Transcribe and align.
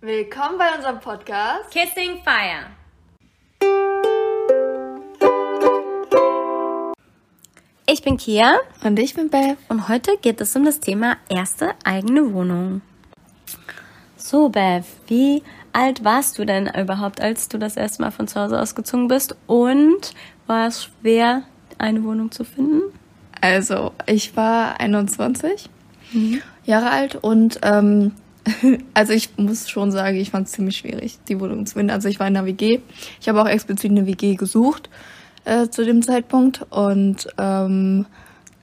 Willkommen 0.00 0.58
bei 0.58 0.76
unserem 0.76 1.00
Podcast 1.00 1.72
Kissing 1.72 2.22
Fire. 2.22 2.68
Ich 7.84 8.02
bin 8.02 8.16
Kia 8.16 8.58
und 8.84 8.96
ich 9.00 9.14
bin 9.14 9.28
Beth. 9.28 9.56
und 9.68 9.88
heute 9.88 10.16
geht 10.22 10.40
es 10.40 10.54
um 10.54 10.64
das 10.64 10.78
Thema 10.78 11.16
erste 11.28 11.72
eigene 11.82 12.32
Wohnung. 12.32 12.80
So, 14.16 14.50
Beth, 14.50 14.84
wie 15.08 15.42
alt 15.72 16.04
warst 16.04 16.38
du 16.38 16.44
denn 16.44 16.70
überhaupt, 16.78 17.20
als 17.20 17.48
du 17.48 17.58
das 17.58 17.76
erste 17.76 18.02
Mal 18.02 18.12
von 18.12 18.28
zu 18.28 18.40
Hause 18.40 18.60
ausgezogen 18.60 19.08
bist? 19.08 19.34
Und 19.48 20.14
war 20.46 20.68
es 20.68 20.84
schwer, 20.84 21.42
eine 21.76 22.04
Wohnung 22.04 22.30
zu 22.30 22.44
finden? 22.44 22.82
Also, 23.40 23.92
ich 24.06 24.36
war 24.36 24.78
21 24.78 25.68
Jahre 26.64 26.90
alt 26.90 27.16
und 27.16 27.58
ähm, 27.64 28.12
also 28.94 29.12
ich 29.12 29.30
muss 29.36 29.68
schon 29.68 29.90
sagen, 29.92 30.16
ich 30.16 30.30
fand 30.30 30.46
es 30.46 30.52
ziemlich 30.52 30.76
schwierig, 30.78 31.18
die 31.28 31.38
Wohnung 31.40 31.66
zu 31.66 31.74
finden. 31.74 31.90
Also 31.90 32.08
ich 32.08 32.18
war 32.20 32.26
in 32.26 32.36
einer 32.36 32.46
WG. 32.46 32.80
Ich 33.20 33.28
habe 33.28 33.40
auch 33.42 33.48
explizit 33.48 33.90
eine 33.90 34.06
WG 34.06 34.34
gesucht 34.36 34.88
äh, 35.44 35.68
zu 35.68 35.84
dem 35.84 36.02
Zeitpunkt 36.02 36.66
und 36.70 37.26
ähm, 37.38 38.06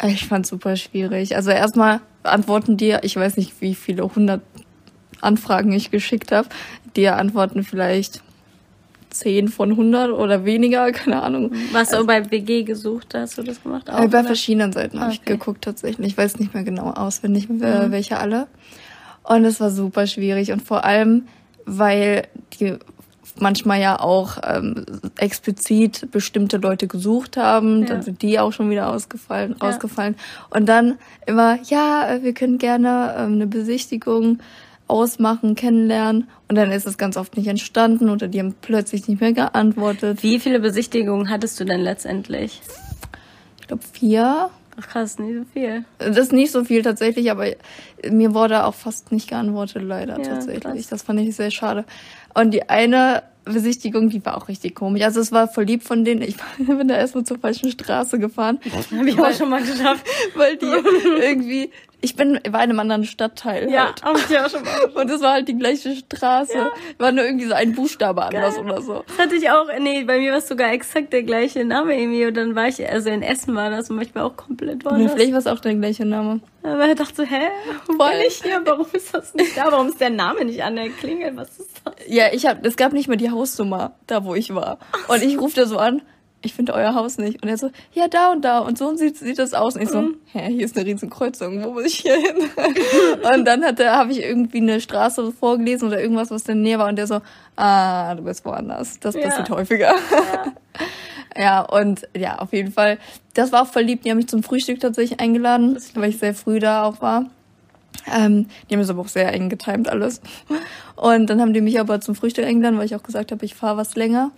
ich 0.06 0.26
fand 0.28 0.46
es 0.46 0.50
super 0.50 0.76
schwierig. 0.76 1.36
Also 1.36 1.52
erstmal 1.52 2.02
antworten 2.24 2.78
dir, 2.78 3.00
ich 3.04 3.16
weiß 3.16 3.38
nicht, 3.38 3.62
wie 3.62 3.76
viele 3.76 4.04
hundert 4.04 4.42
Anfragen 5.22 5.72
ich 5.72 5.92
geschickt 5.92 6.32
habe, 6.32 6.50
dir 6.96 7.18
antworten 7.18 7.64
vielleicht 7.64 8.22
10 9.12 9.48
von 9.48 9.72
100 9.72 10.12
oder 10.12 10.44
weniger, 10.44 10.92
keine 10.92 11.24
Ahnung. 11.24 11.52
Was 11.72 11.90
du 11.92 12.06
bei 12.06 12.30
WG 12.32 12.64
gesucht 12.64 13.14
hast, 13.14 13.38
du 13.38 13.44
das 13.44 13.64
gemacht? 13.64 13.90
Auch, 13.90 14.00
Äh, 14.04 14.08
bei 14.08 14.20
oder? 14.20 14.26
verschiedenen 14.26 14.74
Seiten 14.74 15.00
habe 15.00 15.14
ich 15.14 15.22
Okay. 15.22 15.34
geguckt 15.34 15.64
tatsächlich. 15.64 16.08
Ich 16.08 16.18
weiß 16.18 16.38
nicht 16.40 16.54
mehr 16.54 16.64
genau 16.64 16.90
auswendig, 16.92 17.48
wer- 17.50 17.92
welche 17.92 18.18
alle. 18.18 18.48
Und 19.28 19.46
es 19.46 19.60
war 19.60 19.72
super 19.72 20.08
schwierig 20.08 20.52
und 20.52 20.62
vor 20.62 20.86
allem, 20.86 21.28
weil 21.66 22.28
die 22.60 22.76
manchmal 23.40 23.82
ja 23.82 24.00
auch 24.00 24.38
ähm, 24.48 24.86
explizit 25.18 26.10
bestimmte 26.12 26.58
Leute 26.58 26.88
gesucht 26.88 27.36
haben, 27.38 27.82
Ja. 27.82 27.88
dann 27.88 28.02
sind 28.02 28.22
die 28.22 28.40
auch 28.40 28.54
schon 28.54 28.70
wieder 28.70 28.90
ausgefallen, 28.90 29.56
Ja. 29.62 29.68
ausgefallen. 29.70 30.16
Und 30.52 30.68
dann 30.68 30.98
immer, 31.26 31.58
ja, 31.64 32.08
äh, 32.10 32.24
wir 32.24 32.34
können 32.34 32.60
gerne 32.60 33.14
ähm, 33.18 33.34
eine 33.34 33.48
Besichtigung 33.48 34.40
ausmachen, 34.88 35.56
kennenlernen. 35.56 36.30
Und 36.48 36.56
dann 36.56 36.72
ist 36.72 36.86
es 36.86 36.98
ganz 36.98 37.18
oft 37.18 37.36
nicht 37.36 37.48
entstanden 37.48 38.10
oder 38.10 38.28
die 38.28 38.40
haben 38.40 38.54
plötzlich 38.62 39.08
nicht 39.08 39.20
mehr 39.20 39.34
geantwortet. 39.34 40.22
Wie 40.22 40.40
viele 40.40 40.60
Besichtigungen 40.60 41.30
hattest 41.30 41.60
du 41.60 41.66
denn 41.66 41.82
letztendlich? 41.82 42.62
Ich 43.60 43.68
glaube 43.68 43.84
vier. 43.92 44.50
Ach 44.80 44.88
krass, 44.88 45.20
nicht 45.20 45.36
so 45.38 45.46
viel. 45.54 45.86
Das 46.00 46.18
ist 46.18 46.34
nicht 46.34 46.52
so 46.52 46.64
viel 46.66 46.82
tatsächlich, 46.82 47.32
aber 47.32 47.46
mir 48.10 48.34
wurde 48.34 48.66
auch 48.66 48.74
fast 48.74 49.12
nicht 49.12 49.30
geantwortet, 49.30 49.84
leider 49.84 50.18
Ja, 50.20 50.24
tatsächlich. 50.28 50.64
krass. 50.64 50.88
Das 50.88 51.02
fand 51.04 51.20
ich 51.22 51.36
sehr 51.36 51.52
schade. 51.52 51.86
Und 52.34 52.52
die 52.52 52.68
eine 52.70 53.24
Besichtigung, 53.46 54.10
die 54.10 54.26
war 54.26 54.36
auch 54.38 54.48
richtig 54.48 54.76
komisch. 54.76 55.04
Also 55.04 55.22
es 55.22 55.32
war 55.32 55.48
voll 55.48 55.66
lieb 55.66 55.84
von 55.84 56.04
denen. 56.04 56.22
Ich 56.22 56.36
bin 56.58 56.88
da 56.88 56.96
erstmal 56.98 57.24
zur 57.24 57.38
falschen 57.40 57.72
Straße 57.72 58.20
gefahren, 58.20 58.60
Hab 58.74 59.06
ich 59.06 59.20
auch 59.20 59.34
schon 59.34 59.50
mal 59.50 59.62
geschafft. 59.62 60.06
weil 60.36 60.58
die 60.58 60.66
irgendwie, 61.22 61.70
ich 62.06 62.16
bin, 62.16 62.40
war 62.50 62.64
in 62.64 62.70
einem 62.70 62.80
anderen 62.80 63.04
Stadtteil. 63.04 63.70
Ja, 63.70 63.88
Halt. 63.88 64.04
hab 64.04 64.16
ich 64.18 64.30
ja 64.30 64.48
schon 64.48 64.62
mal 64.64 64.86
Und 65.02 65.10
es 65.10 65.22
war 65.22 65.34
halt 65.34 65.48
die 65.48 65.58
gleiche 65.58 65.96
Straße. 65.96 66.72
War 67.00 67.12
nur 67.12 67.26
irgendwie 67.26 67.46
so 67.48 67.54
ein 67.54 67.74
Buchstabe 67.74 68.24
anders 68.24 68.58
oder 68.58 68.82
so. 68.82 69.04
Das 69.08 69.18
hatte 69.18 69.36
ich 69.36 69.50
auch, 69.50 69.66
nee, 69.80 70.04
bei 70.04 70.20
mir 70.20 70.32
war 70.32 70.38
es 70.38 70.48
sogar 70.48 70.72
exakt 70.72 71.12
der 71.14 71.24
gleiche 71.24 71.66
Name 71.66 72.00
irgendwie 72.00 72.26
und 72.26 72.36
dann 72.38 72.56
war 72.56 72.68
ich, 72.68 72.88
also 72.88 73.10
in 73.10 73.24
Essen 73.24 73.56
war 73.56 73.70
das 73.72 73.90
und 73.90 74.00
ich 74.02 74.14
war 74.14 74.26
auch 74.26 74.36
komplett 74.38 74.86
woanders. 74.86 75.14
vielleicht 75.14 75.32
war 75.32 75.40
es 75.40 75.48
auch 75.48 75.60
der 75.60 75.74
gleiche 75.76 76.06
Name. 76.06 76.40
Aber 76.64 76.88
ich 76.88 76.96
dachte 76.96 77.16
so, 77.16 77.24
hä, 77.24 77.50
wo 77.88 77.94
bin 77.98 78.08
ich 78.28 78.42
hier? 78.42 78.62
Warum 78.64 78.88
ist 78.94 79.14
das 79.14 79.34
nicht 79.34 79.58
da? 79.58 79.66
Warum 79.72 79.88
ist 79.88 80.00
der 80.00 80.10
Name 80.12 80.46
nicht 80.46 80.64
an 80.64 80.76
der 80.76 80.90
Klingel? 80.90 81.36
Was 81.36 81.60
ist 81.60 81.82
das? 81.84 81.94
Ja, 82.08 82.26
ich 82.32 82.46
hab, 82.46 82.66
es 82.66 82.76
gab 82.78 82.94
nicht 82.94 83.08
mehr 83.08 83.18
die 83.18 83.30
Hausnummer, 83.32 83.94
da 84.08 84.24
wo 84.26 84.36
ich 84.36 84.54
war. 84.54 84.78
Und 85.08 85.22
ich 85.24 85.40
rufe 85.40 85.56
da 85.56 85.66
so 85.66 85.78
an, 85.78 86.02
ich 86.42 86.54
finde 86.54 86.74
euer 86.74 86.94
Haus 86.94 87.18
nicht. 87.18 87.42
Und 87.42 87.50
er 87.50 87.58
so, 87.58 87.72
ja, 87.94 88.08
da 88.08 88.32
und 88.32 88.46
da. 88.46 88.60
Und 88.60 88.78
so 88.78 88.96
sieht, 88.96 89.18
sieht 89.18 89.40
das 89.40 89.54
aus. 89.54 89.76
Und 89.76 89.82
ich 89.82 89.90
so, 89.90 90.10
hä, 90.32 90.48
hier 90.52 90.66
ist 90.66 90.78
eine 90.78 90.86
riesen 90.86 91.10
Kreuzung, 91.10 91.64
wo 91.64 91.72
muss 91.72 91.86
ich 91.86 91.96
hier 91.96 92.16
hin? 92.18 92.38
und 93.36 93.46
dann 93.46 93.64
hat 93.66 93.80
er, 93.80 93.94
habe 93.98 94.12
ich 94.12 94.22
irgendwie 94.22 94.60
eine 94.60 94.80
Straße 94.80 95.32
vorgelesen 95.32 95.88
oder 95.88 96.00
irgendwas, 96.00 96.30
was 96.30 96.44
in 96.44 96.56
der 96.58 96.64
Nähe 96.64 96.80
war. 96.80 96.88
Und 96.88 96.98
der 96.98 97.08
so, 97.08 97.22
ah, 97.56 98.14
du 98.14 98.24
bist 98.24 98.46
woanders. 98.46 99.00
Das 99.00 99.16
Ja. 99.16 99.22
passiert 99.22 99.50
häufiger. 99.50 99.94
Ja. 101.38 101.62
und 101.64 102.08
ja, 102.16 102.38
auf 102.40 102.54
jeden 102.54 102.72
Fall. 102.72 102.98
Das 103.34 103.52
war 103.52 103.64
auch 103.64 103.68
voll 103.68 103.82
lieb. 103.84 104.04
Die 104.04 104.10
haben 104.12 104.18
mich 104.18 104.28
zum 104.30 104.42
Frühstück 104.42 104.80
tatsächlich 104.80 105.20
eingeladen, 105.20 105.78
weil 105.96 106.10
ich 106.10 106.18
sehr 106.18 106.34
früh 106.34 106.60
da 106.60 106.84
auch 106.84 107.02
war. 107.02 107.26
Ähm, 108.14 108.48
die 108.70 108.76
haben 108.76 108.82
es 108.82 108.90
aber 108.90 109.02
auch 109.02 109.08
sehr 109.10 109.34
eng 109.34 109.50
getimt 109.50 109.90
alles. 109.90 110.22
Und 110.96 111.30
dann 111.30 111.42
haben 111.42 111.54
die 111.54 111.62
mich 111.62 111.80
aber 111.80 112.00
zum 112.00 112.16
Frühstück 112.16 112.46
eingeladen, 112.46 112.78
weil 112.78 112.86
ich 112.86 112.96
auch 112.96 113.04
gesagt 113.04 113.32
habe, 113.32 113.44
ich 113.44 113.56
fahre 113.56 113.78
was 113.78 113.96
länger. 113.96 114.32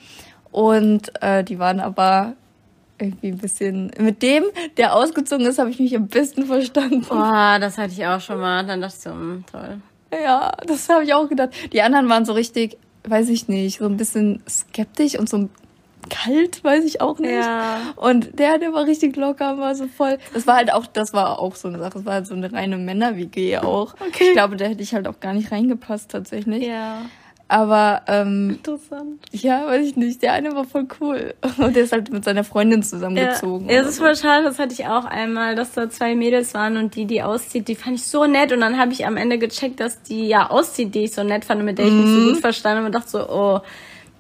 Und 0.58 1.12
äh, 1.22 1.44
die 1.44 1.60
waren 1.60 1.80
aber 1.80 2.34
irgendwie 2.98 3.28
ein 3.28 3.38
bisschen 3.38 3.92
mit 4.00 4.24
dem, 4.24 4.44
der 4.78 4.96
ausgezogen 4.96 5.46
ist, 5.46 5.60
habe 5.60 5.70
ich 5.70 5.80
mich 5.80 5.96
am 5.96 6.08
besten 6.08 6.48
verstanden. 6.48 7.06
Boah, 7.08 7.58
das 7.62 7.78
hatte 7.78 7.94
ich 7.94 8.04
auch 8.08 8.20
schon 8.20 8.40
mal. 8.40 8.66
Dann 8.66 8.82
dachte 8.82 8.96
ich 8.98 9.04
so, 9.04 9.12
hm, 9.12 9.44
toll. 9.52 9.80
Ja, 10.12 10.52
das 10.66 10.90
habe 10.90 11.04
ich 11.04 11.14
auch 11.14 11.30
gedacht. 11.30 11.52
Die 11.72 11.84
anderen 11.84 12.10
waren 12.10 12.26
so 12.26 12.34
richtig, 12.34 12.76
weiß 13.04 13.30
ich 13.30 13.48
nicht, 13.48 13.78
so 13.78 13.86
ein 13.86 13.98
bisschen 13.98 14.42
skeptisch 14.50 15.20
und 15.20 15.30
so 15.30 15.48
kalt, 16.10 16.64
weiß 16.64 16.86
ich 16.86 17.02
auch 17.02 17.20
nicht. 17.20 17.34
Ja. 17.34 17.78
Und 17.96 18.40
der, 18.40 18.58
der 18.58 18.74
war 18.74 18.88
richtig 18.88 19.16
locker, 19.16 19.60
war 19.60 19.76
so 19.76 19.86
voll. 19.86 20.18
Das 20.34 20.48
war 20.48 20.56
halt 20.56 20.74
auch, 20.74 20.88
das 20.88 21.14
war 21.14 21.38
auch 21.38 21.54
so 21.54 21.68
eine 21.68 21.78
Sache. 21.78 22.00
Das 22.00 22.06
war 22.06 22.14
halt 22.16 22.26
so 22.26 22.34
eine 22.34 22.52
reine 22.52 22.78
Männer-WG 22.78 23.60
auch. 23.60 23.94
Okay. 23.94 24.30
Ich 24.30 24.32
glaube, 24.32 24.58
da 24.58 24.66
hätte 24.66 24.82
ich 24.82 24.96
halt 24.96 25.08
auch 25.08 25.20
gar 25.20 25.34
nicht 25.34 25.52
reingepasst 25.52 26.10
tatsächlich. 26.10 26.66
Ja, 26.66 27.04
Aber 27.50 28.02
ähm, 28.08 28.50
interessant. 28.52 29.20
ja, 29.32 29.66
weiß 29.68 29.86
ich 29.88 29.96
nicht. 29.96 30.22
Der 30.22 30.34
eine 30.34 30.54
war 30.54 30.66
voll 30.66 30.86
cool. 31.00 31.34
Und 31.58 31.76
der 31.78 31.84
ist 31.84 31.94
halt 31.94 32.12
mit 32.12 32.26
seiner 32.26 32.44
Freundin 32.44 32.84
zusammengezogen. 32.84 33.70
Ja, 33.70 33.82
das 33.82 33.92
ist 33.92 34.00
voll 34.00 34.16
schade, 34.18 34.44
das 34.44 34.60
hatte 34.60 34.74
ich 34.74 34.86
auch 34.88 35.06
einmal, 35.06 35.56
dass 35.56 35.72
da 35.72 35.90
zwei 35.90 36.14
Mädels 36.16 36.54
waren 36.54 36.76
und 36.76 36.96
die, 36.96 37.06
die 37.06 37.24
auszieht, 37.24 37.68
die 37.70 37.76
fand 37.76 37.96
ich 37.96 38.06
so 38.08 38.26
nett 38.26 38.52
und 38.52 38.60
dann 38.60 38.78
habe 38.78 38.92
ich 38.92 39.06
am 39.06 39.16
Ende 39.16 39.38
gecheckt, 39.38 39.80
dass 39.80 40.02
die 40.04 40.28
ja 40.28 40.50
auszieht, 40.50 40.94
die 40.94 41.06
ich 41.06 41.14
so 41.14 41.24
nett 41.24 41.46
fand 41.46 41.60
und 41.62 41.66
mit 41.66 41.78
der 41.78 41.86
ich 41.86 41.92
mich 41.94 42.06
Mhm. 42.06 42.26
so 42.26 42.32
gut 42.34 42.42
verstanden 42.42 42.78
habe 42.80 42.86
und 42.88 42.96
dachte 42.96 43.10
so, 43.10 43.30
oh, 43.30 43.62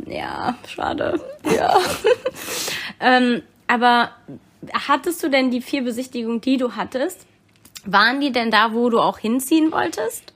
ja, 0.05 0.55
schade. 0.67 1.19
Ja. 1.55 1.77
Ähm, 2.99 3.43
aber 3.67 4.09
hattest 4.73 5.21
du 5.23 5.29
denn 5.29 5.51
die 5.51 5.61
vier 5.61 5.83
Besichtigungen, 5.83 6.41
die 6.41 6.57
du 6.57 6.75
hattest, 6.75 7.27
waren 7.85 8.19
die 8.21 8.31
denn 8.31 8.49
da, 8.51 8.73
wo 8.73 8.89
du 8.89 8.99
auch 8.99 9.19
hinziehen 9.19 9.71
wolltest? 9.71 10.33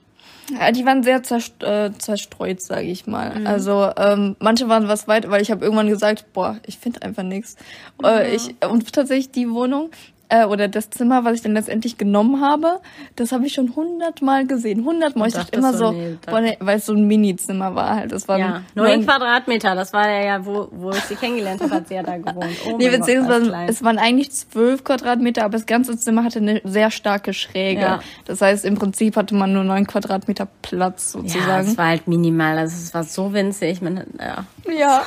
Ja, 0.58 0.70
die 0.70 0.84
waren 0.84 1.02
sehr 1.02 1.22
zerst 1.22 1.62
äh, 1.62 1.90
zerstreut, 1.98 2.60
sage 2.60 2.86
ich 2.86 3.06
mal. 3.06 3.38
Mhm. 3.40 3.46
Also 3.46 3.90
ähm, 3.96 4.36
manche 4.38 4.68
waren 4.68 4.88
was 4.88 5.08
weit, 5.08 5.30
weil 5.30 5.42
ich 5.42 5.50
habe 5.50 5.64
irgendwann 5.64 5.88
gesagt, 5.88 6.32
boah, 6.32 6.58
ich 6.66 6.78
finde 6.78 7.02
einfach 7.02 7.22
nichts. 7.22 7.56
Äh, 8.02 8.34
ich 8.34 8.54
und 8.68 8.92
tatsächlich 8.92 9.30
die 9.30 9.50
Wohnung 9.50 9.90
äh, 10.32 10.46
oder 10.46 10.66
das 10.68 10.88
Zimmer, 10.88 11.24
was 11.24 11.34
ich 11.34 11.42
dann 11.42 11.52
letztendlich 11.52 11.98
genommen 11.98 12.40
habe, 12.40 12.80
das 13.16 13.32
habe 13.32 13.46
ich 13.46 13.52
schon 13.52 13.76
hundertmal 13.76 14.46
gesehen, 14.46 14.84
hundertmal. 14.84 15.28
Ich 15.28 15.34
dachte 15.34 15.56
immer 15.58 15.72
so, 15.72 15.86
so, 15.88 15.92
nee, 15.92 16.16
da- 16.24 16.30
boah, 16.32 16.40
nee, 16.40 16.56
weil 16.60 16.78
es 16.78 16.86
so 16.86 16.94
ein 16.94 17.06
Mini-Zimmer 17.06 17.74
war 17.74 17.96
halt. 17.96 18.12
Das 18.12 18.28
war 18.28 18.38
Ja, 18.38 18.62
neun 18.74 19.04
Quadratmeter, 19.04 19.74
das 19.74 19.92
war 19.92 20.08
ja, 20.08 20.24
ja 20.24 20.46
wo, 20.46 20.68
wo 20.70 20.90
ich 20.90 21.00
sie 21.04 21.16
kennengelernt 21.16 21.60
habe, 21.60 21.74
hat 21.74 21.88
sie 21.88 21.94
ja 21.94 22.02
da 22.02 22.16
gewohnt. 22.16 22.46
Oh 22.66 22.76
Nee, 22.78 22.88
Gott, 22.88 23.00
beziehungsweise 23.00 23.46
klein. 23.46 23.68
es 23.68 23.84
waren 23.84 23.98
eigentlich 23.98 24.30
zwölf 24.32 24.84
Quadratmeter, 24.84 25.44
aber 25.44 25.52
das 25.52 25.66
ganze 25.66 25.98
Zimmer 25.98 26.24
hatte 26.24 26.38
eine 26.38 26.60
sehr 26.64 26.90
starke 26.90 27.34
Schräge. 27.34 27.80
Ja. 27.82 28.00
Das 28.24 28.40
heißt, 28.40 28.64
im 28.64 28.76
Prinzip 28.76 29.16
hatte 29.16 29.34
man 29.34 29.52
nur 29.52 29.64
neun 29.64 29.86
Quadratmeter 29.86 30.48
Platz 30.62 31.12
ja, 31.14 31.20
sozusagen. 31.20 31.68
es 31.68 31.76
war 31.76 31.86
halt 31.88 32.08
minimal, 32.08 32.56
also 32.58 32.74
es 32.76 32.94
war 32.94 33.04
so 33.04 33.32
winzig. 33.32 33.82
Man, 33.82 34.04
ja. 34.18 34.44
Ja. 34.78 35.04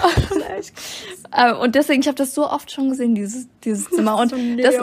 Äh, 1.32 1.54
und 1.54 1.76
deswegen, 1.76 2.02
ich 2.02 2.08
habe 2.08 2.16
das 2.16 2.34
so 2.34 2.50
oft 2.50 2.72
schon 2.72 2.90
gesehen, 2.90 3.16
dieses, 3.16 3.48
dieses 3.64 3.90
Zimmer. 3.90 4.18
Und 4.18 4.30
So, 4.30 4.38
nee, 4.38 4.62
das, 4.62 4.76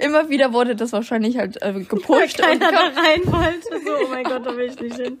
immer 0.00 0.28
wieder 0.30 0.52
wurde 0.52 0.74
das 0.74 0.92
wahrscheinlich 0.92 1.36
halt 1.36 1.60
äh, 1.62 1.72
gepusht. 1.72 2.40
Und, 2.40 2.46
Keiner 2.46 2.70
kam, 2.70 2.94
da 2.94 3.00
rein 3.00 3.20
wollte. 3.26 3.84
So, 3.84 3.92
oh 4.04 4.08
mein 4.08 4.24
Gott, 4.24 4.46
da 4.46 4.56
will 4.56 4.70
ich 4.70 4.80
nicht 4.80 4.96
hin. 4.96 5.18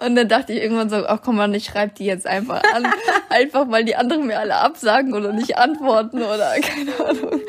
und 0.00 0.16
dann 0.16 0.28
dachte 0.28 0.52
ich 0.52 0.62
irgendwann 0.62 0.90
so, 0.90 0.96
ach 0.96 1.20
komm 1.22 1.36
mal, 1.36 1.54
ich 1.54 1.66
schreibe 1.66 1.92
die 1.96 2.06
jetzt 2.06 2.26
einfach 2.26 2.62
an. 2.74 2.86
einfach 3.28 3.70
weil 3.70 3.84
die 3.84 3.96
anderen 3.96 4.26
mir 4.26 4.38
alle 4.38 4.56
absagen 4.56 5.14
oder 5.14 5.32
nicht 5.32 5.58
antworten 5.58 6.22
oder 6.22 6.54
keine 6.60 7.08
Ahnung. 7.08 7.40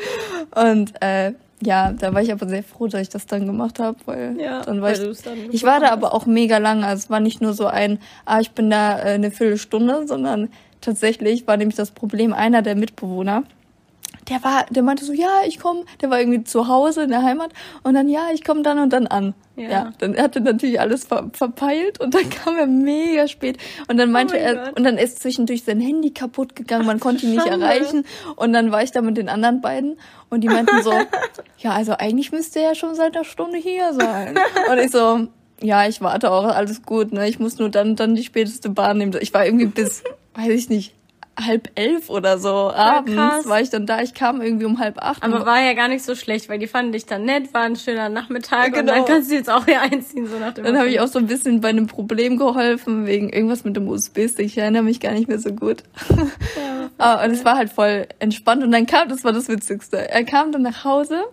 Und 0.54 0.92
äh, 1.02 1.32
ja, 1.64 1.92
da 1.92 2.12
war 2.12 2.22
ich 2.22 2.32
aber 2.32 2.48
sehr 2.48 2.64
froh, 2.64 2.88
dass 2.88 3.00
ich 3.00 3.08
das 3.08 3.26
dann 3.26 3.46
gemacht 3.46 3.78
habe, 3.78 3.96
weil 4.06 4.36
Ja, 4.40 4.62
dann 4.62 4.82
war 4.82 4.90
weil 4.90 5.10
ich, 5.10 5.22
dann 5.22 5.38
ich 5.50 5.62
war 5.62 5.80
da 5.80 5.90
aber 5.90 6.12
auch 6.14 6.26
mega 6.26 6.58
lange. 6.58 6.86
Also 6.86 7.04
es 7.04 7.10
war 7.10 7.20
nicht 7.20 7.40
nur 7.40 7.52
so 7.52 7.66
ein, 7.66 7.98
ah, 8.24 8.40
ich 8.40 8.50
bin 8.52 8.70
da 8.70 8.98
äh, 8.98 9.12
eine 9.12 9.30
Viertelstunde, 9.30 10.06
sondern 10.06 10.48
tatsächlich 10.82 11.46
war 11.46 11.56
nämlich 11.56 11.76
das 11.76 11.90
Problem 11.90 12.32
einer 12.32 12.62
der 12.62 12.76
Mitbewohner. 12.76 13.44
Der 14.28 14.44
war, 14.44 14.66
der 14.70 14.82
meinte 14.82 15.04
so, 15.04 15.12
ja, 15.12 15.40
ich 15.46 15.58
komme, 15.58 15.84
der 16.00 16.10
war 16.10 16.20
irgendwie 16.20 16.44
zu 16.44 16.68
Hause 16.68 17.04
in 17.04 17.10
der 17.10 17.22
Heimat 17.22 17.50
und 17.82 17.94
dann, 17.94 18.08
ja, 18.08 18.26
ich 18.32 18.44
komme 18.44 18.62
dann 18.62 18.78
und 18.78 18.92
dann 18.92 19.06
an. 19.06 19.34
Ja. 19.56 19.68
Ja. 19.68 19.92
dann 19.98 20.14
er 20.14 20.24
hatte 20.24 20.40
natürlich 20.40 20.80
alles 20.80 21.04
ver 21.04 21.28
verpeilt 21.32 22.00
und 22.00 22.14
dann 22.14 22.30
kam 22.44 22.56
er 22.56 22.66
mega 22.66 23.26
spät 23.26 23.58
und 23.88 23.96
dann 23.98 24.12
meinte 24.12 24.34
mein 24.34 24.42
er, 24.42 24.54
Gott. 24.54 24.76
und 24.76 24.84
dann 24.84 24.96
ist 24.96 25.20
zwischendurch 25.20 25.64
sein 25.64 25.80
Handy 25.80 26.10
kaputt 26.10 26.54
gegangen, 26.54 26.86
man 26.86 27.00
konnte 27.00 27.26
ihn 27.26 27.32
nicht 27.32 27.46
Schande. 27.46 27.66
erreichen 27.66 28.04
und 28.36 28.52
dann 28.52 28.70
war 28.70 28.82
ich 28.82 28.92
da 28.92 29.02
mit 29.02 29.16
den 29.16 29.28
anderen 29.28 29.60
beiden 29.60 29.98
und 30.30 30.42
die 30.42 30.48
meinten 30.48 30.82
so, 30.82 30.92
ja, 31.58 31.72
also 31.72 31.92
eigentlich 31.98 32.32
müsste 32.32 32.60
er 32.60 32.70
ja 32.70 32.74
schon 32.74 32.94
seit 32.94 33.16
einer 33.16 33.24
Stunde 33.24 33.58
hier 33.58 33.92
sein. 33.92 34.38
Und 34.70 34.78
ich 34.78 34.90
so, 34.90 35.26
ja, 35.62 35.86
ich 35.86 36.00
warte 36.00 36.30
auch, 36.30 36.44
alles 36.44 36.82
gut, 36.82 37.12
ne? 37.12 37.28
Ich 37.28 37.38
muss 37.38 37.58
nur 37.58 37.68
dann, 37.68 37.96
dann 37.96 38.14
die 38.14 38.24
späteste 38.24 38.70
Bahn 38.70 38.98
nehmen. 38.98 39.16
Ich 39.20 39.32
war 39.32 39.44
irgendwie 39.44 39.66
bis, 39.66 40.02
weiß 40.34 40.48
ich 40.50 40.68
nicht, 40.68 40.94
halb 41.40 41.70
elf 41.76 42.10
oder 42.10 42.36
so 42.38 42.50
abends 42.50 43.14
krass. 43.14 43.46
war 43.48 43.60
ich 43.62 43.70
dann 43.70 43.86
da. 43.86 44.02
Ich 44.02 44.12
kam 44.12 44.42
irgendwie 44.42 44.66
um 44.66 44.78
halb 44.78 44.98
acht. 45.02 45.22
Aber 45.22 45.36
und- 45.40 45.46
war 45.46 45.60
ja 45.62 45.72
gar 45.72 45.88
nicht 45.88 46.04
so 46.04 46.14
schlecht, 46.14 46.50
weil 46.50 46.58
die 46.58 46.66
fanden 46.66 46.92
dich 46.92 47.06
dann 47.06 47.24
nett, 47.24 47.54
war 47.54 47.62
ein 47.62 47.74
schöner 47.76 48.10
Nachmittag 48.10 48.66
und 48.68 48.72
Genau. 48.74 48.92
dann 48.92 49.04
kannst 49.06 49.30
du 49.30 49.34
jetzt 49.36 49.48
auch 49.48 49.64
hier 49.64 49.80
einziehen, 49.80 50.26
so 50.26 50.38
nach 50.38 50.52
dem 50.52 50.64
dann 50.64 50.76
habe 50.76 50.88
ich 50.90 51.00
auch 51.00 51.06
so 51.08 51.18
ein 51.18 51.26
bisschen 51.26 51.62
bei 51.62 51.70
einem 51.70 51.86
Problem 51.86 52.36
geholfen, 52.36 53.06
wegen 53.06 53.30
irgendwas 53.30 53.64
mit 53.64 53.76
dem 53.76 53.88
USB-Stick. 53.88 54.44
Ich 54.44 54.58
erinnere 54.58 54.82
mich 54.82 55.00
gar 55.00 55.12
nicht 55.12 55.26
mehr 55.26 55.38
so 55.38 55.52
gut. 55.54 55.84
Ah, 56.98 57.24
und 57.24 57.30
es 57.30 57.44
war 57.46 57.56
halt 57.56 57.70
voll 57.70 58.06
entspannt. 58.18 58.62
Und 58.62 58.70
dann 58.70 58.86
kam, 58.86 59.08
das 59.08 59.24
war 59.24 59.32
das 59.32 59.48
Witzigste. 59.48 60.10
Er 60.10 60.24
kam 60.24 60.52
dann 60.52 60.62
nach 60.62 60.84
Hause, 60.84 61.24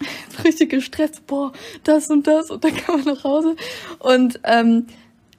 richtig 0.44 0.70
gestresst, 0.70 1.26
boah, 1.26 1.52
das 1.84 2.08
und 2.08 2.26
das. 2.26 2.50
Und 2.50 2.64
dann 2.64 2.74
kam 2.74 3.00
er 3.04 3.14
nach 3.14 3.24
Hause 3.24 3.56
und 3.98 4.40
ähm, 4.44 4.86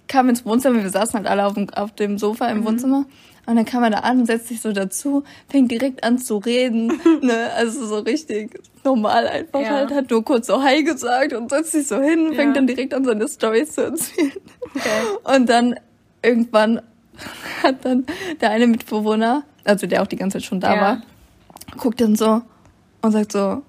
kam 0.09 0.27
ins 0.27 0.45
Wohnzimmer. 0.45 0.83
Wir 0.83 0.89
saßen 0.89 1.15
halt 1.17 1.27
alle 1.27 1.45
auf 1.45 1.53
dem, 1.53 1.69
auf 1.69 1.93
dem 1.93 2.17
Sofa 2.17 2.47
im 2.49 2.65
Wohnzimmer. 2.65 3.05
Und 3.45 3.55
dann 3.55 3.65
kam 3.65 3.83
er 3.83 3.89
da 3.89 3.99
an, 3.99 4.25
setzt 4.25 4.49
sich 4.49 4.59
so 4.61 4.73
dazu, 4.73 5.23
fängt 5.47 5.71
direkt 5.71 6.03
an 6.03 6.19
zu 6.19 6.37
reden, 6.37 6.87
ne, 7.21 7.49
also 7.55 7.85
so 7.87 7.99
richtig 7.99 8.59
normal 8.83 9.27
einfach 9.27 9.61
Ja. 9.61 9.69
halt, 9.69 9.91
hat 9.91 10.11
nur 10.11 10.23
kurz 10.23 10.45
so 10.47 10.61
Hi 10.61 10.83
gesagt 10.83 11.33
und 11.33 11.49
setzt 11.49 11.71
sich 11.71 11.87
so 11.87 11.99
hin, 12.01 12.33
fängt 12.35 12.49
Ja. 12.49 12.53
dann 12.53 12.67
direkt 12.67 12.93
an 12.93 13.05
seine 13.05 13.27
Storys 13.27 13.71
zu 13.73 13.85
erzählen. 13.85 14.33
Okay. 14.75 15.35
Und 15.35 15.49
dann 15.49 15.75
irgendwann 16.21 16.81
hat 17.63 17.85
dann 17.85 18.05
der 18.39 18.51
eine 18.51 18.67
Mitbewohner, 18.67 19.43
also 19.63 19.87
der 19.87 20.03
auch 20.03 20.07
die 20.07 20.17
ganze 20.17 20.37
Zeit 20.37 20.45
schon 20.45 20.59
da 20.59 20.75
Ja. 20.75 20.81
war, 20.81 21.01
guckt 21.77 22.01
dann 22.01 22.15
so 22.15 22.41
und 23.01 23.11
sagt 23.11 23.31
so, 23.31 23.63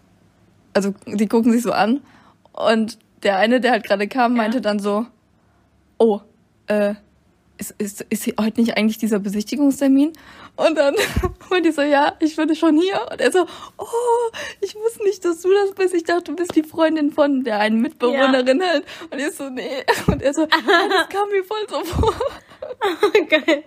also 0.75 0.93
die 1.07 1.27
gucken 1.27 1.53
sich 1.53 1.63
so 1.63 1.73
an 1.73 2.01
und 2.53 2.99
der 3.23 3.39
eine, 3.39 3.61
der 3.61 3.71
halt 3.73 3.85
gerade 3.85 4.09
kam, 4.09 4.35
meinte 4.35 4.61
dann 4.61 4.79
so, 4.79 5.07
oh, 5.99 6.21
äh, 6.71 6.95
ist, 7.61 7.75
ist, 7.79 8.07
ist 8.09 8.27
heute 8.41 8.61
nicht 8.61 8.77
eigentlich 8.77 8.97
dieser 8.97 9.19
Besichtigungstermin? 9.19 10.13
Und 10.57 10.79
dann 10.79 10.95
meinte 11.51 11.69
ich 11.69 11.75
so, 11.75 11.83
ja, 11.83 12.15
ich 12.19 12.35
bin 12.35 12.55
schon 12.57 12.79
hier. 12.79 13.01
Und 13.11 13.21
er 13.21 13.31
so, 13.31 13.47
oh, 13.77 13.85
ich 14.61 14.75
wusste 14.75 15.03
nicht, 15.05 15.25
dass 15.25 15.43
du 15.43 15.51
das 15.53 15.75
bist. 15.75 15.95
Ich 15.95 16.05
dachte, 16.05 16.25
du 16.25 16.37
bist 16.37 16.57
die 16.57 16.63
Freundin 16.63 17.13
von 17.13 17.45
der 17.45 17.61
einen 17.61 17.81
Mitbewohnerin 17.81 18.63
halt. 18.63 18.85
Und 19.11 19.19
ich 19.19 19.33
so, 19.33 19.51
nee. 19.51 19.85
Und 20.07 20.23
er 20.23 20.33
so, 20.33 20.43
ja, 20.43 20.49
das 20.49 21.09
kam 21.11 21.29
mir 21.29 21.45
voll 21.45 21.67
so 21.69 21.85
vor. 21.85 22.15
Geil. 23.29 23.65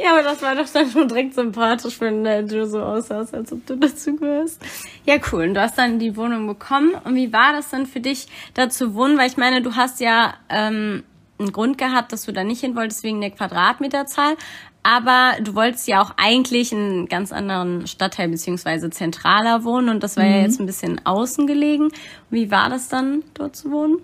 Ja, 0.00 0.12
aber 0.12 0.22
das 0.22 0.40
war 0.42 0.54
doch 0.54 0.68
dann 0.68 0.90
schon 0.90 1.08
direkt 1.08 1.34
sympathisch, 1.34 2.00
wenn 2.00 2.24
äh, 2.24 2.44
du 2.44 2.66
so 2.66 2.80
aussahst, 2.80 3.34
als 3.34 3.52
ob 3.52 3.66
du 3.66 3.76
dazu 3.76 4.16
gehörst. 4.16 4.62
Ja, 5.04 5.16
cool. 5.30 5.48
Und 5.48 5.54
du 5.54 5.60
hast 5.60 5.76
dann 5.76 5.98
die 5.98 6.16
Wohnung 6.16 6.46
bekommen. 6.46 6.94
Und 7.04 7.16
wie 7.16 7.32
war 7.32 7.52
das 7.52 7.70
dann 7.70 7.86
für 7.86 8.00
dich, 8.00 8.28
da 8.54 8.70
zu 8.70 8.94
wohnen? 8.94 9.18
Weil 9.18 9.28
ich 9.28 9.36
meine, 9.36 9.60
du 9.62 9.74
hast 9.74 10.00
ja 10.00 10.34
ähm, 10.48 11.02
einen 11.38 11.52
Grund 11.52 11.78
gehabt, 11.78 12.12
dass 12.12 12.24
du 12.24 12.32
da 12.32 12.44
nicht 12.44 12.60
hin 12.60 12.76
wolltest 12.76 13.02
wegen 13.02 13.20
der 13.20 13.30
Quadratmeterzahl. 13.30 14.36
Aber 14.82 15.32
du 15.42 15.54
wolltest 15.56 15.88
ja 15.88 16.00
auch 16.00 16.12
eigentlich 16.16 16.70
in 16.72 16.78
einem 16.78 17.06
ganz 17.08 17.32
anderen 17.32 17.86
Stadtteil 17.88 18.28
beziehungsweise 18.28 18.88
zentraler 18.90 19.64
wohnen. 19.64 19.88
Und 19.88 20.02
das 20.04 20.16
war 20.16 20.24
ja 20.24 20.42
jetzt 20.42 20.60
ein 20.60 20.66
bisschen 20.66 21.00
außen 21.04 21.46
gelegen. 21.48 21.88
Wie 22.30 22.50
war 22.52 22.68
das 22.70 22.88
dann, 22.88 23.24
dort 23.34 23.56
zu 23.56 23.72
wohnen? 23.72 23.98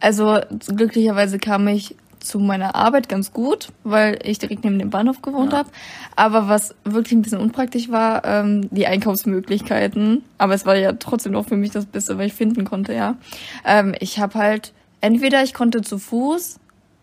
Also 0.00 0.38
glücklicherweise 0.74 1.38
kam 1.38 1.68
ich 1.68 1.94
zu 2.20 2.38
meiner 2.38 2.74
Arbeit 2.76 3.08
ganz 3.08 3.32
gut, 3.32 3.68
weil 3.84 4.18
ich 4.24 4.38
direkt 4.38 4.64
neben 4.64 4.78
dem 4.78 4.90
Bahnhof 4.90 5.22
gewohnt 5.22 5.52
Ja. 5.52 5.58
habe. 5.58 5.70
Aber 6.16 6.48
was 6.48 6.74
wirklich 6.84 7.12
ein 7.12 7.22
bisschen 7.22 7.40
unpraktisch 7.40 7.90
war, 7.90 8.24
ähm, 8.24 8.68
die 8.70 8.86
Einkaufsmöglichkeiten. 8.86 10.24
Aber 10.38 10.54
es 10.54 10.64
war 10.64 10.76
ja 10.76 10.92
trotzdem 10.92 11.32
noch 11.32 11.46
für 11.48 11.56
mich 11.56 11.72
das 11.72 11.84
Beste, 11.86 12.18
weil 12.18 12.28
ich 12.28 12.32
finden 12.32 12.64
konnte, 12.64 12.94
ja. 12.94 13.16
Ähm, 13.64 13.94
ich 14.00 14.18
habe 14.20 14.34
halt, 14.38 14.72
entweder 15.02 15.42
ich 15.42 15.52
konnte 15.52 15.82
zu 15.82 15.98
Fuß 15.98 16.58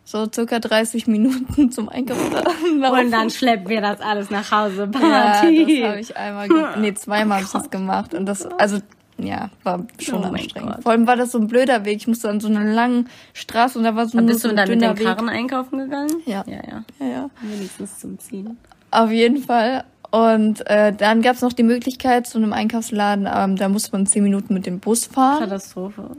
so 0.10 0.28
circa 0.34 0.60
30 0.60 1.06
Minuten 1.06 1.72
zum 1.72 1.88
Einkaufen. 1.88 2.34
Und 2.84 3.12
dann 3.12 3.30
schleppen 3.30 3.70
wir 3.70 3.82
das 3.82 4.02
alles 4.02 4.32
nach 4.32 4.52
Hause. 4.52 4.90
ja, 4.92 5.00
Party. 5.00 5.82
das 5.82 5.90
habe 5.90 6.00
ich 6.00 6.18
einmal, 6.18 6.48
ge 6.48 6.66
nee, 6.80 6.94
zweimal 6.96 7.38
habe 7.38 7.46
ich 7.46 7.52
das 7.52 7.70
gemacht. 7.70 8.16
Und 8.16 8.26
das, 8.26 8.44
also, 8.48 8.80
ja, 9.20 9.52
war 9.64 9.86
schon 10.00 10.24
Oh 10.24 10.28
anstrengend. 10.30 10.82
Vor 10.82 10.94
allem 10.94 11.06
war 11.06 11.16
das 11.16 11.32
so 11.32 11.38
ein 11.38 11.48
blöder 11.48 11.86
Weg. 11.86 11.98
Ich 11.98 12.08
musste 12.08 12.28
an 12.28 12.40
so 12.40 12.48
einer 12.48 12.64
langen 12.64 13.08
Straße 13.34 13.78
und 13.78 13.84
da 13.84 13.96
war 13.96 14.08
so, 14.08 14.18
nur 14.18 14.26
Bist 14.26 14.40
so 14.40 14.48
du 14.48 14.54
ein 14.54 14.58
dann 14.58 14.70
mit 14.70 14.82
dünner 14.82 14.94
den 14.96 15.00
Weg. 15.00 15.06
Karren 15.06 15.30
einkaufen 15.30 15.78
gegangen? 15.78 16.16
Ja. 16.26 16.44
Ja, 16.48 16.62
ja. 16.68 16.84
Ja, 17.00 17.06
ja. 17.06 17.30
Wenigstens 17.42 18.00
zum 18.00 18.18
Ziehen. 18.18 18.58
Auf 18.90 19.12
jeden 19.12 19.38
Fall. 19.38 19.84
Und 20.10 20.68
äh, 20.68 20.92
dann 20.92 21.22
gab's 21.22 21.42
noch 21.42 21.54
die 21.54 21.62
Möglichkeit 21.62 22.26
zu 22.26 22.40
einem 22.40 22.52
Einkaufsladen, 22.52 23.30
ähm, 23.32 23.58
da 23.58 23.70
musste 23.70 23.92
man 23.92 24.08
zehn 24.08 24.24
Minuten 24.24 24.56
mit 24.56 24.66
dem 24.66 24.80
Bus 24.80 25.06
fahren. 25.06 25.42
Katastrophe. 25.42 26.18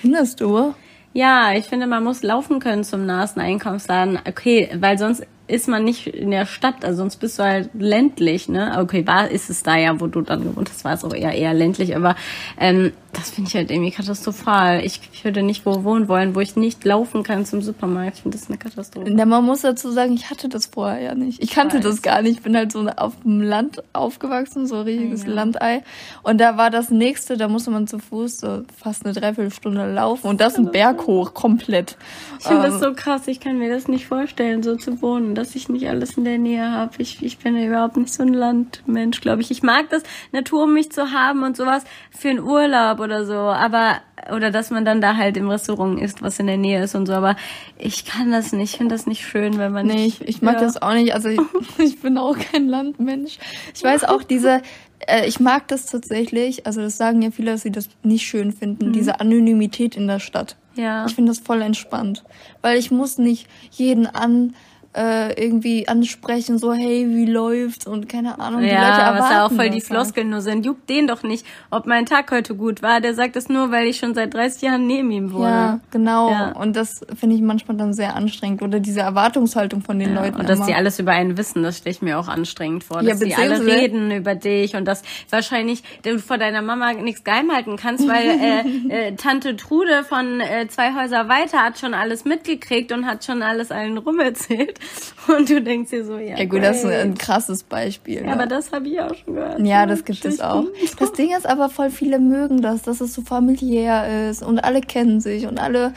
Findest 0.00 0.40
du? 0.40 0.74
Ja, 1.16 1.52
ich 1.54 1.66
finde, 1.66 1.86
man 1.86 2.02
muss 2.02 2.24
laufen 2.24 2.58
können 2.58 2.82
zum 2.82 3.06
nahesten 3.06 3.40
Einkaufsladen. 3.40 4.18
Okay, 4.28 4.68
weil 4.74 4.98
sonst 4.98 5.24
ist 5.46 5.68
man 5.68 5.84
nicht 5.84 6.06
in 6.06 6.30
der 6.30 6.46
Stadt, 6.46 6.84
also 6.84 6.98
sonst 6.98 7.16
bist 7.16 7.38
du 7.38 7.42
halt 7.42 7.70
ländlich, 7.74 8.48
ne? 8.48 8.76
Okay, 8.80 9.06
war 9.06 9.30
ist 9.30 9.50
es 9.50 9.62
da 9.62 9.76
ja, 9.76 10.00
wo 10.00 10.06
du 10.06 10.22
dann 10.22 10.42
gewohnt 10.42 10.70
hast, 10.70 10.84
war 10.84 10.94
es 10.94 11.04
auch 11.04 11.14
eher 11.14 11.32
eher 11.32 11.52
ländlich, 11.52 11.94
aber 11.96 12.16
ähm, 12.58 12.92
das 13.12 13.30
finde 13.30 13.48
ich 13.48 13.54
halt 13.54 13.70
irgendwie 13.70 13.92
katastrophal. 13.92 14.84
Ich, 14.84 15.00
ich 15.12 15.24
würde 15.24 15.42
nicht 15.42 15.64
wo 15.66 15.84
wohnen 15.84 16.08
wollen, 16.08 16.34
wo 16.34 16.40
ich 16.40 16.56
nicht 16.56 16.84
laufen 16.84 17.22
kann 17.22 17.44
zum 17.46 17.62
Supermarkt. 17.62 18.16
Ich 18.16 18.22
finde 18.22 18.36
das 18.36 18.48
eine 18.48 18.58
Katastrophe. 18.58 19.08
Na, 19.12 19.24
man 19.24 19.44
muss 19.44 19.60
dazu 19.60 19.92
sagen, 19.92 20.14
ich 20.14 20.30
hatte 20.30 20.48
das 20.48 20.66
vorher 20.66 21.00
ja 21.00 21.14
nicht. 21.14 21.40
Ich 21.42 21.50
kannte 21.50 21.76
weiß. 21.76 21.84
das 21.84 22.02
gar 22.02 22.22
nicht. 22.22 22.38
Ich 22.38 22.42
bin 22.42 22.56
halt 22.56 22.72
so 22.72 22.80
auf 22.96 23.12
dem 23.22 23.40
Land 23.40 23.82
aufgewachsen, 23.92 24.66
so 24.66 24.76
ein 24.76 24.82
richtiges 24.82 25.24
Ja. 25.24 25.30
Landei. 25.30 25.82
Und 26.24 26.40
da 26.40 26.56
war 26.56 26.70
das 26.70 26.90
nächste, 26.90 27.36
da 27.36 27.46
musste 27.46 27.70
man 27.70 27.86
zu 27.86 27.98
Fuß 28.00 28.40
so 28.40 28.62
fast 28.76 29.04
eine 29.04 29.14
Dreiviertelstunde 29.14 29.92
laufen. 29.92 30.26
Und 30.26 30.40
das 30.40 30.56
ein 30.56 30.72
Berg 30.72 31.06
hoch, 31.06 31.34
komplett. 31.34 31.96
Ich 32.40 32.46
finde 32.48 32.66
Ähm, 32.66 32.72
das 32.72 32.80
so 32.80 32.94
krass, 32.94 33.28
ich 33.28 33.38
kann 33.38 33.58
mir 33.58 33.70
das 33.72 33.86
nicht 33.86 34.06
vorstellen, 34.06 34.64
so 34.64 34.74
zu 34.74 35.00
wohnen, 35.02 35.33
dass 35.34 35.54
ich 35.54 35.68
nicht 35.68 35.88
alles 35.88 36.16
in 36.16 36.24
der 36.24 36.38
Nähe 36.38 36.70
habe. 36.70 36.92
Ich, 36.98 37.22
ich 37.22 37.38
bin 37.38 37.56
überhaupt 37.56 37.96
nicht 37.96 38.12
so 38.12 38.22
ein 38.22 38.32
Landmensch, 38.32 39.20
glaube 39.20 39.42
ich. 39.42 39.50
Ich 39.50 39.62
mag 39.62 39.90
das, 39.90 40.02
Natur 40.32 40.64
um 40.64 40.74
mich 40.74 40.90
zu 40.90 41.12
haben 41.12 41.42
und 41.42 41.56
sowas 41.56 41.84
für 42.10 42.28
einen 42.28 42.40
Urlaub 42.40 43.00
oder 43.00 43.24
so, 43.24 43.34
aber 43.34 44.00
oder 44.32 44.50
dass 44.50 44.70
man 44.70 44.84
dann 44.84 45.00
da 45.00 45.16
halt 45.16 45.36
im 45.36 45.50
Restaurant 45.50 46.00
isst, 46.00 46.22
was 46.22 46.38
in 46.38 46.46
der 46.46 46.56
Nähe 46.56 46.82
ist 46.82 46.94
und 46.94 47.06
so, 47.06 47.12
aber 47.12 47.36
ich 47.76 48.04
kann 48.06 48.30
das 48.30 48.52
nicht, 48.52 48.72
ich 48.72 48.78
finde 48.78 48.94
das 48.94 49.06
nicht 49.06 49.26
schön, 49.26 49.58
wenn 49.58 49.72
man 49.72 49.86
Nee, 49.86 50.04
nicht, 50.04 50.22
ich, 50.22 50.28
ich 50.28 50.42
mag 50.42 50.54
ja. 50.54 50.60
das 50.60 50.80
auch 50.80 50.94
nicht. 50.94 51.12
Also 51.14 51.28
ich, 51.28 51.40
ich 51.78 52.00
bin 52.00 52.16
auch 52.18 52.36
kein 52.38 52.68
Landmensch. 52.68 53.38
Ich 53.74 53.82
weiß 53.82 54.04
auch 54.04 54.22
diese, 54.22 54.62
äh, 55.06 55.26
ich 55.26 55.40
mag 55.40 55.68
das 55.68 55.86
tatsächlich. 55.86 56.66
Also 56.66 56.80
das 56.80 56.96
sagen 56.96 57.22
ja 57.22 57.30
viele, 57.30 57.52
dass 57.52 57.62
sie 57.62 57.72
das 57.72 57.88
nicht 58.02 58.26
schön 58.26 58.52
finden. 58.52 58.92
Diese 58.92 59.20
Anonymität 59.20 59.96
in 59.96 60.06
der 60.06 60.20
Stadt. 60.20 60.56
Ja. 60.76 61.06
Ich 61.06 61.14
finde 61.14 61.30
das 61.30 61.38
voll 61.38 61.62
entspannt, 61.62 62.24
weil 62.60 62.78
ich 62.78 62.90
muss 62.90 63.18
nicht 63.18 63.46
jeden 63.70 64.06
an 64.06 64.54
äh, 64.94 65.42
irgendwie 65.42 65.88
ansprechen, 65.88 66.58
so 66.58 66.72
hey, 66.72 67.06
wie 67.08 67.26
läuft's 67.26 67.86
und 67.86 68.08
keine 68.08 68.38
Ahnung. 68.38 68.60
die 68.60 68.66
Leute 68.68 68.80
Ja, 68.80 68.88
was 68.88 68.98
ja 68.98 69.06
auch 69.08 69.14
erwarten 69.24 69.56
voll 69.56 69.70
die 69.70 69.72
halt. 69.74 69.84
Floskeln 69.84 70.30
nur 70.30 70.40
sind. 70.40 70.64
Juckt 70.64 70.88
den 70.88 71.06
doch 71.06 71.22
nicht, 71.22 71.44
ob 71.70 71.86
mein 71.86 72.06
Tag 72.06 72.30
heute 72.30 72.54
gut 72.54 72.82
war. 72.82 73.00
Der 73.00 73.14
sagt 73.14 73.36
das 73.36 73.48
nur, 73.48 73.70
weil 73.70 73.86
ich 73.86 73.98
schon 73.98 74.14
seit 74.14 74.34
30 74.34 74.62
Jahren 74.62 74.86
neben 74.86 75.10
ihm 75.10 75.32
wohne. 75.32 75.44
Ja, 75.44 75.80
genau. 75.90 76.30
Ja. 76.30 76.52
Und 76.52 76.76
das 76.76 77.04
finde 77.18 77.36
ich 77.36 77.42
manchmal 77.42 77.76
dann 77.76 77.92
sehr 77.92 78.14
anstrengend. 78.14 78.62
Oder 78.62 78.80
diese 78.80 79.00
Erwartungshaltung 79.00 79.82
von 79.82 79.98
den 79.98 80.14
Leuten. 80.14 80.38
Und 80.38 80.48
dass 80.48 80.58
immer. 80.58 80.66
die 80.68 80.74
alles 80.74 80.98
über 80.98 81.12
einen 81.12 81.36
wissen, 81.36 81.62
das 81.62 81.78
stelle 81.78 81.94
ich 81.94 82.02
mir 82.02 82.18
auch 82.18 82.28
anstrengend 82.28 82.84
vor. 82.84 83.02
Ja, 83.02 83.10
Dass 83.10 83.20
die 83.20 83.34
alle 83.34 83.64
reden 83.66 84.10
über 84.10 84.34
dich 84.34 84.76
und 84.76 84.84
dass 84.84 85.02
wahrscheinlich 85.30 85.82
du 86.02 86.18
vor 86.18 86.38
deiner 86.38 86.62
Mama 86.62 86.92
nichts 86.92 87.24
geheim 87.24 87.50
halten 87.52 87.76
kannst, 87.76 88.06
weil 88.06 88.28
äh, 88.28 89.08
äh, 89.08 89.16
Tante 89.16 89.56
Trude 89.56 90.04
von 90.04 90.40
äh, 90.40 90.68
zwei 90.68 90.94
Häuser 90.94 91.28
weiter 91.28 91.58
hat 91.58 91.78
schon 91.78 91.94
alles 91.94 92.24
mitgekriegt 92.24 92.92
und 92.92 93.06
hat 93.06 93.24
schon 93.24 93.42
alles 93.42 93.70
allen 93.70 93.98
rumerzählt. 93.98 94.78
Und 95.28 95.48
du 95.48 95.62
denkst 95.62 95.90
dir 95.90 96.04
so, 96.04 96.18
ja. 96.18 96.36
ja 96.36 96.44
gut, 96.44 96.62
das 96.62 96.78
ist 96.78 96.84
great. 96.84 97.00
ein 97.00 97.14
krasses 97.14 97.62
Beispiel. 97.62 98.16
Ja, 98.16 98.26
ne? 98.26 98.32
aber 98.32 98.46
das 98.46 98.72
habe 98.72 98.88
ich 98.88 99.00
auch 99.00 99.14
schon 99.14 99.34
gehört. 99.34 99.60
Ja, 99.60 99.86
das 99.86 100.04
gibt 100.04 100.24
es 100.24 100.40
auch. 100.40 100.64
Das 100.98 101.12
Ding 101.12 101.34
ist 101.34 101.46
aber, 101.46 101.68
voll 101.68 101.90
viele 101.90 102.18
mögen 102.18 102.60
das, 102.62 102.82
dass 102.82 103.00
es 103.00 103.14
so 103.14 103.22
familiär 103.22 104.28
ist 104.28 104.42
und 104.42 104.58
alle 104.58 104.80
kennen 104.80 105.20
sich 105.20 105.46
und 105.46 105.58
alle. 105.58 105.94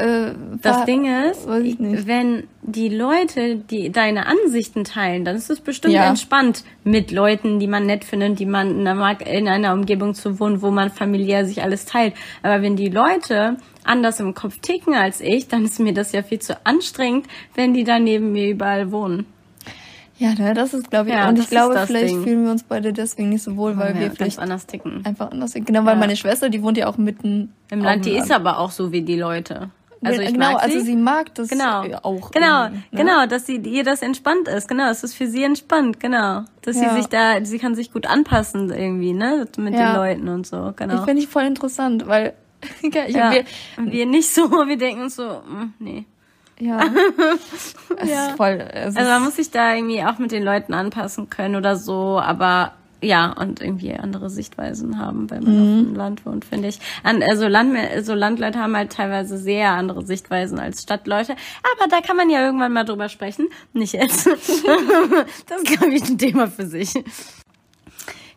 Äh, 0.00 0.32
Das 0.62 0.84
Ding 0.84 1.04
ist, 1.04 1.46
wenn 1.48 2.44
die 2.62 2.88
Leute, 2.88 3.56
die 3.56 3.90
deine 3.90 4.26
Ansichten 4.26 4.84
teilen, 4.84 5.24
dann 5.24 5.36
ist 5.36 5.50
es 5.50 5.60
bestimmt 5.60 5.94
Ja. 5.94 6.08
entspannt 6.08 6.64
mit 6.84 7.10
Leuten, 7.10 7.58
die 7.60 7.66
man 7.66 7.86
nett 7.86 8.04
findet, 8.04 8.38
die 8.38 8.46
man 8.46 8.70
in 8.70 8.80
einer, 8.86 8.94
Mag- 8.94 9.26
in 9.28 9.48
einer 9.48 9.72
Umgebung 9.72 10.14
zu 10.14 10.38
wohnen, 10.40 10.62
wo 10.62 10.70
man 10.70 10.90
familiär 10.90 11.44
sich 11.44 11.62
alles 11.62 11.84
teilt. 11.84 12.14
Aber 12.42 12.62
wenn 12.62 12.76
die 12.76 12.88
Leute 12.88 13.56
anders 13.84 14.20
im 14.20 14.34
Kopf 14.34 14.58
ticken 14.60 14.94
als 14.94 15.20
ich, 15.20 15.48
dann 15.48 15.64
ist 15.64 15.80
mir 15.80 15.94
das 15.94 16.12
ja 16.12 16.22
viel 16.22 16.38
zu 16.40 16.54
anstrengend, 16.64 17.26
wenn 17.54 17.72
die 17.74 17.84
da 17.84 17.98
neben 17.98 18.32
mir 18.32 18.48
überall 18.50 18.92
wohnen. 18.92 19.26
Ja, 20.18 20.34
ne, 20.34 20.52
das 20.52 20.74
ist, 20.74 20.90
glaube 20.90 21.08
ich, 21.08 21.14
Ja, 21.14 21.30
und 21.30 21.38
ich 21.38 21.48
glaube, 21.48 21.78
vielleicht 21.86 22.10
Ding. 22.12 22.22
fühlen 22.22 22.44
wir 22.44 22.50
uns 22.50 22.62
beide 22.62 22.92
deswegen 22.92 23.30
nicht 23.30 23.42
so 23.42 23.56
wohl, 23.56 23.78
weil 23.78 23.94
ja, 23.94 24.00
wir 24.02 24.10
vielleicht 24.10 24.38
anders 24.38 24.66
ticken. 24.66 25.00
einfach 25.06 25.30
anders 25.30 25.52
sind. 25.52 25.64
Genau, 25.66 25.86
weil 25.86 25.94
Ja. 25.94 25.98
meine 26.00 26.14
Schwester, 26.14 26.50
die 26.50 26.62
wohnt 26.62 26.76
ja 26.76 26.88
auch 26.88 26.98
mitten 26.98 27.54
Im 27.70 27.80
Land, 27.80 28.04
die 28.04 28.16
ist 28.16 28.30
aber 28.30 28.58
auch 28.58 28.70
so 28.70 28.92
wie 28.92 29.00
die 29.00 29.16
Leute. 29.18 29.70
Also 30.02 30.20
ich 30.22 30.32
genau, 30.32 30.52
mag 30.52 30.62
also 30.62 30.78
sie. 30.78 30.84
sie 30.86 30.96
mag 30.96 31.34
das 31.34 31.48
Genau. 31.48 31.82
auch. 32.02 32.30
Genau, 32.30 32.68
ne? 32.68 32.82
genau, 32.90 33.26
dass 33.26 33.46
sie 33.46 33.56
ihr 33.56 33.84
das 33.84 34.00
entspannt 34.00 34.48
ist. 34.48 34.66
Genau, 34.66 34.88
es 34.90 35.04
ist 35.04 35.14
für 35.14 35.26
sie 35.26 35.42
entspannt, 35.44 36.00
genau. 36.00 36.44
Dass 36.62 36.80
Ja. 36.80 36.90
sie 36.90 36.96
sich 36.96 37.06
da, 37.08 37.44
sie 37.44 37.58
kann 37.58 37.74
sich 37.74 37.92
gut 37.92 38.06
anpassen 38.06 38.70
irgendwie, 38.72 39.12
ne, 39.12 39.46
mit 39.58 39.74
Ja. 39.74 39.92
den 39.92 39.96
Leuten 39.96 40.28
und 40.28 40.46
so, 40.46 40.72
genau. 40.74 40.94
Ich 40.94 41.00
finde 41.02 41.22
ich 41.22 41.28
voll 41.28 41.42
interessant, 41.44 42.06
weil 42.06 42.32
ja, 43.08 43.30
wir, 43.32 43.44
wir 43.78 44.06
nicht 44.06 44.32
so, 44.32 44.50
wir 44.66 44.76
denken 44.78 45.02
uns 45.02 45.16
so, 45.16 45.24
mm, 45.24 45.74
nee. 45.78 46.06
Ja. 46.58 46.80
es 47.96 48.10
ja. 48.10 48.26
ist 48.28 48.36
voll. 48.36 48.66
Es 48.72 48.96
also 48.96 49.10
man 49.10 49.22
muss 49.24 49.36
sich 49.36 49.50
da 49.50 49.74
irgendwie 49.74 50.02
auch 50.04 50.18
mit 50.18 50.30
den 50.30 50.42
Leuten 50.42 50.74
anpassen 50.74 51.30
können 51.30 51.56
oder 51.56 51.76
so, 51.76 52.20
aber 52.20 52.72
ja, 53.02 53.32
und 53.32 53.60
irgendwie 53.60 53.92
andere 53.94 54.30
Sichtweisen 54.30 54.98
haben, 54.98 55.30
wenn 55.30 55.44
man 55.44 55.54
mhm. 55.54 55.60
auf 55.60 55.86
dem 55.86 55.94
Land 55.94 56.26
wohnt, 56.26 56.44
finde 56.44 56.68
ich. 56.68 56.78
Also, 57.02 57.48
Land, 57.48 57.76
so 58.02 58.14
Landleute 58.14 58.58
haben 58.58 58.76
halt 58.76 58.92
teilweise 58.92 59.38
sehr 59.38 59.70
andere 59.72 60.04
Sichtweisen 60.06 60.58
als 60.58 60.82
Stadtleute. 60.82 61.34
Aber 61.76 61.88
da 61.88 62.00
kann 62.00 62.16
man 62.16 62.30
ja 62.30 62.44
irgendwann 62.44 62.72
mal 62.72 62.84
drüber 62.84 63.08
sprechen. 63.08 63.48
Nicht 63.72 63.94
jetzt. 63.94 64.26
das 65.46 65.62
ist, 65.62 65.78
glaube 65.78 65.94
ich, 65.94 66.08
ein 66.08 66.18
Thema 66.18 66.48
für 66.48 66.66
sich. 66.66 66.92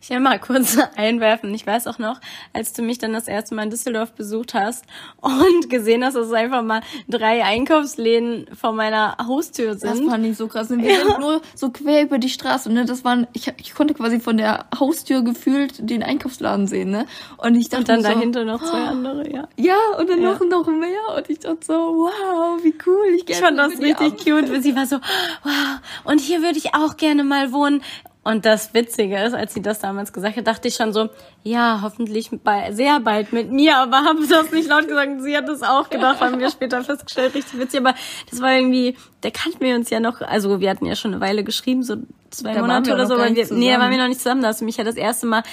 Ich 0.04 0.10
will 0.10 0.20
mal 0.20 0.38
kurz 0.38 0.78
einwerfen. 0.98 1.54
Ich 1.54 1.66
weiß 1.66 1.88
auch 1.88 1.98
noch, 1.98 2.20
als 2.52 2.74
du 2.74 2.82
mich 2.82 2.98
dann 2.98 3.14
das 3.14 3.30
erste 3.30 3.56
Mal 3.56 3.64
in 3.64 3.70
Düsseldorf 3.70 4.12
besucht 4.12 4.54
hast 4.54 4.84
und 5.22 5.70
gesehen 5.70 6.04
hast, 6.04 6.16
dass 6.16 6.28
es 6.28 6.34
einfach 6.34 6.62
mal 6.62 6.82
drei 7.08 7.46
Einkaufsläden 7.46 8.48
vor 8.54 8.74
meiner 8.74 9.16
Haustür 9.26 9.78
sind. 9.78 10.02
Das 10.02 10.02
fand 10.02 10.26
ich 10.26 10.36
so 10.36 10.50
krass. 10.50 10.70
Wir 10.70 10.78
ja. 10.78 11.06
sind 11.06 11.20
nur 11.22 11.42
so 11.56 11.70
quer 11.70 12.04
über 12.04 12.18
die 12.18 12.28
Straße. 12.28 12.70
Ne? 12.70 12.84
Das 12.84 13.06
waren, 13.06 13.28
ich, 13.32 13.50
ich 13.56 13.74
konnte 13.74 13.94
quasi 13.94 14.20
von 14.20 14.36
der 14.36 14.66
Haustür 14.78 15.22
gefühlt 15.22 15.90
den 15.90 16.04
Einkaufsladen 16.04 16.68
sehen. 16.68 16.92
Ne? 16.92 17.06
Und 17.38 17.56
ich 17.56 17.70
dachte 17.70 17.84
und 17.84 17.88
dann 17.88 18.02
so, 18.02 18.10
dahinter 18.10 18.44
noch 18.44 18.62
zwei 18.62 18.84
andere, 18.84 19.32
ja. 19.32 19.48
Ja, 19.56 19.78
und 19.98 20.10
dann 20.10 20.22
ja. 20.22 20.34
noch, 20.34 20.42
noch 20.42 20.68
mehr. 20.68 21.16
Und 21.16 21.30
ich 21.30 21.40
dachte 21.40 21.66
so, 21.66 21.74
wow, 21.74 22.62
wie 22.62 22.76
cool. 22.86 23.16
Ich, 23.16 23.30
ich 23.30 23.38
fand 23.38 23.58
das 23.58 23.80
richtig 23.80 24.18
cute. 24.18 24.50
Und 24.50 24.64
sie 24.64 24.76
war 24.76 24.86
so, 24.86 24.98
wow. 25.44 25.80
Und 26.04 26.20
hier 26.20 26.42
würde 26.42 26.58
ich 26.58 26.76
auch 26.76 26.98
gerne 26.98 27.24
mal 27.24 27.54
wohnen. 27.54 27.82
Und 28.24 28.46
das 28.46 28.74
Witzige 28.74 29.22
ist, 29.22 29.34
als 29.34 29.54
sie 29.54 29.62
das 29.62 29.80
damals 29.80 30.14
gesagt 30.14 30.38
hat, 30.38 30.48
dachte 30.48 30.70
ich 30.70 30.76
schon 30.76 30.94
so, 30.94 31.10
ja, 31.44 31.80
hoffentlich 31.82 32.30
bei, 32.44 32.72
sehr 32.72 33.02
bald 33.02 33.34
mit 33.34 33.52
mir, 33.52 33.78
aber 33.78 33.98
habe 33.98 34.26
das 34.30 34.52
nicht 34.52 34.70
laut 34.70 34.88
gesagt. 34.88 35.22
Sie 35.22 35.36
hat 35.36 35.48
das 35.50 35.62
auch 35.62 35.90
gedacht, 35.90 36.22
haben 36.22 36.40
wir 36.40 36.50
später 36.50 36.82
festgestellt, 36.84 37.36
richtig 37.36 37.60
witzig. 37.60 37.82
Aber 37.82 37.96
das 38.30 38.42
war 38.42 38.54
irgendwie, 38.54 38.98
der 39.24 39.32
kannten 39.32 39.60
wir 39.60 39.76
uns 39.76 39.90
ja 39.90 40.00
noch, 40.00 40.22
also 40.22 40.62
wir 40.62 40.70
hatten 40.70 40.86
ja 40.86 40.96
schon 40.96 41.14
eine 41.14 41.22
Weile 41.22 41.44
geschrieben, 41.44 41.84
so 41.84 41.98
zwei 42.30 42.54
da 42.54 42.62
Monate 42.62 42.94
oder 42.94 43.08
so, 43.08 43.16
aber 43.16 43.36
wir, 43.36 43.54
nee, 43.54 43.72
da 43.72 43.80
waren 43.80 43.92
wir 43.92 43.98
noch 43.98 44.08
nicht 44.08 44.22
zusammen. 44.22 44.42
Da 44.42 44.48
hast 44.48 44.62
du 44.62 44.66
mich 44.66 44.78
ja 44.78 44.84
das 44.84 44.96
erste 44.96 45.28
Mal 45.28 45.44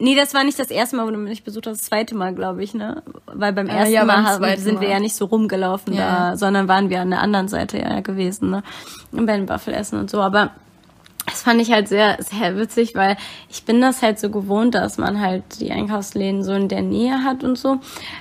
Nee, 0.00 0.14
das 0.14 0.32
war 0.32 0.44
nicht 0.44 0.58
das 0.60 0.70
erste 0.70 0.94
Mal, 0.96 1.06
wo 1.06 1.10
du 1.10 1.16
mich 1.16 1.42
besucht 1.42 1.66
hast, 1.66 1.80
das 1.80 1.86
zweite 1.88 2.14
Mal, 2.14 2.32
glaube 2.32 2.62
ich, 2.62 2.72
ne? 2.72 3.02
Weil 3.26 3.52
beim 3.52 3.66
ersten 3.66 3.92
ja, 3.92 4.04
Mal 4.04 4.22
haben, 4.22 4.56
sind 4.56 4.76
Mal. 4.76 4.80
wir 4.82 4.90
ja 4.90 5.00
nicht 5.00 5.16
so 5.16 5.24
rumgelaufen 5.24 5.92
ja. 5.92 6.30
da, 6.30 6.36
sondern 6.36 6.68
waren 6.68 6.88
wir 6.88 7.00
an 7.00 7.10
der 7.10 7.20
anderen 7.20 7.48
Seite 7.48 7.78
ja 7.78 7.98
gewesen, 7.98 8.50
ne? 8.50 8.62
Und 9.10 9.26
bei 9.26 9.36
den 9.36 9.48
Waffelessen 9.48 9.98
und 9.98 10.08
so. 10.08 10.20
Aber 10.20 10.52
das 11.28 11.42
fand 11.42 11.60
ich 11.60 11.72
halt 11.72 11.88
sehr, 11.88 12.16
sehr 12.20 12.56
witzig, 12.56 12.94
weil 12.94 13.16
ich 13.48 13.64
bin 13.64 13.80
das 13.80 14.02
halt 14.02 14.18
so 14.18 14.30
gewohnt, 14.30 14.74
dass 14.74 14.98
man 14.98 15.20
halt 15.20 15.42
die 15.60 15.70
Einkaufsläden 15.70 16.42
so 16.42 16.52
in 16.52 16.68
der 16.68 16.82
Nähe 16.82 17.24
hat 17.24 17.44
und 17.44 17.56
so. 17.56 17.78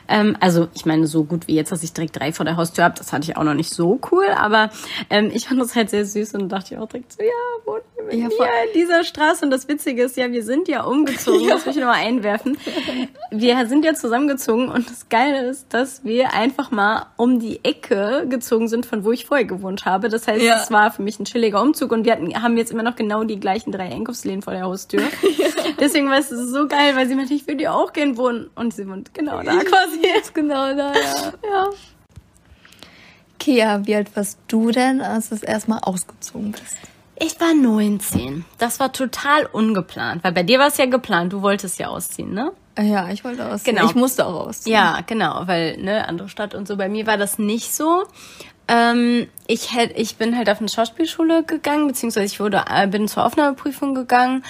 Ähm, 0.07 0.37
also 0.39 0.67
ich 0.73 0.85
meine, 0.85 1.07
so 1.07 1.23
gut 1.23 1.47
wie 1.47 1.55
jetzt, 1.55 1.71
dass 1.71 1.83
ich 1.83 1.93
direkt 1.93 2.19
drei 2.19 2.31
vor 2.31 2.45
der 2.45 2.57
Haustür 2.57 2.83
habe, 2.83 2.95
das 2.97 3.13
hatte 3.13 3.29
ich 3.29 3.37
auch 3.37 3.43
noch 3.43 3.53
nicht 3.53 3.71
so 3.71 3.99
cool, 4.11 4.25
aber 4.35 4.69
ähm, 5.09 5.31
ich 5.33 5.47
fand 5.47 5.59
das 5.61 5.75
halt 5.75 5.89
sehr 5.89 6.05
süß 6.05 6.35
und 6.35 6.49
dachte 6.49 6.75
ich 6.75 6.79
auch 6.79 6.87
direkt 6.87 7.13
so, 7.13 7.23
ja, 7.23 7.29
wohnen 7.65 7.81
wir 8.09 8.17
ja, 8.17 8.27
in 8.27 8.73
dieser 8.73 9.03
Straße. 9.03 9.45
Und 9.45 9.51
das 9.51 9.67
Witzige 9.67 10.03
ist 10.03 10.17
ja, 10.17 10.31
wir 10.31 10.43
sind 10.43 10.67
ja 10.67 10.83
umgezogen, 10.83 11.47
ja. 11.47 11.49
das 11.55 11.65
will 11.65 11.73
ich 11.73 11.79
nochmal 11.79 12.05
einwerfen. 12.05 12.57
Wir 13.31 13.65
sind 13.67 13.85
ja 13.85 13.93
zusammengezogen 13.93 14.69
und 14.69 14.89
das 14.89 15.09
Geile 15.09 15.47
ist, 15.47 15.73
dass 15.73 16.03
wir 16.03 16.33
einfach 16.33 16.71
mal 16.71 17.07
um 17.17 17.39
die 17.39 17.63
Ecke 17.63 18.25
gezogen 18.29 18.67
sind, 18.67 18.85
von 18.85 19.03
wo 19.03 19.11
ich 19.11 19.25
vorher 19.25 19.45
gewohnt 19.45 19.85
habe. 19.85 20.09
Das 20.09 20.27
heißt, 20.27 20.43
ja. 20.43 20.61
es 20.61 20.71
war 20.71 20.91
für 20.91 21.01
mich 21.01 21.19
ein 21.19 21.25
chilliger 21.25 21.61
Umzug 21.61 21.91
und 21.91 22.05
wir 22.05 22.13
hatten, 22.13 22.33
haben 22.41 22.57
jetzt 22.57 22.71
immer 22.71 22.83
noch 22.83 22.95
genau 22.97 23.23
die 23.23 23.39
gleichen 23.39 23.71
drei 23.71 23.89
Einkaufsläden 23.91 24.41
vor 24.41 24.53
der 24.53 24.63
Haustür. 24.63 25.03
Deswegen 25.79 26.09
war 26.09 26.17
es 26.17 26.29
so 26.29 26.67
geil, 26.67 26.95
weil 26.95 27.07
sie 27.07 27.15
meinte, 27.15 27.33
ich 27.33 27.47
würde 27.47 27.63
ja 27.63 27.73
auch 27.73 27.93
gern 27.93 28.17
wohnen. 28.17 28.49
Und 28.55 28.73
sie 28.73 28.87
wohnt 28.87 29.13
genau 29.13 29.41
da 29.41 29.59
quasi. 29.63 30.01
Jetzt 30.01 30.33
genau 30.33 30.75
da, 30.75 30.93
ja. 30.93 31.33
ja. 31.43 31.69
Kia, 33.39 33.85
wie 33.85 33.95
alt 33.95 34.15
warst 34.15 34.39
du 34.47 34.71
denn, 34.71 35.01
als 35.01 35.29
du 35.29 35.35
das 35.35 35.43
erstmal 35.43 35.79
ausgezogen 35.79 36.51
bist? 36.51 36.77
Ich 37.19 37.39
war 37.39 37.53
19. 37.53 38.45
Das 38.57 38.79
war 38.79 38.91
total 38.91 39.45
ungeplant, 39.45 40.23
weil 40.23 40.33
bei 40.33 40.43
dir 40.43 40.59
war 40.59 40.67
es 40.67 40.77
ja 40.77 40.85
geplant, 40.85 41.33
du 41.33 41.41
wolltest 41.41 41.79
ja 41.79 41.87
ausziehen, 41.87 42.33
ne? 42.33 42.51
Ja, 42.79 43.09
ich 43.09 43.23
wollte 43.23 43.43
ausziehen. 43.45 43.75
Genau. 43.75 43.89
Ich 43.89 43.95
musste 43.95 44.25
auch 44.25 44.47
ausziehen. 44.47 44.75
Ja, 44.75 44.99
genau, 45.05 45.43
weil, 45.45 45.77
ne, 45.77 46.07
andere 46.07 46.29
Stadt 46.29 46.53
und 46.53 46.67
so. 46.67 46.77
Bei 46.77 46.89
mir 46.89 47.07
war 47.07 47.17
das 47.17 47.39
nicht 47.39 47.73
so. 47.73 48.03
Ähm, 48.67 49.27
ich, 49.47 49.73
hätt, 49.73 49.97
ich 49.97 50.17
bin 50.17 50.37
halt 50.37 50.49
auf 50.49 50.59
eine 50.59 50.69
Schauspielschule 50.69 51.43
gegangen, 51.43 51.87
beziehungsweise 51.87 52.25
ich 52.25 52.39
wurde, 52.39 52.65
äh, 52.69 52.87
bin 52.87 53.07
zur 53.07 53.25
Aufnahmeprüfung 53.25 53.95
gegangen 53.95 54.43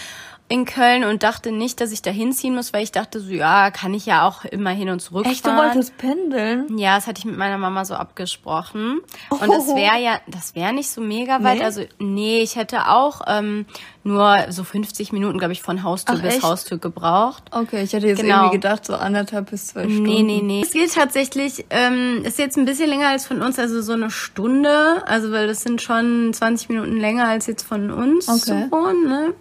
in 0.49 0.63
Köln 0.65 1.03
und 1.03 1.23
dachte 1.23 1.51
nicht, 1.51 1.81
dass 1.81 1.91
ich 1.91 2.01
da 2.01 2.09
hinziehen 2.09 2.55
muss, 2.55 2.71
weil 2.71 2.81
ich 2.81 2.93
dachte 2.93 3.19
so, 3.19 3.31
ja, 3.31 3.69
kann 3.69 3.93
ich 3.93 4.05
ja 4.05 4.25
auch 4.25 4.45
immer 4.45 4.69
hin 4.69 4.89
und 4.89 5.01
zurück 5.01 5.25
Echt, 5.25 5.43
fahren. 5.43 5.57
du 5.57 5.63
wolltest 5.63 5.97
pendeln? 5.97 6.77
Ja, 6.77 6.95
das 6.95 7.05
hatte 7.07 7.19
ich 7.19 7.25
mit 7.25 7.37
meiner 7.37 7.57
Mama 7.57 7.83
so 7.83 7.95
abgesprochen. 7.95 9.01
Oh. 9.29 9.35
Und 9.35 9.49
das 9.49 9.67
wäre 9.67 10.01
ja, 10.01 10.21
das 10.27 10.55
wäre 10.55 10.71
nicht 10.71 10.89
so 10.89 11.01
mega 11.01 11.43
weit. 11.43 11.57
Nee? 11.57 11.63
Also, 11.63 11.81
nee, 11.99 12.39
ich 12.41 12.55
hätte 12.55 12.87
auch 12.87 13.21
ähm, 13.27 13.65
nur 14.03 14.37
so 14.49 14.63
50 14.63 15.11
Minuten, 15.11 15.37
glaube 15.37 15.51
ich, 15.51 15.61
von 15.61 15.83
Haustür 15.83 16.15
Ach, 16.17 16.21
bis 16.21 16.35
echt? 16.35 16.43
Haustür 16.43 16.77
gebraucht. 16.77 17.43
Okay, 17.51 17.83
ich 17.83 17.91
hätte 17.91 18.07
jetzt 18.07 18.21
genau. 18.21 18.43
irgendwie 18.43 18.55
gedacht, 18.55 18.85
so 18.85 18.95
anderthalb 18.95 19.51
bis 19.51 19.67
zwei 19.67 19.83
Stunden. 19.83 20.03
Nee, 20.03 20.23
nee, 20.23 20.41
nee. 20.41 20.61
Es 20.61 20.71
geht 20.71 20.93
tatsächlich, 20.93 21.65
ähm, 21.71 22.23
ist 22.23 22.39
jetzt 22.39 22.57
ein 22.57 22.63
bisschen 22.63 22.89
länger 22.89 23.09
als 23.09 23.25
von 23.25 23.41
uns, 23.41 23.59
also 23.59 23.81
so 23.81 23.93
eine 23.93 24.09
Stunde. 24.09 25.03
Also, 25.07 25.31
weil 25.33 25.47
das 25.47 25.61
sind 25.61 25.81
schon 25.81 26.31
20 26.33 26.69
Minuten 26.69 26.95
länger 26.95 27.27
als 27.27 27.47
jetzt 27.47 27.63
von 27.63 27.91
uns 27.91 28.29
okay. 28.29 28.39
zu 28.39 28.71
wohnen, 28.71 29.09
ne? 29.09 29.33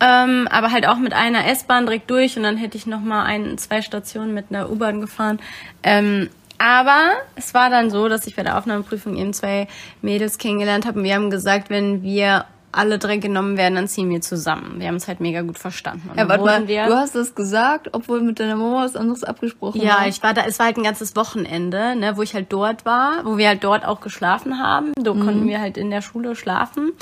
Ähm, 0.00 0.46
aber 0.50 0.70
halt 0.70 0.86
auch 0.86 0.98
mit 0.98 1.12
einer 1.12 1.46
S-Bahn 1.48 1.86
direkt 1.86 2.08
durch 2.10 2.36
und 2.36 2.44
dann 2.44 2.56
hätte 2.56 2.76
ich 2.76 2.86
noch 2.86 3.00
mal 3.00 3.24
ein, 3.24 3.58
zwei 3.58 3.82
Stationen 3.82 4.32
mit 4.32 4.46
einer 4.50 4.70
U-Bahn 4.70 5.00
gefahren. 5.00 5.40
Ähm, 5.82 6.30
aber 6.58 7.12
es 7.36 7.54
war 7.54 7.70
dann 7.70 7.90
so, 7.90 8.08
dass 8.08 8.26
ich 8.26 8.36
bei 8.36 8.42
der 8.42 8.58
Aufnahmeprüfung 8.58 9.16
eben 9.16 9.32
zwei 9.32 9.68
Mädels 10.02 10.38
kennengelernt 10.38 10.86
habe 10.86 10.98
und 10.98 11.04
wir 11.04 11.14
haben 11.14 11.30
gesagt, 11.30 11.70
wenn 11.70 12.02
wir 12.02 12.44
alle 12.70 12.98
drei 12.98 13.16
genommen 13.16 13.56
werden, 13.56 13.76
dann 13.76 13.88
ziehen 13.88 14.10
wir 14.10 14.20
zusammen. 14.20 14.74
Wir 14.78 14.88
haben 14.88 14.96
es 14.96 15.08
halt 15.08 15.20
mega 15.20 15.40
gut 15.40 15.58
verstanden. 15.58 16.10
Und 16.10 16.18
ja, 16.18 16.28
warte 16.28 16.44
mal, 16.44 16.68
wir, 16.68 16.86
du 16.86 16.94
hast 16.94 17.14
das 17.14 17.34
gesagt, 17.34 17.88
obwohl 17.92 18.20
mit 18.20 18.40
deiner 18.40 18.56
Mama 18.56 18.84
was 18.84 18.94
anderes 18.94 19.24
abgesprochen 19.24 19.80
Ja, 19.80 20.00
war. 20.00 20.08
ich 20.08 20.22
war 20.22 20.34
da, 20.34 20.42
es 20.46 20.58
war 20.58 20.66
halt 20.66 20.76
ein 20.76 20.82
ganzes 20.82 21.16
Wochenende, 21.16 21.96
ne, 21.96 22.16
wo 22.16 22.22
ich 22.22 22.34
halt 22.34 22.52
dort 22.52 22.84
war, 22.84 23.24
wo 23.24 23.38
wir 23.38 23.48
halt 23.48 23.64
dort 23.64 23.86
auch 23.86 24.00
geschlafen 24.00 24.58
haben. 24.62 24.92
Da 24.96 25.14
mhm. 25.14 25.24
konnten 25.24 25.48
wir 25.48 25.60
halt 25.60 25.78
in 25.78 25.90
der 25.90 26.02
Schule 26.02 26.36
schlafen. 26.36 26.92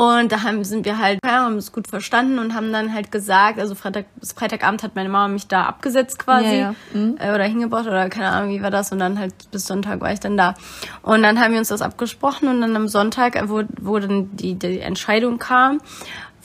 Und 0.00 0.32
da 0.32 0.44
haben, 0.44 0.64
sind 0.64 0.86
wir 0.86 0.96
halt, 0.96 1.18
ja, 1.22 1.42
haben 1.42 1.58
es 1.58 1.72
gut 1.72 1.86
verstanden 1.86 2.38
und 2.38 2.54
haben 2.54 2.72
dann 2.72 2.94
halt 2.94 3.12
gesagt, 3.12 3.58
also 3.58 3.74
Freitag, 3.74 4.06
Freitagabend 4.34 4.82
hat 4.82 4.94
meine 4.94 5.10
Mama 5.10 5.28
mich 5.28 5.46
da 5.46 5.64
abgesetzt 5.64 6.18
quasi 6.18 6.46
ja, 6.46 6.52
ja. 6.54 6.74
Mhm. 6.94 7.18
Äh, 7.18 7.34
oder 7.34 7.44
hingebracht 7.44 7.86
oder 7.86 8.08
keine 8.08 8.30
Ahnung, 8.30 8.48
wie 8.48 8.62
war 8.62 8.70
das. 8.70 8.92
Und 8.92 8.98
dann 8.98 9.18
halt 9.18 9.34
bis 9.50 9.66
Sonntag 9.66 10.00
war 10.00 10.10
ich 10.10 10.18
dann 10.18 10.38
da. 10.38 10.54
Und 11.02 11.22
dann 11.22 11.38
haben 11.38 11.52
wir 11.52 11.58
uns 11.58 11.68
das 11.68 11.82
abgesprochen 11.82 12.48
und 12.48 12.62
dann 12.62 12.74
am 12.76 12.88
Sonntag, 12.88 13.38
wo, 13.50 13.62
wo 13.78 13.98
dann 13.98 14.34
die, 14.34 14.54
die 14.54 14.80
Entscheidung 14.80 15.38
kam, 15.38 15.82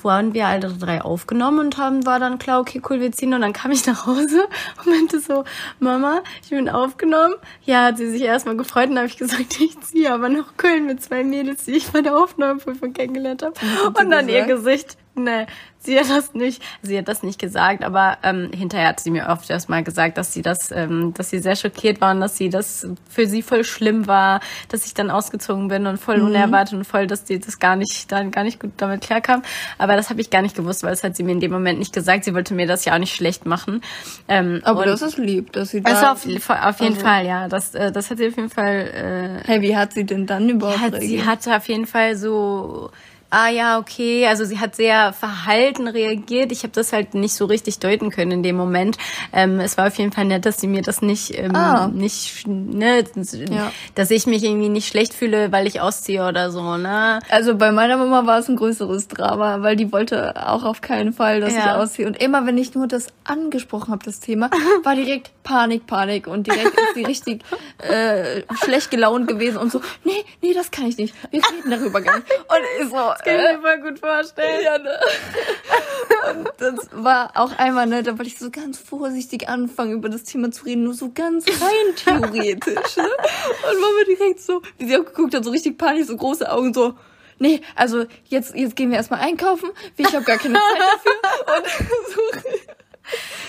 waren 0.06 0.34
wir 0.34 0.48
alle 0.48 0.72
drei 0.72 1.02
aufgenommen 1.02 1.60
und 1.60 1.78
haben, 1.78 2.06
war 2.06 2.20
dann 2.20 2.40
klar, 2.40 2.62
okay, 2.62 2.82
cool, 2.90 3.02
wir 3.02 3.12
ziehen. 3.12 3.34
Und 3.34 3.42
dann 3.42 3.52
kam 3.52 3.72
ich 3.72 3.86
nach 3.86 4.06
Hause 4.06 4.48
und 4.78 4.88
meinte 4.88 5.20
so, 5.20 5.44
Mama, 5.80 6.22
ich 6.44 6.52
bin 6.52 6.70
aufgenommen. 6.70 7.36
Ja, 7.66 7.86
hat 7.86 7.98
sie 7.98 8.10
sich 8.10 8.22
erstmal 8.22 8.56
gefreut 8.56 8.90
und 8.90 8.98
habe 8.98 9.08
ich 9.08 9.18
gesagt, 9.18 9.60
ich 9.60 9.80
ziehe 9.82 10.14
aber 10.14 10.30
nach 10.30 10.56
Köln 10.56 10.86
mit 10.86 11.04
zwei 11.04 11.24
Mädels, 11.24 11.66
die 11.66 11.72
ich 11.72 11.88
bei 11.92 12.02
der 12.02 12.18
Aufnahmeprüfung 12.18 12.94
kennengelernt 12.94 13.44
habe. 13.44 13.56
Und 14.00 14.10
dann 14.10 14.30
ihr 14.30 14.46
Gesicht, 14.46 14.98
ne, 15.16 15.48
sie 15.80 16.00
hat 16.00 16.10
das 16.10 16.34
nicht, 16.34 16.62
sie 16.82 16.98
hat 16.98 17.08
das 17.08 17.24
nicht 17.24 17.40
gesagt, 17.40 17.84
aber 17.84 18.18
ähm, 18.24 18.50
hinterher 18.54 18.90
hat 18.90 19.00
sie 19.00 19.12
mir 19.12 19.28
oft 19.28 19.50
erst 19.50 19.70
mal 19.70 19.84
gesagt, 19.84 20.18
dass 20.18 20.34
sie 20.34 20.42
das, 20.42 20.72
ähm, 20.72 21.14
dass 21.14 21.30
sie 21.30 21.40
sehr 21.40 21.56
schockiert 21.56 22.02
war 22.02 22.14
und 22.14 22.22
dass 22.22 22.38
sie 22.38 22.50
das 22.50 22.88
für 23.08 23.28
sie 23.28 23.42
voll 23.42 23.64
schlimm 23.64 24.08
war, 24.08 24.40
dass 24.70 24.86
ich 24.86 24.94
dann 24.94 25.10
ausgezogen 25.10 25.68
bin 25.68 25.86
und 25.86 25.98
voll 25.98 26.18
mhm. 26.18 26.28
unerwartet 26.28 26.74
und 26.74 26.86
voll, 26.86 27.08
dass 27.08 27.24
die 27.24 27.40
das 27.40 27.60
gar 27.60 27.76
nicht, 27.76 28.12
dann 28.12 28.32
gar 28.32 28.44
nicht 28.44 28.60
gut 28.60 28.72
damit 28.78 29.02
klarkam. 29.02 29.44
Aber 29.78 29.96
das 29.96 30.10
habe 30.10 30.22
ich 30.22 30.30
gar 30.30 30.42
nicht 30.42 30.56
gewusst, 30.56 30.84
weil 30.84 30.92
das 30.92 31.04
hat 31.04 31.16
sie 31.16 31.24
mir 31.24 31.32
in 31.32 31.40
dem 31.40 31.52
Moment 31.52 31.80
nicht 31.80 31.94
gesagt. 31.94 32.26
Sie 32.26 32.34
wollte 32.34 32.54
mir 32.54 32.68
das 32.68 32.86
ja 32.86 32.94
auch 32.94 33.00
nicht 33.00 33.16
schlecht 33.16 33.46
machen. 33.46 33.82
Ähm, 34.28 34.62
aber 34.64 34.86
das 34.86 35.02
ist 35.02 35.18
lieb, 35.18 35.52
dass 35.54 35.70
sie 35.70 35.82
da. 35.82 35.92
Also 35.92 36.06
auf, 36.08 36.50
auf 36.50 36.80
jeden 36.80 36.96
also, 36.96 37.06
Fall, 37.06 37.26
ja. 37.26 37.48
Das, 37.48 37.76
äh, 37.76 37.92
das 37.92 38.10
hat 38.10 38.18
sie 38.18 38.28
auf 38.28 38.36
jeden 38.36 38.50
Fall. 38.50 39.42
Äh, 39.46 39.48
hey, 39.48 39.62
wie 39.62 39.78
hat 39.78 39.94
sie 39.94 40.06
denn 40.06 40.26
dann 40.26 40.50
überhaupt? 40.50 40.82
Hat, 40.82 41.02
sie 41.02 41.24
hatte 41.24 41.56
auf 41.56 41.68
jeden 41.68 41.86
Fall 41.86 42.16
so 42.16 42.92
ah 43.36 43.50
ja, 43.50 43.78
okay, 43.80 44.28
also 44.28 44.46
sie 44.46 44.60
hat 44.60 44.78
sehr 44.78 45.12
verhalten 45.12 45.90
reagiert. 45.90 46.54
Ich 46.54 46.64
habe 46.64 46.72
das 46.72 46.94
halt 46.94 47.14
nicht 47.16 47.34
so 47.34 47.46
richtig 47.46 47.80
deuten 47.80 48.10
können 48.10 48.32
in 48.32 48.44
dem 48.44 48.56
Moment. 48.56 48.98
Ähm, 49.34 49.60
es 49.60 49.78
war 49.78 49.88
auf 49.88 49.96
jeden 49.98 50.14
Fall 50.14 50.24
nett, 50.24 50.46
dass 50.46 50.62
sie 50.62 50.68
mir 50.68 50.82
das 50.82 51.02
nicht, 51.02 51.38
ähm, 51.38 51.54
ah. 51.54 51.90
nicht, 51.94 52.48
ne, 52.48 53.04
ja. 53.50 53.72
dass 53.94 54.10
ich 54.12 54.26
mich 54.26 54.42
irgendwie 54.44 54.70
nicht 54.70 54.88
schlecht 54.88 55.14
fühle, 55.14 55.52
weil 55.52 55.68
ich 55.68 55.82
ausziehe 55.82 56.26
oder 56.26 56.50
so, 56.50 56.78
ne? 56.78 57.20
Also 57.30 57.58
bei 57.58 57.74
meiner 57.74 57.98
Mama 57.98 58.26
war 58.26 58.40
es 58.40 58.48
ein 58.48 58.56
größeres 58.56 59.10
Drama, 59.10 59.62
weil 59.62 59.76
die 59.76 59.92
wollte 59.92 60.48
auch 60.48 60.64
auf 60.64 60.80
keinen 60.80 61.12
Fall, 61.12 61.42
dass 61.42 61.54
ja. 61.54 61.60
ich 61.60 61.72
ausziehe. 61.72 62.08
Und 62.08 62.22
immer 62.22 62.46
wenn 62.46 62.58
ich 62.58 62.74
nur 62.74 62.88
das 62.88 63.08
angesprochen 63.26 63.92
habe, 63.92 64.06
das 64.06 64.22
Thema, 64.22 64.50
war 64.84 64.96
direkt 64.96 65.32
Panik, 65.44 65.88
Panik 65.88 66.28
und 66.28 66.48
direkt 66.48 66.68
ist 66.68 66.96
sie 66.96 67.04
richtig 67.04 67.44
äh, 67.80 68.44
schlecht 68.64 68.92
gelaunt 68.92 69.28
gewesen 69.28 69.58
und 69.58 69.74
so, 69.74 69.82
nee, 70.06 70.24
nee, 70.42 70.54
das 70.54 70.72
kann 70.72 70.88
ich 70.88 70.98
nicht. 70.98 71.14
Wir 71.32 71.42
reden 71.44 71.70
darüber 71.70 72.00
gar 72.00 72.16
nicht. 72.16 72.28
Und 72.32 72.90
so, 72.90 73.25
kann 73.26 73.36
ich 73.36 73.58
mir 73.58 73.62
voll 73.62 73.82
gut 73.82 74.00
vorstellen. 74.00 74.64
Ja, 74.64 74.78
ne? 74.78 75.00
Und 76.30 76.50
das 76.58 76.90
war 76.92 77.32
auch 77.36 77.52
einmal, 77.58 77.88
ne, 77.88 78.04
da 78.04 78.18
wollte 78.18 78.28
ich 78.28 78.38
so 78.38 78.50
ganz 78.50 78.78
vorsichtig 78.78 79.50
anfangen, 79.50 79.94
über 79.94 80.10
das 80.10 80.24
Thema 80.24 80.52
zu 80.52 80.66
reden, 80.66 80.84
nur 80.84 80.94
so 80.94 81.12
ganz 81.14 81.46
rein 81.48 81.96
theoretisch, 81.96 82.98
ne? 82.98 83.04
Und 83.04 83.82
Mama 83.82 84.04
direkt 84.08 84.42
so, 84.42 84.62
wie 84.78 84.88
sie 84.88 84.98
auch 84.98 85.06
geguckt 85.06 85.34
hat, 85.34 85.44
so 85.44 85.52
richtig 85.52 85.78
panisch, 85.78 86.08
so 86.08 86.16
große 86.16 86.52
Augen, 86.52 86.74
so, 86.74 86.94
nee, 87.40 87.62
also 87.76 88.06
jetzt, 88.26 88.56
jetzt 88.56 88.76
gehen 88.76 88.90
wir 88.90 88.98
erstmal 88.98 89.22
einkaufen, 89.22 89.70
ich 89.98 90.14
habe 90.14 90.26
gar 90.26 90.38
keine 90.38 90.56
Zeit 90.56 90.80
dafür. 90.80 91.58
Und 91.58 91.68
so, 92.44 92.50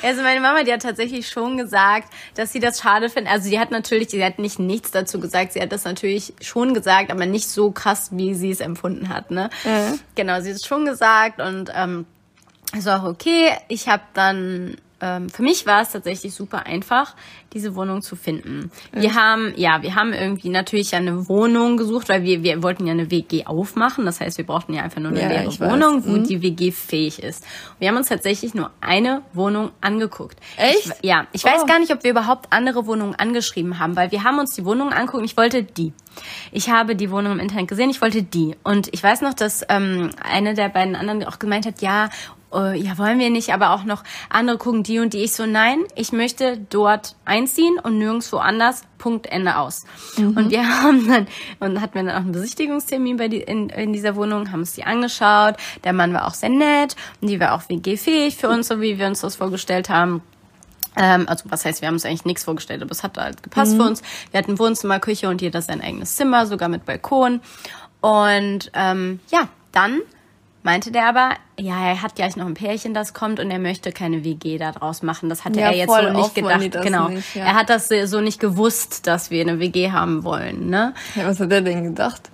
Also 0.03 0.23
meine 0.23 0.41
Mama, 0.41 0.63
die 0.63 0.73
hat 0.73 0.83
tatsächlich 0.83 1.29
schon 1.29 1.57
gesagt, 1.57 2.13
dass 2.35 2.53
sie 2.53 2.61
das 2.61 2.81
schade 2.81 3.09
findet. 3.09 3.33
Also 3.33 3.49
sie 3.49 3.59
hat 3.59 3.71
natürlich, 3.71 4.11
sie 4.11 4.25
hat 4.25 4.39
nicht 4.39 4.59
nichts 4.59 4.91
dazu 4.91 5.21
gesagt. 5.21 5.53
Sie 5.53 5.61
hat 5.61 5.73
das 5.73 5.85
natürlich 5.85 6.35
schon 6.41 6.75
gesagt, 6.75 7.11
aber 7.11 7.27
nicht 7.27 7.49
so 7.49 7.71
krass, 7.71 8.11
wie 8.13 8.35
sie 8.35 8.51
es 8.51 8.61
empfunden 8.61 9.09
hat. 9.09 9.31
Ne? 9.31 9.51
Ja. 9.65 9.95
Genau, 10.15 10.41
sie 10.41 10.51
hat 10.51 10.57
es 10.57 10.67
schon 10.67 10.85
gesagt 10.85 11.41
und 11.41 11.71
ähm, 11.75 12.07
ist 12.77 12.89
auch 12.89 13.05
okay. 13.05 13.51
Ich 13.69 13.89
habe 13.89 14.03
dann 14.15 14.77
ähm, 15.01 15.29
für 15.29 15.43
mich 15.43 15.67
war 15.67 15.83
es 15.83 15.91
tatsächlich 15.91 16.35
super 16.35 16.65
einfach, 16.67 17.15
diese 17.53 17.75
Wohnung 17.75 18.03
zu 18.03 18.17
finden. 18.17 18.71
Wir 18.93 19.15
haben, 19.15 19.53
ja, 19.57 19.83
wir 19.83 19.95
haben 19.95 20.13
irgendwie 20.13 20.49
natürlich 20.49 20.95
eine 20.95 21.29
Wohnung 21.29 21.77
gesucht, 21.77 22.09
weil 22.09 22.23
wir, 22.23 22.43
wir 22.43 22.63
wollten 22.63 22.87
ja 22.87 22.93
eine 22.93 23.11
WG 23.11 23.45
aufmachen. 23.47 24.05
Das 24.07 24.21
heißt, 24.21 24.39
wir 24.39 24.47
brauchten 24.47 24.73
ja 24.75 24.83
einfach 24.83 25.01
nur 25.01 25.11
eine 25.11 25.23
Ja, 25.23 25.29
leere 25.29 25.47
weiß. 25.49 25.61
Wohnung, 25.61 26.05
wo 26.07 26.13
Mhm. 26.13 26.25
die 26.25 26.43
WG 26.43 26.71
fähig 26.73 27.23
ist. 27.23 27.45
Und 27.45 27.81
wir 27.81 27.89
haben 27.89 27.97
uns 27.97 28.09
tatsächlich 28.09 28.55
nur 28.55 28.71
eine 28.81 29.23
Wohnung 29.33 29.71
angeguckt. 29.81 30.39
Echt? 30.57 30.87
Ich, 30.87 31.09
ja, 31.09 31.27
ich 31.33 31.45
weiß 31.45 31.63
Oh. 31.63 31.67
gar 31.67 31.79
nicht, 31.79 31.93
ob 31.93 32.03
wir 32.03 32.11
überhaupt 32.11 32.53
andere 32.53 32.87
Wohnungen 32.87 33.15
angeschrieben 33.15 33.79
haben, 33.79 33.97
weil 33.97 34.11
wir 34.13 34.25
haben 34.25 34.39
uns 34.39 34.55
die 34.55 34.65
Wohnungen 34.65 34.93
angucken. 34.93 35.25
Ich 35.25 35.37
wollte 35.37 35.63
die. 35.63 35.93
Ich 36.53 36.71
habe 36.71 36.97
die 36.97 37.11
Wohnung 37.11 37.33
im 37.33 37.41
Internet 37.41 37.69
gesehen, 37.69 37.91
ich 37.91 38.01
wollte 38.01 38.23
die. 38.23 38.57
Und 38.63 38.89
ich 38.93 39.03
weiß 39.03 39.21
noch, 39.21 39.35
dass 39.35 39.63
ähm, 39.69 40.11
eine 40.23 40.55
der 40.55 40.71
beiden 40.71 40.97
anderen 40.97 41.25
auch 41.25 41.39
gemeint 41.39 41.67
hat, 41.67 41.83
ja, 41.83 42.09
äh, 42.53 42.79
ja, 42.79 42.97
wollen 42.99 43.19
wir 43.19 43.31
nicht, 43.31 43.53
aber 43.53 43.71
auch 43.71 43.85
noch 43.85 44.03
andere 44.29 44.59
gucken, 44.59 44.83
die 44.83 44.99
und 44.99 45.13
die. 45.13 45.19
Ich 45.19 45.33
so, 45.33 45.47
nein, 45.47 45.85
ich 45.95 46.13
möchte 46.13 46.59
dort 46.71 47.17
einziehen 47.25 47.79
und 47.79 47.99
nirgendwo 47.99 48.39
anders. 48.39 48.83
Punkt, 48.99 49.27
Ende 49.27 49.59
aus. 49.59 49.85
Und 50.17 50.51
wir 50.51 50.67
haben 50.83 51.07
dann, 51.09 51.27
und 51.61 51.81
hatten 51.81 51.95
wir 51.95 52.05
dann 52.05 52.15
auch 52.15 52.21
einen 52.21 52.33
Besichtigungstermin 52.33 53.17
bei 53.17 53.29
die, 53.29 53.41
in, 53.41 53.69
in 53.69 53.93
dieser 53.93 54.17
Wohnung, 54.17 54.51
haben 54.53 54.61
uns 54.61 54.73
die 54.73 54.85
angeschaut. 54.85 55.57
Der 55.85 55.93
Mann 55.93 56.15
war 56.15 56.27
auch 56.27 56.35
sehr 56.35 56.49
nett 56.49 56.97
und 57.21 57.29
die 57.29 57.39
war 57.41 57.55
auch 57.55 57.69
WG-fähig 57.69 58.37
für 58.37 58.49
uns, 58.49 58.69
so 58.69 58.81
wie 58.81 58.99
wir 58.99 59.07
uns 59.07 59.21
das 59.21 59.37
vorgestellt 59.37 59.89
haben. 59.89 60.23
Ähm, 60.97 61.29
also 61.29 61.45
was 61.49 61.65
heißt, 61.65 61.83
wir 61.83 61.89
haben 61.89 61.95
uns 61.95 62.07
eigentlich 62.07 62.25
nichts 62.25 62.45
vorgestellt, 62.45 62.83
aber 62.83 62.91
es 62.91 63.03
hat 63.03 63.19
halt 63.19 63.43
gepasst 63.43 63.77
für 63.77 63.83
uns. 63.83 64.03
Wir 64.31 64.39
hatten 64.39 64.59
Wohnzimmer, 64.59 64.99
Küche 64.99 65.29
und 65.29 65.43
jeder 65.43 65.61
sein 65.61 65.83
eigenes 65.83 66.17
Zimmer, 66.17 66.47
sogar 66.47 66.69
mit 66.69 66.87
Balkon. 66.87 67.41
Und 68.01 68.71
ähm, 68.73 69.21
ja, 69.31 69.49
dann 69.73 70.01
meinte 70.67 70.91
der 70.93 71.09
aber, 71.09 71.31
ja, 71.59 71.83
er 71.89 72.03
hat 72.03 72.17
gleich 72.17 72.37
noch 72.37 72.45
ein 72.45 72.53
Pärchen, 72.55 72.93
das 72.93 73.15
kommt 73.15 73.41
und 73.41 73.51
er 73.51 73.59
möchte 73.59 73.93
keine 73.93 74.25
WG 74.25 74.59
da 74.59 74.73
draus 74.73 75.03
machen. 75.03 75.31
Das 75.31 75.45
hatte 75.47 75.61
Ja, 75.61 75.69
er 75.71 75.77
jetzt 75.77 75.91
so 75.95 76.11
nicht 76.13 76.35
gedacht. 76.35 76.83
Genau. 76.83 77.09
nicht, 77.09 77.35
ja. 77.35 77.45
Er 77.47 77.55
hat 77.55 77.71
das 77.71 77.89
so 78.05 78.21
nicht 78.21 78.41
gewusst, 78.41 79.07
dass 79.07 79.31
wir 79.31 79.41
eine 79.41 79.61
WG 79.61 79.93
haben 79.93 80.25
wollen, 80.25 80.69
ne? 80.69 80.93
ja, 81.15 81.27
was 81.27 81.41
hat 81.41 81.51
er 81.53 81.63
denn 81.63 81.85
gedacht? 81.85 82.31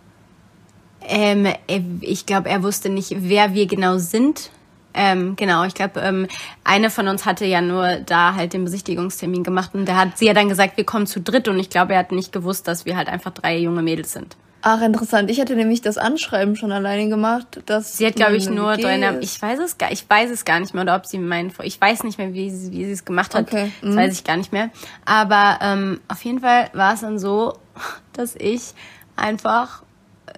Ähm, 1.03 1.45
er- 1.47 1.57
ich 2.01 2.27
glaube, 2.27 2.49
er 2.49 2.63
wusste 2.63 2.89
nicht, 2.89 3.15
wer 3.19 3.55
wir 3.55 3.67
genau 3.67 3.99
sind. 3.99 4.51
Ähm, 4.95 5.37
genau, 5.37 5.65
ich 5.65 5.75
glaube, 5.75 6.01
ähm, 6.01 6.27
eine 6.65 6.91
von 6.91 7.09
uns 7.09 7.25
hatte 7.27 7.45
ja 7.47 7.61
nur 7.61 7.97
da 8.07 8.35
halt 8.35 8.53
den 8.53 8.65
Besichtigungstermin 8.65 9.43
gemacht 9.43 9.71
und 9.75 9.87
da 9.87 9.97
hat 9.97 10.19
sie 10.19 10.27
ja 10.27 10.35
dann 10.35 10.49
gesagt, 10.49 10.77
wir 10.77 10.85
kommen 10.85 11.07
zu 11.07 11.21
dritt 11.21 11.49
und 11.49 11.59
ich 11.59 11.71
glaube, 11.71 11.93
er 11.95 11.99
hat 12.01 12.13
nicht 12.13 12.33
gewusst, 12.33 12.67
dass 12.69 12.85
wir 12.87 12.97
halt 12.97 13.09
einfach 13.09 13.31
drei 13.33 13.57
junge 13.59 13.83
Mädels 13.83 14.13
sind. 14.13 14.37
Ach, 14.65 14.81
interessant. 14.81 15.29
Ich 15.29 15.39
hätte 15.39 15.57
nämlich 15.57 15.81
das 15.81 15.99
Anschreiben 15.99 16.55
schon 16.55 16.71
alleine 16.71 17.09
gemacht. 17.09 17.61
Dass 17.67 17.97
Sie 17.99 18.07
hat, 18.07 18.15
glaube 18.15 18.37
ich, 18.37 18.49
nur 18.49 18.75
ist. 18.75 19.35
Ich 19.35 19.43
weiß 19.43 19.59
es 19.59 19.77
gar, 19.77 19.91
ich 19.91 20.09
weiß 20.09 20.31
es 20.31 20.45
gar 20.45 20.61
nicht 20.61 20.73
mehr 20.73 20.85
oder 20.85 20.95
ob 20.95 21.05
sie 21.05 21.19
meinen, 21.19 21.53
ich 21.65 21.81
weiß 21.81 22.05
nicht 22.05 22.17
mehr, 22.17 22.33
wie 22.33 22.49
sie, 22.51 22.71
wie 22.71 22.85
sie 22.85 22.93
es 22.93 23.05
gemacht 23.05 23.35
hat. 23.35 23.49
Okay, 23.49 23.73
Das 23.81 23.91
mhm. 23.91 23.97
weiß 23.97 24.13
ich 24.15 24.25
gar 24.25 24.37
nicht 24.37 24.53
mehr. 24.53 24.71
Aber 25.05 25.59
ähm, 25.61 26.01
auf 26.07 26.25
jeden 26.25 26.39
Fall 26.41 26.71
war 26.75 26.95
es 26.95 27.01
dann 27.01 27.19
so, 27.19 27.59
dass 28.13 28.37
ich 28.37 28.73
einfach 29.17 29.83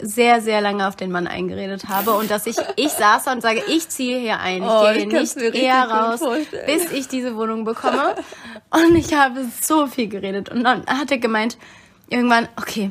sehr, 0.00 0.40
sehr 0.40 0.62
lange 0.62 0.88
auf 0.88 0.96
den 0.96 1.12
Mann 1.12 1.26
eingeredet 1.26 1.88
habe 1.88 2.12
und 2.12 2.30
dass 2.30 2.46
ich, 2.46 2.56
ich 2.76 2.88
saß 2.92 3.24
da 3.24 3.32
und 3.32 3.42
sage, 3.42 3.62
ich 3.68 3.90
ziehe 3.90 4.18
hier 4.18 4.40
ein, 4.40 4.62
ich 4.62 4.68
Oh, 4.68 4.90
gehe 4.92 5.06
kann's 5.06 5.36
nicht 5.36 5.54
eher 5.54 5.84
raus, 5.84 6.20
vorstellen. 6.20 6.66
bis 6.66 6.90
ich 6.92 7.08
diese 7.08 7.36
Wohnung 7.36 7.64
bekomme. 7.64 8.14
Und 8.70 8.96
ich 8.96 9.12
habe 9.14 9.44
so 9.60 9.86
viel 9.86 10.08
geredet 10.08 10.48
und 10.48 10.64
dann 10.64 10.86
hat 10.86 11.10
er 11.10 11.18
gemeint, 11.18 11.58
irgendwann, 12.08 12.48
okay, 12.56 12.90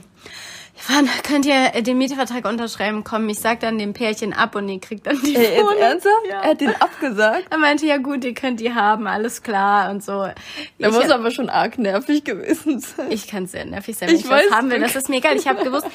Wann 0.90 1.08
könnt 1.24 1.46
ihr 1.46 1.82
den 1.82 1.98
Mietvertrag 1.98 2.46
unterschreiben? 2.46 3.06
Komm, 3.06 3.30
ich 3.30 3.40
sag 3.40 3.62
dann 3.62 3.78
dem 3.78 3.94
Pärchen 3.94 4.34
ab 4.34 4.54
und 4.56 4.68
ihr 4.68 4.82
kriegt 4.82 5.08
dann 5.08 5.18
die 5.22 5.34
Ey, 5.36 5.44
jetzt 5.56 5.62
Wohnung. 5.64 5.78
ernsthaft? 5.78 6.16
Ja. 6.30 6.42
Er 6.42 6.50
hat 6.50 6.62
den 6.62 6.76
abgesagt? 6.82 7.46
Er 7.50 7.58
meinte, 7.58 7.86
ja 7.86 7.98
gut, 7.98 8.26
ihr 8.26 8.34
könnt 8.34 8.60
die 8.60 8.74
haben, 8.74 9.08
alles 9.08 9.44
klar 9.44 9.92
und 9.92 10.04
so. 10.04 10.12
Er 10.24 10.36
ich, 10.78 10.92
muss 10.92 11.10
aber 11.10 11.32
schon 11.32 11.50
arg 11.50 11.78
nervig 11.78 12.26
gewesen 12.26 12.80
sein. 12.82 13.06
ich 13.12 13.28
kann 13.28 13.48
sehr 13.48 13.64
nervig 13.66 13.96
sein, 13.96 14.10
Ich 14.10 14.16
wenn 14.16 14.20
ich, 14.26 14.30
weiß, 14.30 14.46
was 14.50 14.58
haben 14.58 14.72
will. 14.72 14.80
Das 14.82 14.96
ist 14.98 15.08
mir 15.08 15.18
egal. 15.18 15.38
Ich 15.38 15.48
habe 15.48 15.64
gewusst, 15.64 15.88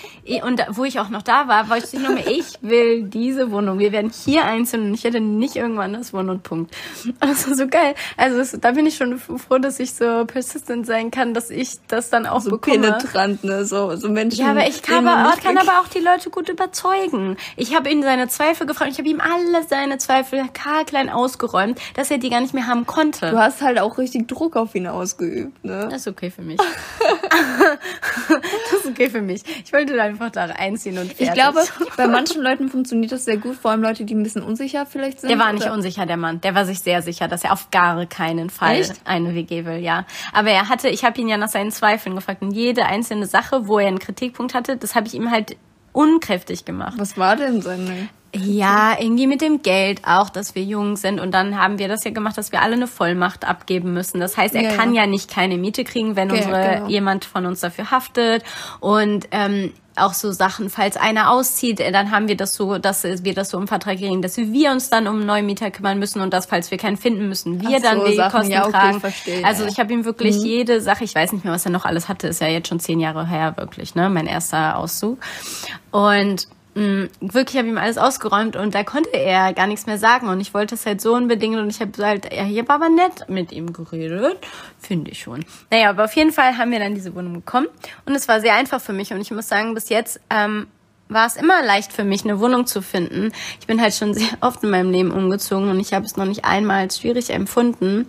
und 0.43 0.65
wo 0.71 0.85
ich 0.85 0.99
auch 1.01 1.11
noch 1.11 1.23
da 1.23 1.49
war, 1.49 1.69
wollte 1.69 1.89
ich 1.93 2.01
nur 2.01 2.13
mehr, 2.13 2.27
ich 2.27 2.47
will 2.63 3.03
diese 3.03 3.51
Wohnung. 3.51 3.79
Wir 3.79 3.93
werden 3.93 4.11
hier 4.25 4.45
einzeln 4.45 4.89
und 4.89 4.95
ich 4.95 5.05
hätte 5.05 5.21
nicht 5.21 5.57
irgendwann 5.57 5.93
das 5.93 6.15
Wohnen 6.15 6.31
und 6.31 6.43
Punkt. 6.45 6.75
Und 7.05 7.17
das 7.21 7.47
war 7.47 7.55
so 7.57 7.67
geil. 7.67 7.95
Also 8.17 8.39
es, 8.39 8.57
da 8.59 8.71
bin 8.71 8.87
ich 8.87 8.97
schon 8.97 9.19
froh, 9.19 9.59
dass 9.59 9.81
ich 9.81 9.93
so 9.93 10.25
persistent 10.25 10.87
sein 10.87 11.11
kann, 11.11 11.35
dass 11.35 11.51
ich 11.51 11.73
das 11.89 12.09
dann 12.09 12.25
auch 12.25 12.41
so 12.41 12.51
bekomme. 12.53 12.79
penetrant, 12.79 13.45
ne? 13.45 13.67
So, 13.67 13.95
so 13.97 14.09
Menschen. 14.09 14.41
Ja, 14.45 14.53
aber 14.53 14.67
ich 14.67 14.78
kann, 14.83 14.97
denen 14.97 15.05
man 15.07 15.19
aber, 15.19 15.31
nicht 15.31 15.43
kann 15.43 15.59
aber 15.59 15.81
auch 15.81 15.89
die 15.89 16.01
Leute 16.01 16.31
gut 16.31 16.49
überzeugen. 16.49 17.37
Ich 17.57 17.75
habe 17.75 17.91
ihn 17.91 18.03
seine 18.03 18.29
Zweifel 18.29 18.67
gefragt. 18.67 18.91
Ich 18.93 18.99
habe 18.99 19.09
ihm 19.09 19.21
alle 19.21 19.63
seine 19.69 19.99
Zweifel 19.99 20.45
haarklein 20.65 21.09
ausgeräumt, 21.09 21.79
dass 21.95 22.11
er 22.11 22.19
die 22.19 22.31
gar 22.31 22.41
nicht 22.41 22.55
mehr 22.55 22.67
haben 22.67 22.87
konnte. 22.87 23.31
Du 23.31 23.39
hast 23.39 23.63
halt 23.63 23.79
auch 23.79 23.99
richtig 23.99 24.29
Druck 24.29 24.57
auf 24.57 24.75
ihn 24.75 24.87
ausgeübt, 24.87 25.65
ne? 25.65 25.89
Das 25.91 26.03
ist 26.03 26.09
okay 26.09 26.31
für 26.31 26.43
mich. 26.43 26.59
das 28.71 28.81
ist 28.81 28.87
okay 28.87 29.11
für 29.11 29.21
mich. 29.23 29.43
Ich 29.65 29.73
wollte 29.73 30.01
einfach 30.01 30.31
da 30.31 30.45
einziehen 30.47 30.99
und 30.99 31.09
fertig. 31.13 31.29
Ich 31.29 31.33
glaube, 31.35 31.61
bei 31.97 32.07
manchen 32.07 32.43
Leuten 32.43 32.69
funktioniert 32.69 33.13
das 33.13 33.25
sehr 33.25 33.37
gut, 33.37 33.57
vor 33.57 33.71
allem 33.71 33.83
Leute, 33.83 34.05
die 34.05 34.15
ein 34.15 34.23
bisschen 34.23 34.43
unsicher 34.43 34.87
vielleicht 34.87 35.21
sind. 35.21 35.31
Der 35.31 35.39
war 35.39 35.53
nicht 35.53 35.65
oder- 35.65 35.75
unsicher, 35.75 36.07
der 36.07 36.17
Mann. 36.17 36.41
Der 36.41 36.55
war 36.55 36.65
sich 36.65 36.81
sehr 36.81 37.03
sicher, 37.03 37.29
dass 37.29 37.45
er 37.45 37.53
auf 37.53 37.71
gar 37.71 38.07
keinen 38.07 38.51
Fall 38.51 38.77
Echt? 38.77 39.01
eine 39.05 39.35
WG 39.35 39.65
will, 39.65 39.79
ja. 39.79 40.05
Aber 40.33 40.51
er 40.51 40.69
hatte, 40.69 40.89
ich 40.89 41.05
habe 41.05 41.21
ihn 41.21 41.29
ja 41.29 41.37
nach 41.37 41.49
seinen 41.49 41.71
Zweifeln 41.71 42.15
gefragt 42.15 42.43
und 42.43 42.53
jede 42.53 42.87
einzelne 42.87 43.27
Sache, 43.27 43.67
wo 43.67 43.79
er 43.79 43.89
einen 43.89 43.99
Kritikpunkt 43.99 44.55
hatte, 44.55 44.68
das 44.77 44.95
habe 44.95 45.07
ich 45.07 45.15
ihm 45.15 45.31
halt 45.31 45.57
unkräftig 45.93 46.65
gemacht. 46.65 46.95
Was 46.97 47.17
war 47.19 47.37
denn 47.37 47.61
seine? 47.63 48.09
Ja, 48.35 48.95
irgendwie 49.01 49.27
mit 49.27 49.41
dem 49.41 49.63
Geld 49.63 50.03
auch, 50.07 50.29
dass 50.29 50.55
wir 50.55 50.63
jung 50.63 50.97
sind. 50.97 51.19
Und 51.19 51.33
dann 51.33 51.59
haben 51.59 51.79
wir 51.79 51.89
das 51.89 52.05
ja 52.05 52.11
gemacht, 52.11 52.37
dass 52.37 52.53
wir 52.53 52.61
alle 52.61 52.75
eine 52.75 52.87
Vollmacht 52.87 53.47
abgeben 53.47 53.95
müssen. 53.95 54.21
Das 54.21 54.37
heißt, 54.37 54.55
er 54.55 54.63
Ja, 54.63 54.77
kann 54.77 54.93
ja. 54.93 55.03
ja 55.03 55.07
nicht 55.09 55.31
keine 55.31 55.57
Miete 55.57 55.83
kriegen, 55.83 56.15
wenn 56.15 56.31
Okay, 56.31 56.45
unsere, 56.45 56.75
genau. 56.75 56.89
jemand 56.89 57.25
von 57.25 57.47
uns 57.47 57.61
dafür 57.61 57.91
haftet. 57.91 58.45
Und 58.81 59.29
ähm, 59.31 59.73
auch 59.99 60.15
so 60.15 60.33
Sachen, 60.33 60.71
falls 60.71 60.97
einer 60.97 61.31
auszieht, 61.31 61.81
äh, 61.81 61.93
dann 61.93 62.11
haben 62.11 62.29
wir 62.29 62.37
das 62.37 62.55
so, 62.55 62.79
dass 62.79 63.05
wir 63.05 63.35
das 63.35 63.51
so 63.51 63.59
im 63.59 63.69
Vertrag 63.69 63.99
kriegen, 63.99 64.23
dass 64.23 64.37
wir 64.37 64.71
uns 64.71 64.91
dann 64.91 65.07
um 65.07 65.17
einen 65.17 65.27
neuen 65.27 65.47
Mieter 65.47 65.71
kümmern 65.71 65.99
müssen 65.99 66.21
und 66.21 66.33
dass, 66.33 66.47
falls 66.47 66.71
wir 66.71 66.79
keinen 66.79 66.97
finden, 66.97 67.29
müssen 67.29 67.61
wir 67.61 67.79
Ach 67.79 67.83
dann 67.83 68.01
so, 68.01 68.07
die 68.07 68.15
Sachen. 68.17 68.39
Kosten 68.39 68.53
Ja, 68.53 68.63
okay, 68.63 68.73
tragen. 68.73 69.01
verstehe, 69.01 69.45
also 69.45 69.65
ich 69.67 69.79
habe 69.79 69.93
ihm 69.93 70.05
wirklich 70.05 70.37
jede 70.37 70.81
Sache, 70.81 71.05
ich 71.05 71.15
weiß 71.15 71.33
nicht 71.33 71.45
mehr, 71.45 71.53
was 71.55 71.65
er 71.65 71.71
noch 71.73 71.85
alles 71.85 72.09
hatte, 72.09 72.29
ist 72.29 72.41
ja 72.41 72.49
jetzt 72.49 72.69
schon 72.69 72.81
zehn 72.81 73.01
Jahre 73.01 73.27
her, 73.27 73.55
wirklich, 73.57 73.95
ne? 73.95 74.09
Mein 74.11 74.27
erster 74.27 74.77
Auszug. 74.77 75.19
Und 75.91 76.49
wirklich 76.75 77.57
habe 77.57 77.69
ihm 77.69 77.79
alles 77.79 77.99
ausgeräumt 77.99 78.55
und 78.55 78.75
da 78.75 78.85
konnte 78.85 79.11
er 79.13 79.53
gar 79.53 79.67
nichts 79.67 79.87
mehr 79.87 79.99
sagen 79.99 80.29
und 80.29 80.41
ich 80.41 80.55
wollte 80.55 80.77
es 80.77 80.87
halt 80.87 81.01
so 81.01 81.15
unbedingt 81.15 81.57
und 81.57 81.71
ich 81.71 81.81
habe 81.81 81.91
halt, 82.05 82.33
ja, 82.33 82.45
hier 82.45 82.69
war 82.69 82.77
aber 82.77 82.89
nett 82.89 83.29
mit 83.29 83.51
ihm 83.51 83.73
geredet, 83.73 84.39
finde 84.79 85.11
ich 85.11 85.21
schon. 85.21 85.45
Naja, 85.71 85.91
aber 85.91 86.05
auf 86.05 86.15
jeden 86.15 86.31
Fall 86.31 86.57
haben 86.57 86.71
wir 86.71 86.79
dann 86.79 86.95
diese 86.95 87.15
Wohnung 87.15 87.35
bekommen 87.35 87.67
und 88.07 88.15
es 88.15 88.29
war 88.29 88.41
sehr 88.41 88.55
einfach 88.55 88.81
für 88.81 88.93
mich 88.93 89.13
und 89.13 89.21
ich 89.21 89.31
muss 89.33 89.49
sagen, 89.49 89.75
bis 89.75 89.89
jetzt 89.89 90.21
ähm, 90.31 90.69
war 91.09 91.27
es 91.27 91.37
immer 91.37 91.63
leicht 91.65 91.93
für 91.93 92.05
mich, 92.05 92.25
eine 92.25 92.39
Wohnung 92.39 92.67
zu 92.67 92.83
finden. 92.83 93.33
Ich 93.61 93.67
bin 93.67 93.81
halt 93.81 93.95
schon 93.95 94.15
sehr 94.15 94.29
oft 94.41 94.63
in 94.63 94.71
meinem 94.71 94.91
Leben 94.91 95.11
umgezogen 95.11 95.71
und 95.71 95.81
ich 95.81 95.93
habe 95.93 96.05
es 96.05 96.17
noch 96.17 96.27
nicht 96.27 96.45
einmal 96.45 96.83
als 96.83 97.01
schwierig 97.01 97.31
empfunden. 97.31 98.07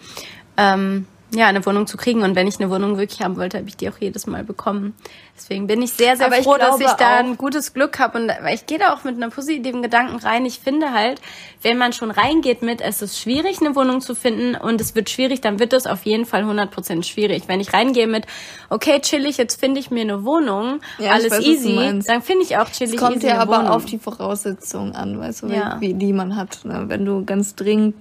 Ähm, 0.58 1.08
ja, 1.32 1.48
eine 1.48 1.66
Wohnung 1.66 1.86
zu 1.88 1.96
kriegen. 1.98 2.24
Und 2.24 2.36
wenn 2.36 2.48
ich 2.48 2.60
eine 2.60 2.70
Wohnung 2.70 2.98
wirklich 2.98 3.22
haben 3.22 3.38
wollte, 3.38 3.58
habe 3.58 3.68
ich 3.68 3.78
die 3.78 3.90
auch 3.90 3.98
jedes 4.00 4.26
Mal 4.28 4.44
bekommen. 4.44 4.96
Deswegen 5.38 5.68
bin 5.68 5.82
ich 5.82 5.94
sehr, 5.94 6.18
sehr 6.18 6.26
Aber 6.26 6.38
ich 6.38 6.44
froh, 6.44 6.58
dass 6.58 6.78
glaube 6.78 6.84
ich 6.84 6.92
da 6.92 7.18
ein 7.18 7.38
gutes 7.38 7.74
Glück 7.74 8.00
habe. 8.00 8.18
Und 8.20 8.28
weil 8.28 8.56
ich 8.56 8.66
gehe 8.66 8.78
da 8.80 8.94
auch 8.94 9.04
mit 9.04 9.16
einem 9.16 9.32
positiven 9.32 9.82
Gedanken 9.82 10.18
rein. 10.18 10.46
Ich 10.46 10.60
finde 10.60 10.92
halt, 10.92 11.22
wenn 11.62 11.78
man 11.78 11.94
schon 11.94 12.12
reingeht 12.12 12.62
mit, 12.62 12.82
es 12.82 13.02
ist 13.02 13.20
schwierig, 13.20 13.62
eine 13.62 13.76
Wohnung 13.76 14.02
zu 14.02 14.16
finden 14.16 14.56
und 14.56 14.82
es 14.82 14.96
wird 14.96 15.10
schwierig, 15.10 15.40
dann 15.42 15.60
wird 15.60 15.74
es 15.74 15.88
auf 15.88 16.04
jeden 16.06 16.26
Fall 16.26 16.44
100% 16.44 17.04
schwierig. 17.04 17.44
Wenn 17.48 17.60
ich 17.60 17.74
reingehe 17.74 18.08
mit, 18.08 18.26
okay, 18.70 19.00
chillig, 19.00 19.38
jetzt 19.38 19.60
finde 19.60 19.80
ich 19.80 19.92
mir 19.92 20.02
eine 20.02 20.26
Wohnung, 20.26 20.82
Ja, 20.98 21.06
ich 21.06 21.12
alles 21.12 21.32
weiß, 21.32 21.46
easy, 21.46 22.02
dann 22.08 22.22
finde 22.22 22.44
ich 22.44 22.58
auch 22.58 22.70
chillig 22.70 22.96
Es 22.96 23.00
kommt 23.00 23.18
easy 23.18 23.28
ja 23.28 23.38
aber 23.40 23.60
Wohnung. 23.60 23.70
auf 23.70 23.86
die 23.86 24.00
Voraussetzungen 24.00 24.94
an, 24.96 25.20
weißt 25.20 25.44
du, 25.44 25.48
Ja. 25.48 25.78
wie, 25.80 25.94
die 25.94 26.12
man 26.14 26.36
hat. 26.36 26.60
Ne? 26.66 26.86
Wenn 26.88 27.06
du 27.06 27.24
ganz 27.24 27.56
dringend 27.56 27.96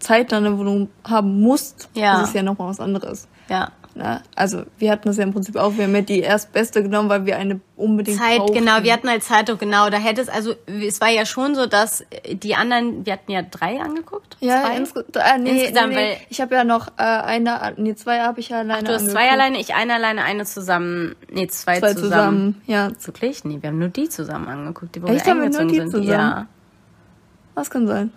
zeitnah 0.00 0.38
eine 0.38 0.56
Wohnung 0.58 0.88
haben 1.04 1.40
musst, 1.40 1.88
Ja. 1.94 2.20
ist 2.22 2.28
es 2.28 2.34
ja 2.34 2.42
nochmal 2.42 2.68
was 2.68 2.80
anderes. 2.80 3.28
Ja. 3.48 3.70
Na, 3.98 4.20
also 4.34 4.64
wir 4.76 4.90
hatten 4.90 5.08
das 5.08 5.16
ja 5.16 5.22
im 5.22 5.32
Prinzip 5.32 5.56
auch, 5.56 5.74
wir 5.78 5.84
haben 5.84 5.94
ja 5.94 6.02
die 6.02 6.20
erstbeste 6.20 6.82
genommen, 6.82 7.08
weil 7.08 7.24
wir 7.24 7.38
eine 7.38 7.60
unbedingt 7.76 8.18
Zeit, 8.18 8.40
brauchten. 8.40 8.52
genau, 8.52 8.82
wir 8.82 8.92
hatten 8.92 9.08
halt 9.08 9.22
Zeitdruck, 9.22 9.58
genau. 9.58 9.88
Da 9.88 9.96
hätte 9.96 10.20
es, 10.20 10.28
also 10.28 10.52
es 10.66 11.00
war 11.00 11.08
ja 11.08 11.24
schon 11.24 11.54
so, 11.54 11.64
dass 11.64 12.04
die 12.30 12.54
anderen, 12.56 13.06
wir 13.06 13.14
hatten 13.14 13.32
ja 13.32 13.40
drei 13.40 13.80
angeguckt. 13.80 14.36
Ja, 14.40 14.64
zwei? 14.64 14.76
insge 14.76 15.00
äh, 15.14 15.38
nee, 15.38 15.60
Insgesamt, 15.62 15.88
nee, 15.88 15.94
nee. 15.94 16.10
weil- 16.10 16.16
ich 16.28 16.42
habe 16.42 16.54
ja 16.56 16.64
noch 16.64 16.88
äh, 16.98 17.02
eine, 17.04 17.72
nee, 17.78 17.94
zwei 17.94 18.20
habe 18.20 18.38
ich 18.40 18.50
ja 18.50 18.58
alleine 18.58 18.86
Du 18.86 18.92
hast 18.92 19.08
zwei 19.10 19.30
alleine, 19.30 19.58
ich 19.58 19.74
eine 19.74 19.94
alleine, 19.94 20.24
eine 20.24 20.44
zusammen. 20.44 21.14
Nee, 21.32 21.46
zwei, 21.46 21.78
Zwei 21.78 21.94
zusammen. 21.94 22.02
zusammen, 22.02 22.62
ja. 22.66 22.90
Wirklich? 23.02 23.44
Nee, 23.46 23.62
wir 23.62 23.70
haben 23.70 23.78
nur 23.78 23.88
die 23.88 24.10
zusammen 24.10 24.46
angeguckt, 24.48 24.94
die 24.94 25.02
wo 25.02 25.06
Echt? 25.06 25.24
wir 25.24 25.30
Haben 25.30 25.40
wir 25.40 25.48
nur 25.48 25.60
eingezogen 25.60 25.86
die 25.86 25.90
sind. 25.90 26.04
zusammen? 26.04 26.48
Was 27.54 27.70
kann 27.70 27.86
sein? 27.86 28.12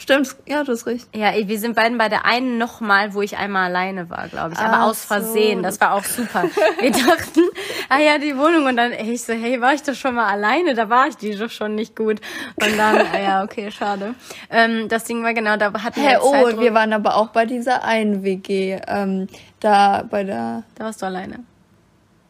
Stimmt, 0.00 0.34
ja, 0.46 0.64
du 0.64 0.72
hast 0.72 0.86
recht. 0.86 1.06
Ja. 1.14 1.32
Wir 1.46 1.58
sind 1.58 1.76
beiden 1.76 1.98
bei 1.98 2.08
der 2.08 2.24
einen 2.24 2.56
nochmal, 2.56 3.12
wo 3.12 3.20
ich 3.20 3.36
einmal 3.36 3.66
alleine 3.66 4.08
war, 4.08 4.28
glaube 4.28 4.54
ich. 4.54 4.58
Aber 4.58 4.78
Ach 4.78 4.86
aus 4.86 5.04
Versehen. 5.04 5.58
so. 5.58 5.62
Das 5.62 5.78
war 5.78 5.92
auch 5.92 6.04
super. 6.04 6.44
Wir 6.80 6.90
dachten, 6.90 7.42
ah 7.90 7.98
ja, 7.98 8.16
die 8.16 8.34
Wohnung. 8.38 8.64
Und 8.64 8.78
dann 8.78 8.92
ich 8.92 9.22
so, 9.22 9.34
hey, 9.34 9.60
war 9.60 9.74
ich 9.74 9.82
doch 9.82 9.94
schon 9.94 10.14
mal 10.14 10.26
alleine? 10.26 10.72
Da 10.72 10.88
war 10.88 11.08
ich 11.08 11.18
die 11.18 11.36
doch 11.36 11.50
schon 11.50 11.74
nicht 11.74 11.96
gut. 11.96 12.18
Und 12.56 12.78
dann, 12.78 12.96
ah 13.12 13.20
ja, 13.20 13.44
okay, 13.44 13.70
schade. 13.70 14.14
Ähm, 14.48 14.88
das 14.88 15.04
Ding 15.04 15.22
war 15.22 15.34
genau, 15.34 15.58
da 15.58 15.70
hatten 15.74 16.00
wir 16.00 16.08
halt 16.08 16.20
oh, 16.22 16.32
Zeitdruck. 16.32 16.60
wir 16.60 16.72
waren 16.72 16.94
aber 16.94 17.16
auch 17.16 17.28
bei 17.28 17.44
dieser 17.44 17.84
einen 17.84 18.24
WG, 18.24 18.80
ähm, 18.88 19.28
da 19.60 20.02
bei 20.08 20.24
der, 20.24 20.62
Da 20.76 20.84
warst 20.84 21.02
du 21.02 21.06
alleine. 21.06 21.44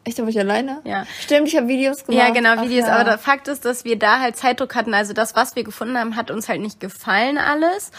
Echt, 0.03 0.19
da 0.19 0.23
war 0.23 0.29
ich 0.29 0.39
alleine? 0.39 0.81
Ja. 0.83 1.05
Stimmt, 1.19 1.47
ich 1.47 1.55
habe 1.55 1.67
Videos 1.67 2.05
gemacht. 2.05 2.21
Ja, 2.21 2.33
genau, 2.33 2.55
Ach 2.57 2.63
Videos. 2.63 2.87
ja. 2.87 2.95
Aber 2.95 3.03
der 3.03 3.17
Fakt 3.17 3.47
ist, 3.47 3.65
dass 3.65 3.85
wir 3.85 3.97
da 3.97 4.19
halt 4.19 4.35
Zeitdruck 4.37 4.75
hatten. 4.75 4.93
Also 4.93 5.13
das, 5.13 5.35
was 5.35 5.55
wir 5.55 5.63
gefunden 5.63 5.97
haben, 5.97 6.15
hat 6.15 6.31
uns 6.31 6.49
halt 6.49 6.61
nicht 6.61 6.79
gefallen 6.79 7.37
alles. 7.37 7.91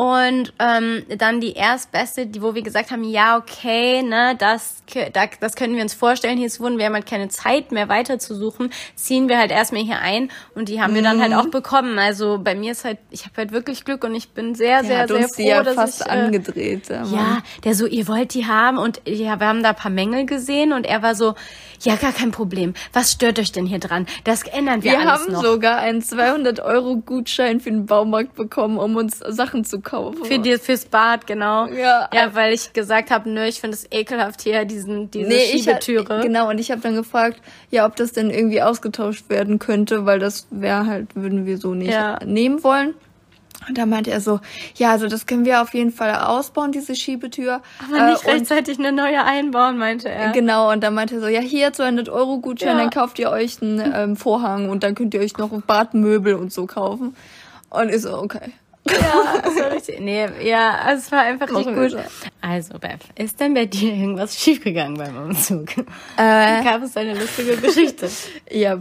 Und 0.00 0.54
ähm, 0.58 1.02
dann 1.18 1.42
die 1.42 1.52
erstbeste, 1.52 2.26
die, 2.26 2.40
wo 2.40 2.54
wir 2.54 2.62
gesagt 2.62 2.90
haben, 2.90 3.04
ja, 3.04 3.36
okay, 3.36 4.02
ne, 4.02 4.34
das, 4.38 4.76
da, 5.12 5.24
das 5.40 5.56
können 5.56 5.76
wir 5.76 5.82
uns 5.82 5.92
vorstellen, 5.92 6.38
hier 6.38 6.46
ist 6.46 6.58
Wohnen, 6.58 6.78
wir 6.78 6.86
haben 6.86 6.94
halt 6.94 7.04
keine 7.04 7.28
Zeit 7.28 7.70
mehr 7.70 7.90
weiterzusuchen, 7.90 8.72
ziehen 8.94 9.28
wir 9.28 9.36
halt 9.36 9.50
erstmal 9.50 9.82
hier 9.82 9.98
ein 9.98 10.30
und 10.54 10.70
die 10.70 10.80
haben 10.80 10.94
wir 10.94 11.02
dann 11.02 11.20
halt 11.20 11.32
Mhm. 11.32 11.36
auch 11.36 11.48
bekommen. 11.50 11.98
Also 11.98 12.38
bei 12.42 12.54
mir 12.54 12.72
ist 12.72 12.86
halt, 12.86 12.96
ich 13.10 13.24
habe 13.26 13.34
halt 13.36 13.52
wirklich 13.52 13.84
Glück 13.84 14.02
und 14.02 14.14
ich 14.14 14.30
bin 14.30 14.54
sehr, 14.54 14.78
Der 14.80 14.84
sehr, 14.84 14.98
hat 15.00 15.08
sehr 15.08 15.18
uns 15.18 15.34
froh, 15.36 15.42
die 15.42 15.48
ja 15.48 15.62
dass 15.62 15.74
fast 15.74 16.00
ich, 16.00 16.06
äh, 16.06 16.10
angedreht. 16.10 16.88
Ja, 16.88 17.00
Mann. 17.04 17.12
ja, 17.14 17.38
der 17.64 17.74
so, 17.74 17.84
ihr 17.84 18.08
wollt 18.08 18.32
die 18.32 18.46
haben 18.46 18.78
und 18.78 19.02
ja, 19.06 19.38
wir 19.38 19.46
haben 19.48 19.62
da 19.62 19.68
ein 19.70 19.76
paar 19.76 19.90
Mängel 19.90 20.24
gesehen 20.24 20.72
und 20.72 20.86
er 20.86 21.02
war 21.02 21.14
so, 21.14 21.34
ja, 21.82 21.96
gar 21.96 22.12
kein 22.12 22.30
Problem. 22.30 22.74
Was 22.92 23.12
stört 23.12 23.38
euch 23.38 23.52
denn 23.52 23.66
hier 23.66 23.78
dran? 23.78 24.06
Das 24.24 24.42
ändern 24.44 24.82
wir, 24.82 24.92
Wir 24.92 24.98
alles 25.00 25.22
haben 25.22 25.32
noch. 25.32 25.42
sogar 25.42 25.78
einen 25.78 26.02
200 26.02 26.60
Euro 26.60 26.96
Gutschein 26.96 27.60
für 27.60 27.70
den 27.70 27.86
Baumarkt 27.86 28.34
bekommen, 28.34 28.78
um 28.78 28.96
uns 28.96 29.18
Sachen 29.18 29.64
zu 29.64 29.80
kaufen. 29.80 30.24
Für 30.24 30.38
die, 30.38 30.58
fürs 30.58 30.84
Bad, 30.84 31.26
genau. 31.26 31.66
Ja. 31.66 32.08
Ja, 32.12 32.34
weil 32.34 32.52
ich 32.52 32.72
gesagt 32.72 33.10
habe, 33.10 33.30
nö, 33.30 33.44
ich 33.44 33.60
finde 33.60 33.76
es 33.76 33.86
ekelhaft 33.90 34.42
hier, 34.42 34.64
diesen, 34.64 35.10
diese 35.10 35.28
nee, 35.28 35.36
ich 35.54 35.68
hab- 35.68 35.82
Schiebetüre. 35.82 36.20
genau, 36.22 36.48
und 36.50 36.58
ich 36.58 36.70
habe 36.70 36.80
dann 36.80 36.94
gefragt, 36.94 37.40
ja, 37.70 37.86
ob 37.86 37.96
das 37.96 38.12
denn 38.12 38.30
irgendwie 38.30 38.62
ausgetauscht 38.62 39.28
werden 39.28 39.58
könnte, 39.58 40.04
weil 40.06 40.18
das 40.18 40.46
wäre 40.50 40.86
halt, 40.86 41.14
würden 41.16 41.46
wir 41.46 41.58
so 41.58 41.74
nicht 41.74 41.92
Ja. 41.92 42.18
nehmen 42.24 42.62
wollen. 42.64 42.94
Und 43.68 43.76
da 43.78 43.86
meinte 43.86 44.10
er 44.10 44.20
so, 44.20 44.40
ja, 44.76 44.90
also 44.90 45.06
das 45.06 45.26
können 45.26 45.44
wir 45.44 45.60
auf 45.62 45.74
jeden 45.74 45.92
Fall 45.92 46.14
ausbauen, 46.14 46.72
diese 46.72 46.94
Schiebetür. 46.96 47.60
Aber 47.88 48.10
nicht 48.10 48.24
Äh, 48.24 48.30
rechtzeitig 48.32 48.78
eine 48.78 48.90
neue 48.92 49.22
einbauen, 49.24 49.76
meinte 49.78 50.08
er. 50.08 50.32
Genau, 50.32 50.72
und 50.72 50.82
dann 50.82 50.94
meinte 50.94 51.16
er 51.16 51.20
so, 51.20 51.28
ja, 51.28 51.40
hier 51.40 51.72
200 51.72 52.08
Euro 52.08 52.38
Gutschein, 52.38 52.76
Ja. 52.76 52.82
dann 52.84 52.90
kauft 52.90 53.18
ihr 53.18 53.30
euch 53.30 53.60
einen 53.62 53.92
ähm, 53.94 54.16
Vorhang 54.16 54.70
und 54.70 54.82
dann 54.82 54.94
könnt 54.94 55.14
ihr 55.14 55.20
euch 55.20 55.36
noch 55.36 55.50
Badmöbel 55.62 56.34
und 56.34 56.52
so 56.52 56.66
kaufen. 56.66 57.14
Und 57.68 57.90
ich 57.90 58.02
so, 58.02 58.16
okay. 58.18 58.52
Ja, 58.88 59.40
das 59.44 59.56
war 59.56 59.70
richtig. 59.72 60.00
Nee, 60.00 60.26
ja, 60.42 60.76
also 60.86 61.02
es 61.04 61.12
war 61.12 61.20
einfach 61.20 61.46
richtig 61.48 61.66
Machen 61.66 61.76
wir 61.76 61.82
gut. 61.90 61.90
so. 61.92 61.98
Also, 62.40 62.78
Beth, 62.78 63.00
ist 63.14 63.38
denn 63.38 63.52
bei 63.52 63.66
dir 63.66 63.92
irgendwas 63.92 64.36
schiefgegangen 64.40 64.96
beim 64.96 65.16
Umzug? 65.16 65.76
Äh, 66.16 66.64
Gab 66.64 66.82
es 66.82 66.96
eine 66.96 67.12
lustige 67.14 67.58
Geschichte? 67.58 68.08
ja, 68.50 68.80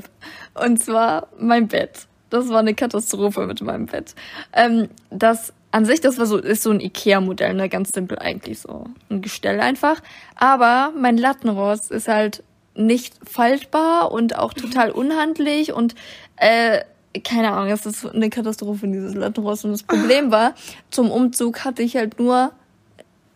und 0.55 0.81
zwar 0.81 1.27
mein 1.37 1.67
Bett. 1.67 2.07
Das 2.29 2.49
war 2.49 2.59
eine 2.59 2.73
Katastrophe 2.75 3.45
mit 3.47 3.61
meinem 3.61 3.85
Bett. 3.87 4.13
Ähm, 4.53 4.89
das 5.09 5.53
an 5.71 5.85
sich, 5.85 6.01
das 6.01 6.17
war 6.17 6.25
so, 6.25 6.37
ist 6.37 6.63
so 6.63 6.71
ein 6.71 6.79
Ikea-Modell, 6.79 7.53
ne, 7.53 7.69
ganz 7.69 7.89
simpel 7.93 8.17
eigentlich 8.19 8.59
so. 8.59 8.85
Ein 9.09 9.21
Gestell 9.21 9.59
einfach. 9.59 10.01
Aber 10.35 10.91
mein 10.97 11.17
Lattenrost 11.17 11.91
ist 11.91 12.07
halt 12.07 12.43
nicht 12.75 13.15
faltbar 13.29 14.11
und 14.11 14.37
auch 14.37 14.53
total 14.53 14.91
unhandlich 14.91 15.73
und 15.73 15.95
äh, 16.37 16.81
keine 17.23 17.51
Ahnung, 17.51 17.69
es 17.71 17.85
ist 17.85 18.05
eine 18.05 18.29
Katastrophe, 18.29 18.87
dieses 18.87 19.15
Lattenrost. 19.15 19.65
Und 19.65 19.71
das 19.71 19.83
Problem 19.83 20.31
war, 20.31 20.53
zum 20.91 21.11
Umzug 21.11 21.65
hatte 21.65 21.81
ich 21.83 21.95
halt 21.97 22.19
nur 22.19 22.51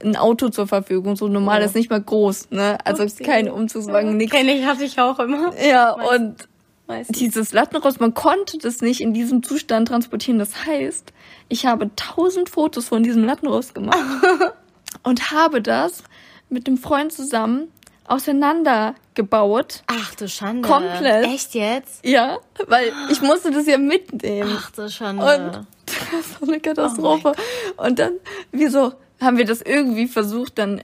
ein 0.04 0.16
Auto 0.16 0.50
zur 0.50 0.68
Verfügung, 0.68 1.16
so 1.16 1.28
normal, 1.28 1.62
Oh. 1.62 1.66
ist 1.66 1.76
nicht 1.76 1.90
mal 1.90 2.02
groß, 2.02 2.52
ne? 2.52 2.78
Also 2.84 3.04
Upsi. 3.04 3.24
kein 3.24 3.50
Umzugswagen, 3.50 4.18
nix. 4.18 4.32
Kenne 4.32 4.54
ich, 4.54 4.66
hatte 4.66 4.84
ich 4.84 5.00
auch 5.00 5.18
immer. 5.20 5.52
Ja, 5.64 5.96
Meist- 5.98 6.12
und 6.20 6.36
Meistens. 6.88 7.18
dieses 7.18 7.54
Lattenrost, 7.54 8.02
man 8.02 8.14
konnte 8.14 8.58
das 8.58 8.82
nicht 8.82 9.02
in 9.02 9.14
diesem 9.14 9.42
Zustand 9.42 9.88
transportieren. 9.88 10.40
Das 10.40 10.66
heißt, 10.66 11.14
ich 11.50 11.66
habe 11.66 11.90
tausend 11.96 12.50
Fotos 12.50 12.90
von 12.90 13.04
diesem 13.04 13.24
Lattenrost 13.24 13.74
gemacht 13.74 13.98
und 15.04 15.32
habe 15.32 15.62
das 15.62 16.04
mit 16.50 16.68
einem 16.68 16.78
Freund 16.78 17.14
zusammen 17.14 17.70
auseinandergebaut. 18.06 19.84
Ach 19.88 20.16
du 20.16 20.28
Schande. 20.28 20.68
Komplett. 20.68 21.26
Echt 21.26 21.56
jetzt? 21.56 22.06
Ja, 22.06 22.38
weil 22.68 22.92
ich 23.10 23.22
musste 23.22 23.52
das 23.52 23.66
ja 23.66 23.78
mitnehmen. 23.78 24.58
Ach 24.58 24.72
du 24.72 24.90
Schande. 24.90 25.24
Und 25.24 25.68
das 26.12 26.42
war 26.42 26.50
eine 26.50 26.60
Katastrophe. 26.60 27.34
und 27.78 28.00
dann, 28.00 28.14
wieso 28.52 28.94
haben 29.22 29.38
wir 29.38 29.46
das 29.46 29.62
irgendwie 29.62 30.08
versucht, 30.08 30.58
dann, 30.58 30.82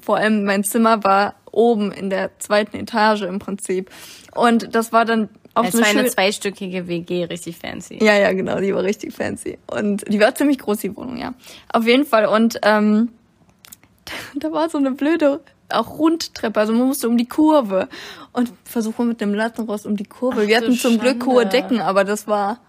vor 0.00 0.16
allem 0.16 0.44
mein 0.44 0.64
Zimmer 0.64 1.04
war 1.04 1.34
oben 1.56 1.90
in 1.90 2.10
der 2.10 2.38
zweiten 2.38 2.76
Etage 2.76 3.22
im 3.22 3.38
Prinzip. 3.38 3.90
Und 4.34 4.74
das 4.74 4.92
war 4.92 5.04
dann 5.04 5.28
auch 5.54 5.64
es 5.64 5.72
so 5.72 5.80
war 5.80 5.86
eine 5.88 6.04
zweistöckige 6.06 6.86
WG, 6.86 7.24
richtig 7.24 7.56
fancy. 7.56 7.98
Ja, 8.04 8.14
ja, 8.14 8.32
genau, 8.32 8.60
die 8.60 8.74
war 8.74 8.82
richtig 8.82 9.14
fancy. 9.14 9.58
Und 9.66 10.04
die 10.06 10.20
war 10.20 10.34
ziemlich 10.34 10.58
groß, 10.58 10.78
die 10.78 10.94
Wohnung, 10.94 11.16
ja. 11.16 11.32
Auf 11.72 11.86
jeden 11.86 12.04
Fall. 12.04 12.26
Und 12.26 12.58
ähm, 12.62 13.08
da 14.36 14.52
war 14.52 14.68
so 14.68 14.76
eine 14.78 14.90
blöde, 14.92 15.40
auch 15.70 15.98
Rundtreppe, 15.98 16.60
also 16.60 16.72
man 16.74 16.86
musste 16.86 17.08
um 17.08 17.16
die 17.16 17.26
Kurve. 17.26 17.88
Und 18.32 18.52
versuchen 18.64 19.08
mit 19.08 19.22
dem 19.22 19.32
Lattenrost 19.32 19.86
um 19.86 19.96
die 19.96 20.04
Kurve. 20.04 20.42
Ach 20.42 20.46
Wir 20.46 20.58
hatten 20.58 20.74
zum 20.76 20.98
Glück 20.98 21.22
Schande. 21.22 21.26
hohe 21.26 21.46
Decken, 21.46 21.80
aber 21.80 22.04
das 22.04 22.28
war, 22.28 22.60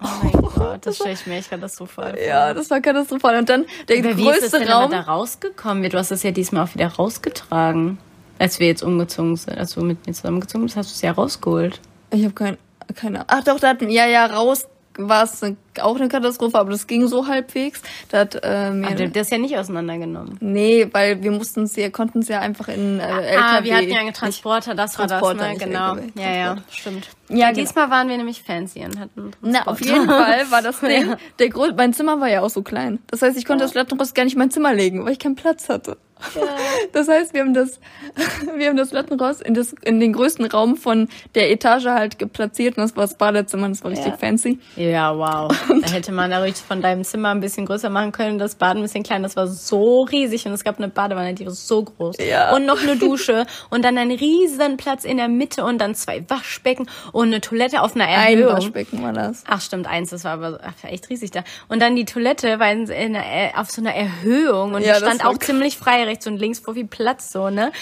Oh 0.00 0.06
mein 0.22 0.32
Gott, 0.54 0.86
das 0.86 0.96
stelle 0.96 1.14
ich 1.14 1.26
mir 1.26 1.36
echt 1.36 1.50
katastrophal 1.50 2.12
vor. 2.14 2.22
ja, 2.22 2.52
das 2.54 2.70
war 2.70 2.80
katastrophal. 2.80 3.38
Und 3.38 3.48
dann 3.48 3.64
der 3.88 3.98
Aber 3.98 4.16
wie 4.16 4.28
ist 4.28 4.40
größte 4.40 4.58
denn 4.60 4.68
Raum. 4.68 4.90
da 4.90 5.00
rausgekommen? 5.00 5.88
Du 5.90 5.98
hast 5.98 6.12
es 6.12 6.22
ja 6.22 6.30
diesmal 6.30 6.64
auch 6.64 6.74
wieder 6.74 6.86
rausgetragen. 6.88 7.98
Als 8.38 8.60
wir 8.60 8.66
jetzt 8.66 8.82
umgezogen 8.82 9.36
sind, 9.36 9.56
als 9.56 9.74
du 9.74 9.82
mit 9.82 10.06
mir 10.06 10.12
zusammengezogen 10.12 10.64
bist, 10.66 10.76
hast 10.76 10.90
du 10.90 10.94
es 10.94 11.02
ja 11.02 11.12
rausgeholt. 11.12 11.80
Ich 12.10 12.24
habe 12.24 12.34
kein, 12.34 12.56
keine 12.94 13.24
Ach 13.28 13.42
doch, 13.44 13.58
da 13.60 13.68
hatten, 13.68 13.88
ja, 13.90 14.06
ja, 14.06 14.26
raus 14.26 14.66
war 14.98 15.24
es 15.24 15.42
auch 15.80 15.96
eine 15.96 16.08
Katastrophe, 16.08 16.58
aber 16.58 16.70
das 16.70 16.86
ging 16.86 17.06
so 17.06 17.26
halbwegs. 17.26 17.82
Da 18.08 18.20
hat 18.20 18.34
äh, 18.42 18.70
mir, 18.70 18.86
Aber 18.86 18.96
du 18.96 19.04
hast 19.04 19.16
das 19.16 19.30
ja 19.30 19.36
nicht 19.36 19.56
auseinandergenommen. 19.58 20.38
nee, 20.40 20.88
weil 20.90 21.22
wir 21.22 21.32
mussten 21.32 21.64
es 21.64 21.76
ja, 21.76 21.90
konnten 21.90 22.20
es 22.20 22.28
ja 22.28 22.40
einfach 22.40 22.68
in 22.68 22.98
äh, 22.98 23.02
LKW. 23.02 23.36
ah, 23.36 23.64
wir 23.64 23.76
hatten 23.76 23.90
ja 23.90 24.00
einen 24.00 24.14
Transporter, 24.14 24.74
das 24.74 24.98
war 24.98 25.06
Transporter, 25.06 25.50
das, 25.50 25.58
ne? 25.58 25.66
Genau. 25.66 25.94
LKW, 25.96 26.10
Ja, 26.22 26.34
ja, 26.34 26.56
stimmt. 26.70 27.08
Ja, 27.28 27.36
Ja, 27.36 27.46
genau. 27.50 27.60
diesmal 27.60 27.90
waren 27.90 28.08
wir 28.08 28.16
nämlich 28.16 28.42
fancy 28.42 28.84
und 28.86 28.98
hatten 28.98 29.32
Na, 29.42 29.66
auf 29.66 29.80
jeden 29.82 30.06
Fall 30.06 30.50
war 30.50 30.62
das 30.62 30.80
Ding, 30.80 31.14
der 31.38 31.48
Grund, 31.50 31.76
mein 31.76 31.92
Zimmer 31.92 32.18
war 32.20 32.30
ja 32.30 32.40
auch 32.40 32.48
so 32.50 32.62
klein. 32.62 32.98
Das 33.08 33.20
heißt, 33.20 33.36
ich 33.36 33.44
konnte 33.44 33.64
das 33.64 33.74
Lattenrost 33.74 34.14
gar 34.14 34.24
nicht 34.24 34.32
in 34.34 34.38
mein 34.38 34.50
Zimmer 34.50 34.72
legen, 34.72 35.04
weil 35.04 35.12
ich 35.12 35.18
keinen 35.18 35.36
Platz 35.36 35.68
hatte. 35.68 35.98
Das 36.92 37.08
heißt, 37.08 37.34
wir 37.34 37.40
haben 37.42 37.52
das, 37.54 37.78
wir 38.56 38.68
haben 38.68 38.76
das 38.76 38.92
Lattenrost 38.92 39.42
in, 39.42 39.54
das, 39.54 39.74
in 39.82 40.00
den 40.00 40.12
größten 40.12 40.46
Raum 40.46 40.76
von 40.76 41.08
der 41.34 41.50
Etage 41.50 41.86
halt 41.86 42.18
geplatziert 42.18 42.76
und 42.78 42.82
das 42.84 42.96
war 42.96 43.04
das 43.04 43.14
Badezimmer, 43.16 43.68
das 43.68 43.82
war 43.84 43.90
richtig 43.90 44.12
Ja. 44.12 44.16
fancy. 44.16 44.58
Ja, 44.76 45.16
wow. 45.16 45.54
Da 45.82 45.90
hätte 45.92 46.12
man 46.12 46.30
da 46.30 46.38
richtig 46.38 46.64
von 46.66 46.80
deinem 46.80 47.04
Zimmer 47.04 47.30
ein 47.30 47.40
bisschen 47.40 47.66
größer 47.66 47.90
machen 47.90 48.12
können, 48.12 48.38
das 48.38 48.54
Bad 48.54 48.76
ein 48.76 48.82
bisschen 48.82 49.02
klein. 49.02 49.22
Das 49.22 49.36
war 49.36 49.46
so 49.46 50.02
riesig 50.02 50.46
und 50.46 50.52
es 50.52 50.64
gab 50.64 50.78
eine 50.78 50.88
Badewanne, 50.88 51.34
die 51.34 51.44
war 51.46 51.52
so 51.52 51.82
groß. 51.82 52.16
Ja. 52.18 52.54
Und 52.54 52.64
noch 52.66 52.80
eine 52.82 52.96
Dusche 52.96 53.46
und 53.70 53.84
dann 53.84 53.98
ein 53.98 54.10
riesen 54.10 54.76
Platz 54.76 55.04
in 55.04 55.16
der 55.18 55.28
Mitte 55.28 55.64
und 55.64 55.78
dann 55.78 55.94
zwei 55.94 56.24
Waschbecken 56.28 56.88
und 57.12 57.26
eine 57.28 57.40
Toilette 57.40 57.82
auf 57.82 57.94
einer 57.94 58.06
Ein 58.06 58.38
Erhöhung. 58.38 58.56
Waschbecken 58.56 59.02
war 59.02 59.12
das. 59.12 59.44
Ach 59.46 59.60
stimmt, 59.60 59.86
eins, 59.86 60.10
das 60.10 60.24
war 60.24 60.32
aber 60.32 60.60
ach, 60.62 60.88
echt 60.88 61.08
riesig 61.10 61.30
da. 61.30 61.42
Und 61.68 61.80
dann 61.82 61.94
die 61.96 62.04
Toilette 62.04 62.58
war 62.58 62.70
in, 62.72 62.86
in, 62.88 63.14
äh, 63.14 63.50
auf 63.56 63.70
so 63.70 63.80
einer 63.82 63.94
Erhöhung 63.94 64.74
und 64.74 64.82
Ja, 64.82 64.94
stand 64.96 65.24
auch 65.24 65.36
ziemlich 65.38 65.76
frei 65.76 66.05
rechts 66.06 66.26
und 66.26 66.38
links 66.38 66.60
vor 66.60 66.74
viel 66.74 66.86
Platz 66.86 67.30
so, 67.32 67.50
ne? 67.50 67.72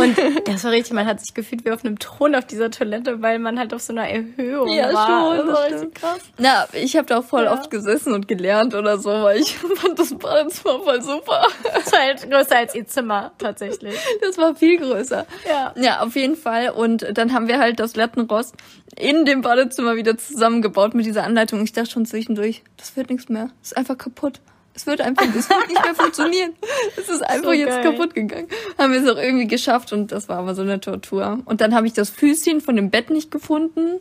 Und 0.00 0.16
das 0.46 0.64
war 0.64 0.70
richtig, 0.72 0.92
man 0.94 1.06
hat 1.06 1.20
sich 1.20 1.34
gefühlt 1.34 1.64
wie 1.64 1.70
auf 1.70 1.84
einem 1.84 1.98
Thron 1.98 2.34
auf 2.34 2.46
dieser 2.46 2.70
Toilette, 2.70 3.20
weil 3.22 3.38
man 3.38 3.58
halt 3.58 3.74
auf 3.74 3.82
so 3.82 3.92
einer 3.92 4.08
Erhöhung 4.08 4.68
Ja, 4.72 4.92
war. 4.92 5.36
schon, 5.36 5.46
Das 5.48 5.58
stimmt. 5.66 5.80
richtig 5.82 5.94
krass. 6.00 6.18
Na, 6.38 6.66
ich 6.72 6.96
habe 6.96 7.06
da 7.06 7.18
auch 7.18 7.24
voll 7.24 7.44
Ja. 7.44 7.52
oft 7.52 7.70
gesessen 7.70 8.12
und 8.14 8.28
gelernt 8.28 8.74
oder 8.74 8.98
so, 8.98 9.10
weil 9.10 9.38
ich 9.40 9.56
fand 9.76 9.98
das 9.98 10.14
Badezimmer 10.14 10.80
voll 10.80 11.02
super. 11.02 11.46
Das 11.74 11.92
war 11.92 12.00
halt 12.00 12.30
größer 12.30 12.56
als 12.56 12.74
ihr 12.74 12.86
Zimmer, 12.86 13.32
tatsächlich. 13.38 13.94
Das 14.20 14.38
war 14.38 14.54
viel 14.54 14.78
größer. 14.78 15.26
Ja. 15.48 15.74
Ja, 15.76 16.00
auf 16.00 16.14
jeden 16.16 16.36
Fall. 16.36 16.70
Und 16.70 17.06
dann 17.18 17.32
haben 17.32 17.48
wir 17.48 17.58
halt 17.58 17.80
das 17.80 17.96
Lattenrost 17.96 18.54
in 18.98 19.24
dem 19.24 19.40
Badezimmer 19.42 19.96
wieder 19.96 20.16
zusammengebaut 20.18 20.94
mit 20.94 21.06
dieser 21.06 21.24
Anleitung. 21.24 21.62
Ich 21.64 21.72
dachte 21.72 21.90
schon 21.90 22.06
zwischendurch, 22.06 22.62
das 22.76 22.96
wird 22.96 23.10
nichts 23.10 23.28
mehr. 23.28 23.50
Das 23.60 23.72
ist 23.72 23.76
einfach 23.76 23.96
kaputt. 23.98 24.40
Es 24.74 24.86
wird 24.86 25.00
einfach, 25.02 25.24
es 25.36 25.48
wird 25.50 25.68
nicht 25.68 25.84
mehr 25.84 25.94
funktionieren. 25.94 26.52
Es 26.96 27.08
ist 27.08 27.22
einfach 27.22 27.44
So 27.44 27.52
jetzt 27.52 27.82
geil. 27.82 27.82
kaputt 27.92 28.14
gegangen. 28.14 28.48
Haben 28.78 28.92
wir 28.92 29.02
es 29.02 29.08
auch 29.08 29.18
irgendwie 29.20 29.46
geschafft 29.46 29.92
und 29.92 30.12
das 30.12 30.28
war 30.28 30.38
aber 30.38 30.54
so 30.54 30.62
eine 30.62 30.80
Tortur. 30.80 31.40
Und 31.44 31.60
dann 31.60 31.74
habe 31.74 31.86
ich 31.86 31.92
das 31.92 32.08
Füßchen 32.10 32.60
von 32.60 32.76
dem 32.76 32.90
Bett 32.90 33.10
nicht 33.10 33.30
gefunden 33.30 33.98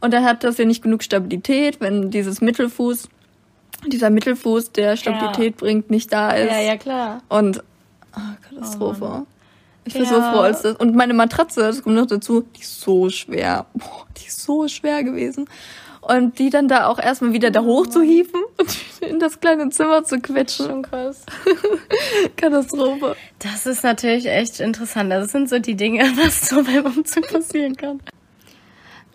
und 0.00 0.14
dann 0.14 0.24
hat 0.24 0.42
das 0.44 0.56
ja 0.58 0.64
nicht 0.64 0.82
genug 0.82 1.02
Stabilität, 1.02 1.80
wenn 1.80 2.10
dieses 2.10 2.40
Mittelfuß, 2.40 3.08
dieser 3.86 4.08
Mittelfuß, 4.10 4.72
der 4.72 4.96
Stabilität 4.96 5.56
bringt, 5.58 5.90
nicht 5.90 6.12
da 6.12 6.30
ist. 6.30 6.50
Ja, 6.50 6.60
ja, 6.60 6.76
klar. 6.76 7.22
Und 7.28 7.62
ah, 8.12 8.36
Katastrophe. 8.48 9.26
ich 9.84 9.92
bin 9.92 10.04
Ja. 10.04 10.08
so 10.08 10.14
froh, 10.16 10.40
als 10.40 10.62
das. 10.62 10.76
Und 10.76 10.94
meine 10.94 11.12
Matratze, 11.14 11.60
das 11.60 11.82
kommt 11.82 11.96
noch 11.96 12.06
dazu, 12.06 12.46
die 12.56 12.60
ist 12.62 12.80
so 12.80 13.10
schwer. 13.10 13.66
Boah, 13.74 14.06
die 14.16 14.26
ist 14.28 14.42
so 14.42 14.68
schwer 14.68 15.02
gewesen. 15.04 15.46
Und 16.06 16.38
die 16.38 16.50
dann 16.50 16.68
da 16.68 16.86
auch 16.86 16.98
erstmal 16.98 17.32
wieder 17.32 17.50
da 17.50 17.62
hochzuhieven 17.62 18.42
und 18.58 18.76
in 19.00 19.18
das 19.18 19.40
kleine 19.40 19.70
Zimmer 19.70 20.04
zu 20.04 20.20
quetschen. 20.20 20.66
Schon 20.66 20.82
krass. 20.82 21.24
Katastrophe. 22.36 23.16
Das 23.38 23.66
ist 23.66 23.84
natürlich 23.84 24.26
echt 24.26 24.60
interessant. 24.60 25.10
Das 25.10 25.32
sind 25.32 25.48
so 25.48 25.58
die 25.58 25.76
Dinge, 25.76 26.02
was 26.16 26.48
so 26.48 26.62
beim 26.62 26.84
Umzug 26.84 27.28
passieren 27.28 27.76
kann. 27.76 28.00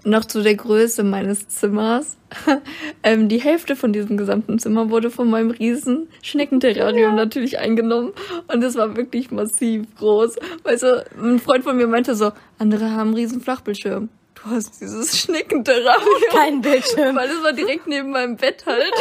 Noch 0.04 0.26
zu 0.26 0.42
der 0.42 0.56
Größe 0.56 1.04
meines 1.04 1.48
Zimmers. 1.50 2.18
ähm, 3.04 3.28
die 3.28 3.42
Hälfte 3.42 3.76
von 3.76 3.94
diesem 3.94 4.18
gesamten 4.18 4.58
Zimmer 4.58 4.90
wurde 4.90 5.12
von 5.12 5.30
meinem 5.30 5.52
riesen 5.52 6.08
Schneckenterrarium 6.24 7.16
natürlich 7.16 7.60
eingenommen. 7.60 8.14
Und 8.48 8.64
es 8.64 8.76
war 8.76 8.96
wirklich 8.96 9.30
massiv 9.30 9.84
groß. 9.98 10.38
Weißt 10.64 10.84
du, 10.84 11.06
ein 11.22 11.40
Freund 11.40 11.64
von 11.66 11.78
mir 11.78 11.88
meinte 11.88 12.16
so, 12.16 12.32
andere 12.58 12.92
haben 12.92 13.10
einen 13.10 13.16
riesen 13.16 13.42
Flachbildschirm. 13.42 14.10
Du 14.44 14.52
hast 14.52 14.80
dieses 14.80 15.18
Schneckenterrarium. 15.20 16.08
Kein 16.32 16.62
Bildschirm. 16.62 17.16
Weil 17.16 17.30
es 17.30 17.44
war 17.44 17.52
direkt 17.54 17.88
neben 17.88 18.12
meinem 18.12 18.36
Bett 18.38 18.64
halt. 18.66 18.92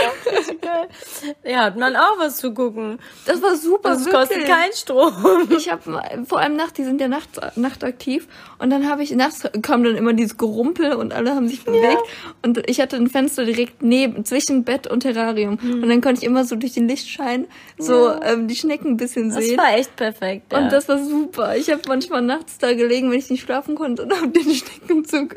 Ja, 1.44 1.64
hat 1.64 1.76
man 1.76 1.96
auch 1.96 2.18
was 2.18 2.38
zu 2.38 2.52
gucken. 2.52 2.98
Das 3.26 3.40
war 3.42 3.56
super. 3.56 3.90
Das 3.90 4.08
kostet 4.08 4.44
keinen 4.46 4.72
Strom. 4.72 5.12
Ich 5.56 5.70
habe 5.70 6.02
vor 6.26 6.40
allem 6.40 6.56
nachts, 6.56 6.74
die 6.74 6.84
sind 6.84 7.00
ja 7.00 7.08
nachts, 7.08 7.38
nachtaktiv 7.56 8.26
und 8.58 8.70
dann 8.70 8.88
habe 8.88 9.02
ich 9.02 9.10
nachts 9.12 9.42
kam 9.62 9.84
dann 9.84 9.96
immer 9.96 10.12
dieses 10.12 10.36
Gerumpel 10.36 10.94
und 10.94 11.12
alle 11.12 11.34
haben 11.34 11.48
sich 11.48 11.64
bewegt 11.64 12.02
und 12.42 12.68
ich 12.68 12.80
hatte 12.80 12.96
ein 12.96 13.08
Fenster 13.08 13.44
direkt 13.44 13.82
neben 13.82 14.24
zwischen 14.24 14.64
Bett 14.64 14.86
und 14.86 15.00
Terrarium 15.00 15.58
und 15.62 15.88
dann 15.88 16.00
konnte 16.00 16.20
ich 16.22 16.26
immer 16.26 16.44
so 16.44 16.56
durch 16.56 16.72
den 16.74 16.88
Lichtschein 16.88 17.46
so 17.78 18.10
ähm, 18.22 18.48
die 18.48 18.56
Schnecken 18.56 18.92
ein 18.92 18.96
bisschen 18.96 19.30
Das 19.30 19.44
sehen. 19.44 19.58
war 19.58 19.72
echt 19.76 19.94
perfekt. 19.96 20.52
Ja. 20.52 20.58
Und 20.58 20.72
das 20.72 20.88
war 20.88 20.98
super. 20.98 21.56
Ich 21.56 21.70
habe 21.70 21.82
manchmal 21.88 22.22
nachts 22.22 22.58
da 22.58 22.72
gelegen, 22.74 23.10
wenn 23.10 23.18
ich 23.18 23.30
nicht 23.30 23.42
schlafen 23.42 23.74
konnte 23.74 24.02
und 24.02 24.12
habe 24.14 24.28
den 24.28 24.50
Schnecken 24.54 25.04
zugeguckt. 25.04 25.27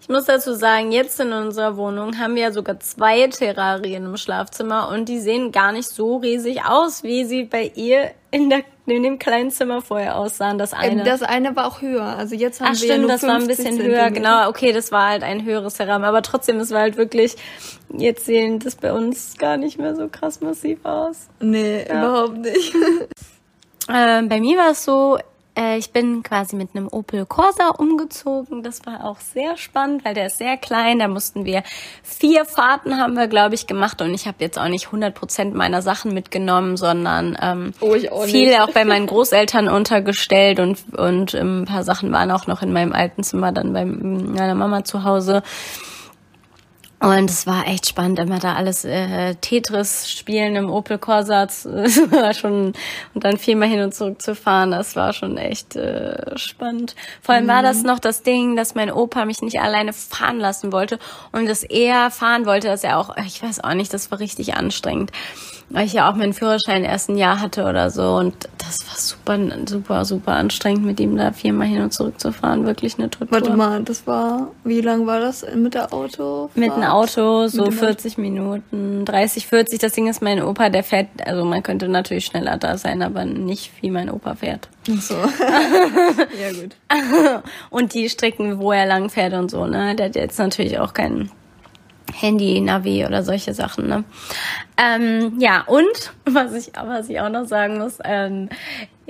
Ich 0.00 0.08
muss 0.08 0.24
dazu 0.26 0.54
sagen, 0.54 0.92
jetzt 0.92 1.18
in 1.20 1.32
unserer 1.32 1.76
Wohnung 1.76 2.18
haben 2.18 2.34
wir 2.34 2.42
ja 2.42 2.52
sogar 2.52 2.80
zwei 2.80 3.26
Terrarien 3.28 4.04
im 4.06 4.16
Schlafzimmer 4.16 4.88
und 4.88 5.08
die 5.08 5.18
sehen 5.20 5.52
gar 5.52 5.72
nicht 5.72 5.88
so 5.88 6.16
riesig 6.18 6.64
aus, 6.64 7.02
wie 7.02 7.24
sie 7.24 7.44
bei 7.44 7.70
ihr 7.74 8.10
in, 8.30 8.48
der, 8.48 8.62
in 8.86 9.02
dem 9.02 9.18
kleinen 9.18 9.50
Zimmer 9.50 9.82
vorher 9.82 10.16
aussahen. 10.16 10.56
Das 10.58 10.72
eine. 10.72 11.00
Ähm, 11.00 11.04
Das 11.04 11.22
eine 11.22 11.56
war 11.56 11.66
auch 11.66 11.82
höher. 11.82 12.04
Also 12.04 12.34
jetzt 12.36 12.60
haben 12.60 12.72
Ach 12.74 12.80
wir 12.80 12.86
ja 12.88 12.94
stimmt, 12.94 13.00
nur 13.02 13.10
das 13.10 13.22
war 13.24 13.34
ein 13.34 13.42
50 13.42 13.56
bisschen 13.56 13.78
höher, 13.78 14.04
Zentimeter. 14.04 14.10
genau. 14.10 14.48
Okay, 14.48 14.72
das 14.72 14.92
war 14.92 15.08
halt 15.08 15.22
ein 15.22 15.44
höheres 15.44 15.74
Terrarium, 15.74 16.04
aber 16.04 16.22
trotzdem, 16.22 16.58
es 16.60 16.70
war 16.70 16.80
halt 16.80 16.96
wirklich, 16.96 17.36
jetzt 17.96 18.26
sehen 18.26 18.58
das 18.60 18.76
bei 18.76 18.92
uns 18.92 19.36
gar 19.38 19.56
nicht 19.56 19.78
mehr 19.78 19.96
so 19.96 20.08
krass 20.08 20.40
massiv 20.40 20.84
aus. 20.84 21.28
Nee, 21.40 21.84
überhaupt 21.90 22.38
nicht. 22.38 22.72
Ähm, 23.92 24.28
bei 24.28 24.38
mir 24.38 24.56
war 24.56 24.70
es 24.70 24.84
so, 24.84 25.18
äh, 25.58 25.76
ich 25.78 25.92
bin 25.92 26.22
quasi 26.22 26.56
mit 26.56 26.70
einem 26.74 26.88
Opel 26.88 27.26
Corsa 27.26 27.68
umgezogen. 27.76 28.62
Das 28.62 28.84
war 28.86 29.04
auch 29.04 29.20
sehr 29.20 29.56
spannend, 29.56 30.04
weil 30.04 30.14
der 30.14 30.26
ist 30.26 30.38
sehr 30.38 30.56
klein. 30.56 30.98
Da 30.98 31.08
mussten 31.08 31.44
wir 31.44 31.62
vier 32.02 32.44
Fahrten 32.44 32.96
haben 32.98 33.14
wir, 33.14 33.26
glaube 33.28 33.54
ich, 33.54 33.66
gemacht. 33.66 34.00
Und 34.02 34.14
ich 34.14 34.26
habe 34.26 34.36
jetzt 34.40 34.58
auch 34.58 34.68
nicht 34.68 34.86
100 34.86 35.14
Prozent 35.14 35.54
meiner 35.54 35.82
Sachen 35.82 36.14
mitgenommen, 36.14 36.76
sondern 36.76 37.36
ähm, 37.40 37.72
Oh, 37.80 37.94
auch 38.10 38.24
viel 38.24 38.48
nicht. 38.50 38.60
auch 38.60 38.70
bei 38.72 38.84
meinen 38.84 39.06
Großeltern 39.06 39.68
untergestellt 39.68 40.60
und 40.60 40.78
und 40.96 41.34
ähm, 41.34 41.62
ein 41.62 41.64
paar 41.66 41.84
Sachen 41.84 42.10
waren 42.12 42.30
auch 42.30 42.46
noch 42.46 42.62
in 42.62 42.72
meinem 42.72 42.92
alten 42.92 43.22
Zimmer 43.22 43.52
dann 43.52 43.72
bei 43.72 43.84
meiner 43.84 44.54
Mama 44.54 44.84
zu 44.84 45.04
Hause. 45.04 45.42
Und 47.02 47.30
es 47.30 47.46
war 47.46 47.66
echt 47.66 47.88
spannend, 47.88 48.18
immer 48.18 48.40
da 48.40 48.54
alles 48.54 48.84
äh, 48.84 49.34
Tetris 49.36 50.10
spielen 50.10 50.54
im 50.54 50.68
Opel 50.68 50.98
Corsa 50.98 51.46
das 51.46 51.64
war 52.10 52.34
schon 52.34 52.74
und 53.14 53.24
dann 53.24 53.38
viermal 53.38 53.68
hin 53.68 53.80
und 53.80 53.94
zurück 53.94 54.20
zu 54.20 54.34
fahren. 54.34 54.70
Das 54.70 54.96
war 54.96 55.14
schon 55.14 55.38
echt 55.38 55.76
äh, 55.76 56.36
spannend. 56.36 56.94
Vor 57.22 57.34
allem 57.34 57.48
war 57.48 57.62
das 57.62 57.84
noch 57.84 58.00
das 58.00 58.22
Ding, 58.22 58.54
dass 58.54 58.74
mein 58.74 58.92
Opa 58.92 59.24
mich 59.24 59.40
nicht 59.40 59.60
alleine 59.60 59.94
fahren 59.94 60.38
lassen 60.38 60.72
wollte 60.72 60.98
und 61.32 61.48
dass 61.48 61.62
er 61.62 62.10
fahren 62.10 62.44
wollte, 62.44 62.68
dass 62.68 62.84
er 62.84 62.98
auch, 62.98 63.16
ich 63.16 63.42
weiß 63.42 63.64
auch 63.64 63.74
nicht, 63.74 63.94
das 63.94 64.10
war 64.10 64.20
richtig 64.20 64.54
anstrengend, 64.54 65.10
weil 65.70 65.86
ich 65.86 65.92
ja 65.92 66.10
auch 66.10 66.16
meinen 66.16 66.32
Führerschein 66.32 66.84
erst 66.84 67.08
ein 67.08 67.16
Jahr 67.16 67.40
hatte 67.40 67.64
oder 67.64 67.90
so 67.90 68.16
und 68.16 68.34
das 68.58 68.86
war 68.86 68.96
super, 68.98 69.38
super, 69.66 70.04
super 70.04 70.32
anstrengend, 70.32 70.84
mit 70.84 71.00
ihm 71.00 71.16
da 71.16 71.32
viermal 71.32 71.66
hin 71.66 71.82
und 71.82 71.92
zurück 71.92 72.20
zu 72.20 72.32
fahren. 72.32 72.66
Wirklich 72.66 72.98
eine 72.98 73.08
Tortur. 73.08 73.32
Warte 73.32 73.56
mal, 73.56 73.82
das 73.82 74.06
war, 74.06 74.48
wie 74.64 74.80
lang 74.80 75.06
war 75.06 75.20
das 75.20 75.46
mit 75.54 75.74
der 75.74 75.92
Auto? 75.92 76.50
Mit 76.54 76.72
einem 76.72 76.84
Auto 76.84 77.46
so 77.48 77.64
dem 77.64 77.74
Auto. 77.74 77.86
40 77.86 78.18
Minuten, 78.18 79.04
30, 79.04 79.46
40. 79.46 79.78
Das 79.78 79.92
Ding 79.92 80.08
ist, 80.08 80.22
mein 80.22 80.42
Opa, 80.42 80.68
der 80.68 80.84
fährt, 80.84 81.08
also 81.24 81.44
man 81.44 81.62
könnte 81.62 81.88
natürlich 81.88 82.26
schneller 82.26 82.58
da 82.58 82.76
sein, 82.76 83.02
aber 83.02 83.24
nicht 83.24 83.72
wie 83.80 83.90
mein 83.90 84.10
Opa 84.10 84.34
fährt. 84.34 84.68
Ach 84.88 85.00
so. 85.00 85.14
ja, 86.40 86.52
gut. 86.52 86.76
Und 87.70 87.94
die 87.94 88.08
Strecken, 88.08 88.58
wo 88.58 88.72
er 88.72 88.86
lang 88.86 89.08
fährt 89.08 89.34
und 89.34 89.50
so, 89.50 89.66
ne, 89.66 89.94
der 89.94 90.06
hat 90.06 90.16
jetzt 90.16 90.38
natürlich 90.38 90.78
auch 90.78 90.94
kein 90.94 91.30
Handy, 92.12 92.60
Navi 92.60 93.04
oder 93.06 93.22
solche 93.22 93.54
Sachen, 93.54 93.88
ne. 93.88 94.04
Ähm, 94.76 95.34
ja, 95.38 95.62
und 95.66 96.12
was 96.24 96.54
ich, 96.54 96.72
was 96.74 97.08
ich 97.08 97.20
auch 97.20 97.28
noch 97.28 97.46
sagen 97.46 97.78
muss, 97.78 97.98
ähm, 98.04 98.48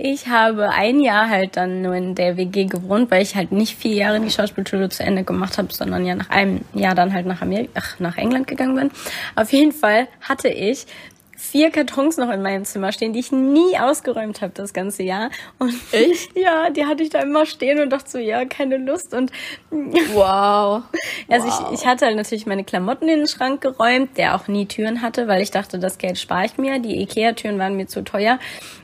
ich 0.02 0.28
habe 0.28 0.70
ein 0.70 1.00
Jahr 1.00 1.28
halt 1.28 1.58
dann 1.58 1.82
nur 1.82 1.94
in 1.94 2.14
der 2.14 2.38
WG 2.38 2.64
gewohnt, 2.64 3.10
weil 3.10 3.22
ich 3.22 3.36
halt 3.36 3.52
nicht 3.52 3.76
vier 3.76 3.94
Jahre 3.94 4.18
die 4.18 4.30
Schauspielschule 4.30 4.88
zu 4.88 5.02
Ende 5.02 5.24
gemacht 5.24 5.58
habe, 5.58 5.72
sondern 5.72 6.06
ja 6.06 6.14
nach 6.14 6.30
einem 6.30 6.62
Jahr 6.72 6.94
dann 6.94 7.12
halt 7.12 7.26
nach 7.26 7.42
Amerika, 7.42 7.72
ach, 7.74 8.00
nach 8.00 8.16
England 8.16 8.46
gegangen 8.46 8.76
bin. 8.76 8.90
Auf 9.36 9.52
jeden 9.52 9.72
Fall 9.72 10.08
hatte 10.22 10.48
ich 10.48 10.86
vier 11.40 11.70
Kartons 11.70 12.18
noch 12.18 12.29
in 12.31 12.42
meinem 12.42 12.64
Zimmer 12.64 12.92
stehen, 12.92 13.12
die 13.14 13.20
ich 13.20 13.33
nie 13.33 13.79
ausgeräumt 13.79 14.42
habe 14.42 14.53
das 14.55 14.74
ganze 14.74 15.03
Jahr. 15.03 15.31
Und 15.59 15.74
Echt? 15.90 16.31
ja, 16.37 16.68
die 16.70 16.85
hatte 16.85 17.03
ich 17.03 17.09
da 17.11 17.20
immer 17.20 17.46
stehen 17.46 17.81
und 17.81 17.90
dachte 17.90 18.11
so, 18.11 18.18
ja, 18.18 18.44
keine 18.44 18.76
Lust. 18.76 19.14
Und 19.14 19.33
Wow. 19.70 20.83
also 21.29 21.48
Wow. 21.48 21.72
ich, 21.72 21.81
ich 21.81 21.87
hatte 21.87 22.05
halt 22.07 22.16
natürlich 22.16 22.46
meine 22.46 22.62
Klamotten 22.62 23.09
in 23.09 23.20
den 23.20 23.26
Schrank 23.26 23.62
geräumt, 23.62 24.18
der 24.18 24.37
auch 24.37 24.48
nie 24.48 24.66
Türen 24.66 25.00
hatte, 25.00 25.29
weil 25.29 25.40
ich 25.40 25.50
dachte, 25.50 25.79
das 25.79 25.96
Geld 25.98 26.18
spare 26.18 26.44
ich 26.44 26.59
mir. 26.59 26.79
Die 26.79 27.00
Ikea-Türen 27.00 27.59
waren 27.59 27.76
mir 27.76 27.87
zu 27.87 28.05
teuer. 28.05 28.38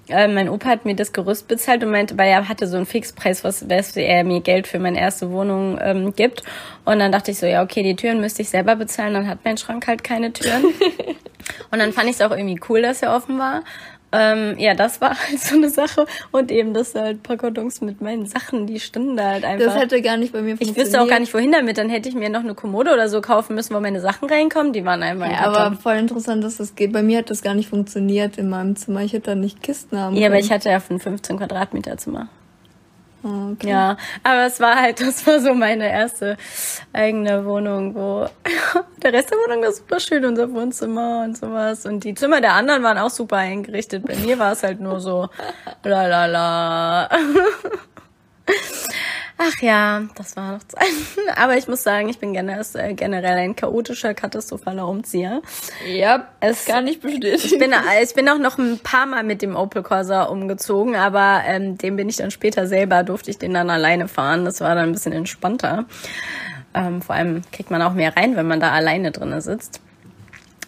Äh, 0.09 0.29
mein 0.29 0.49
Opa 0.49 0.69
hat 0.69 0.85
mir 0.87 0.97
das 0.97 1.12
Gerüst 1.12 1.49
bezahlt 1.49 1.85
und 1.85 1.90
meinte, 1.90 2.16
weil 2.16 2.29
er 2.29 2.49
hatte 2.49 2.66
so 2.66 2.77
einen 2.77 2.87
Fixpreis, 2.87 3.45
was, 3.45 3.69
was 3.69 3.97
er 3.97 4.25
mir 4.25 4.40
Geld 4.40 4.66
für 4.66 4.79
meine 4.79 4.99
erste 4.99 5.31
Wohnung 5.31 5.79
ähm, 5.81 6.14
gibt. 6.14 6.42
Und 6.85 7.01
dann 7.01 7.12
dachte 7.12 7.33
ich 7.33 7.38
so, 7.38 7.47
ja, 7.47 7.62
okay, 7.62 7.83
die 7.83 7.97
Türen 7.97 8.21
müsste 8.21 8.42
ich 8.42 8.49
selber 8.49 8.77
bezahlen, 8.77 9.14
dann 9.14 9.29
hat 9.29 9.40
mein 9.45 9.59
Schrank 9.59 9.87
halt 9.87 10.03
keine 10.05 10.33
Türen. 10.33 10.64
und 11.70 11.78
dann 11.78 11.92
fand 11.92 12.09
ich 12.09 12.16
es 12.16 12.22
auch 12.22 12.30
irgendwie 12.30 12.61
cool, 12.68 12.82
dass 12.82 13.02
er 13.02 13.14
offen 13.14 13.38
war. 13.38 13.62
Ähm, 14.12 14.54
ja, 14.59 14.74
das 14.74 15.00
war 15.00 15.11
halt 15.28 15.40
so 15.40 15.56
eine 15.56 15.68
Sache. 15.68 16.06
Und 16.30 16.52
eben, 16.52 16.72
dass 16.72 16.92
da 16.92 17.02
halt 17.02 17.16
ein 17.18 17.22
paar 17.22 17.37
Kartons 17.37 17.80
mit 17.80 18.00
meinen 18.00 18.24
Sachen, 18.24 18.66
die 18.66 18.78
standen 18.78 19.16
da 19.16 19.24
halt 19.32 19.44
einfach. 19.44 19.66
Das 19.66 19.82
hätte 19.82 20.00
gar 20.00 20.16
nicht 20.16 20.32
bei 20.32 20.42
mir 20.42 20.52
Ich 20.52 20.59
funktioniert. 20.59 20.87
wüsste 20.87 21.02
auch 21.02 21.09
gar 21.09 21.18
nicht, 21.18 21.35
wohin 21.35 21.50
damit. 21.52 21.76
Dann 21.76 21.88
hätte 21.90 22.09
ich 22.09 22.14
mir 22.14 22.30
noch 22.30 22.40
eine 22.40 22.54
Kommode 22.54 22.92
oder 22.92 23.09
so 23.09 23.20
kaufen 23.20 23.56
müssen, 23.56 23.74
wo 23.74 23.80
meine 23.80 24.00
Sachen 24.00 24.28
reinkommen. 24.30 24.72
Die 24.72 24.85
waren 24.85 25.02
einfach 25.02 25.26
im 25.26 25.32
Ja, 25.32 25.40
aber 25.52 25.76
voll 25.76 25.96
interessant, 25.96 26.44
dass 26.44 26.56
das 26.56 26.76
geht. 26.76 26.92
Bei 26.92 27.02
mir 27.02 27.18
hat 27.18 27.30
das 27.30 27.42
gar 27.42 27.54
nicht 27.54 27.68
funktioniert 27.68 28.38
in 28.38 28.48
meinem 28.48 28.76
Zimmer. 28.76 29.00
Ich 29.02 29.12
hätte 29.12 29.30
da 29.30 29.35
nicht 29.35 29.61
Kisten 29.62 29.98
haben 29.98 30.14
Ja, 30.14 30.26
aber 30.28 30.37
können. 30.37 30.44
ich 30.46 30.52
hatte 30.52 30.70
ja 30.70 30.80
ein 30.88 31.00
15 31.00 31.37
Quadratmeter 31.38 31.96
Zimmer. 31.98 32.28
Okay. 33.27 33.69
Ja, 33.69 33.97
aber 34.23 34.47
es 34.47 34.61
war 34.61 34.77
halt, 34.81 35.01
das 35.07 35.27
war 35.27 35.41
so 35.41 35.53
meine 35.55 35.91
erste 35.91 36.37
eigene 36.93 37.45
Wohnung, 37.45 37.95
wo 37.95 38.29
der 39.03 39.12
Rest 39.12 39.31
der 39.31 39.39
Wohnung 39.39 39.62
war 39.62 39.73
super 39.73 39.99
schön, 39.99 40.25
unser 40.25 40.53
Wohnzimmer 40.53 41.23
und 41.25 41.37
sowas. 41.37 41.87
Und 41.87 42.05
die 42.05 42.15
Zimmer 42.15 42.41
der 42.41 42.55
anderen 42.55 42.83
waren 42.83 42.99
auch 42.99 43.11
super 43.11 43.39
eingerichtet. 43.39 44.07
Bei 44.07 44.15
mir 44.17 44.39
war 44.39 44.53
es 44.53 44.62
halt 44.62 44.81
nur 44.81 45.01
so 45.01 45.29
la 45.83 46.07
la 46.07 46.27
la. 46.27 47.09
Ach 49.38 49.61
ja, 49.61 50.03
das 50.14 50.35
war 50.37 50.53
noch 50.55 50.62
Zeit. 50.66 50.87
Aber 51.37 51.57
ich 51.59 51.68
muss 51.68 51.83
sagen, 51.83 52.09
ich 52.09 52.18
bin 52.18 52.33
generell, 52.33 52.64
äh, 52.75 53.31
ein 53.42 53.55
chaotischer, 53.55 54.14
katastrophaler 54.14 54.88
Umzieher. 54.88 55.42
Ja, 55.87 56.29
Es- 56.40 56.64
kann 56.64 56.85
nicht 56.85 57.05
Ich 57.05 57.20
bestätigen. 57.20 57.59
bin, 57.59 57.75
ich 58.03 58.14
bin 58.14 58.29
auch 58.31 58.38
noch 58.38 58.57
ein 58.59 58.79
paar 58.79 59.05
Mal 59.05 59.25
mit 59.25 59.42
dem 59.42 59.55
Opel 59.55 59.83
Corsa 59.83 60.22
umgezogen, 60.25 60.96
aber 60.96 61.42
ähm, 61.46 61.77
den 61.77 61.96
bin 61.96 62.09
ich 62.09 62.16
dann 62.16 62.31
später 62.31 62.66
selber, 62.66 63.03
durfte 63.03 63.31
ich 63.31 63.37
den 63.38 63.53
dann 63.53 63.68
alleine 63.68 64.09
fahren. 64.09 64.46
Das 64.46 64.61
war 64.61 64.75
dann 64.75 64.85
ein 64.88 64.92
bisschen 64.92 65.12
entspannter. 65.12 65.85
Ähm, 66.72 67.03
vor 67.03 67.14
allem 67.14 67.42
kriegt 67.53 67.70
man 67.70 67.83
auch 67.83 67.92
mehr 67.92 68.16
rein, 68.16 68.37
wenn 68.37 68.46
man 68.49 68.61
da 68.61 68.70
alleine 68.72 69.11
drinne 69.12 69.42
sitzt. 69.42 69.81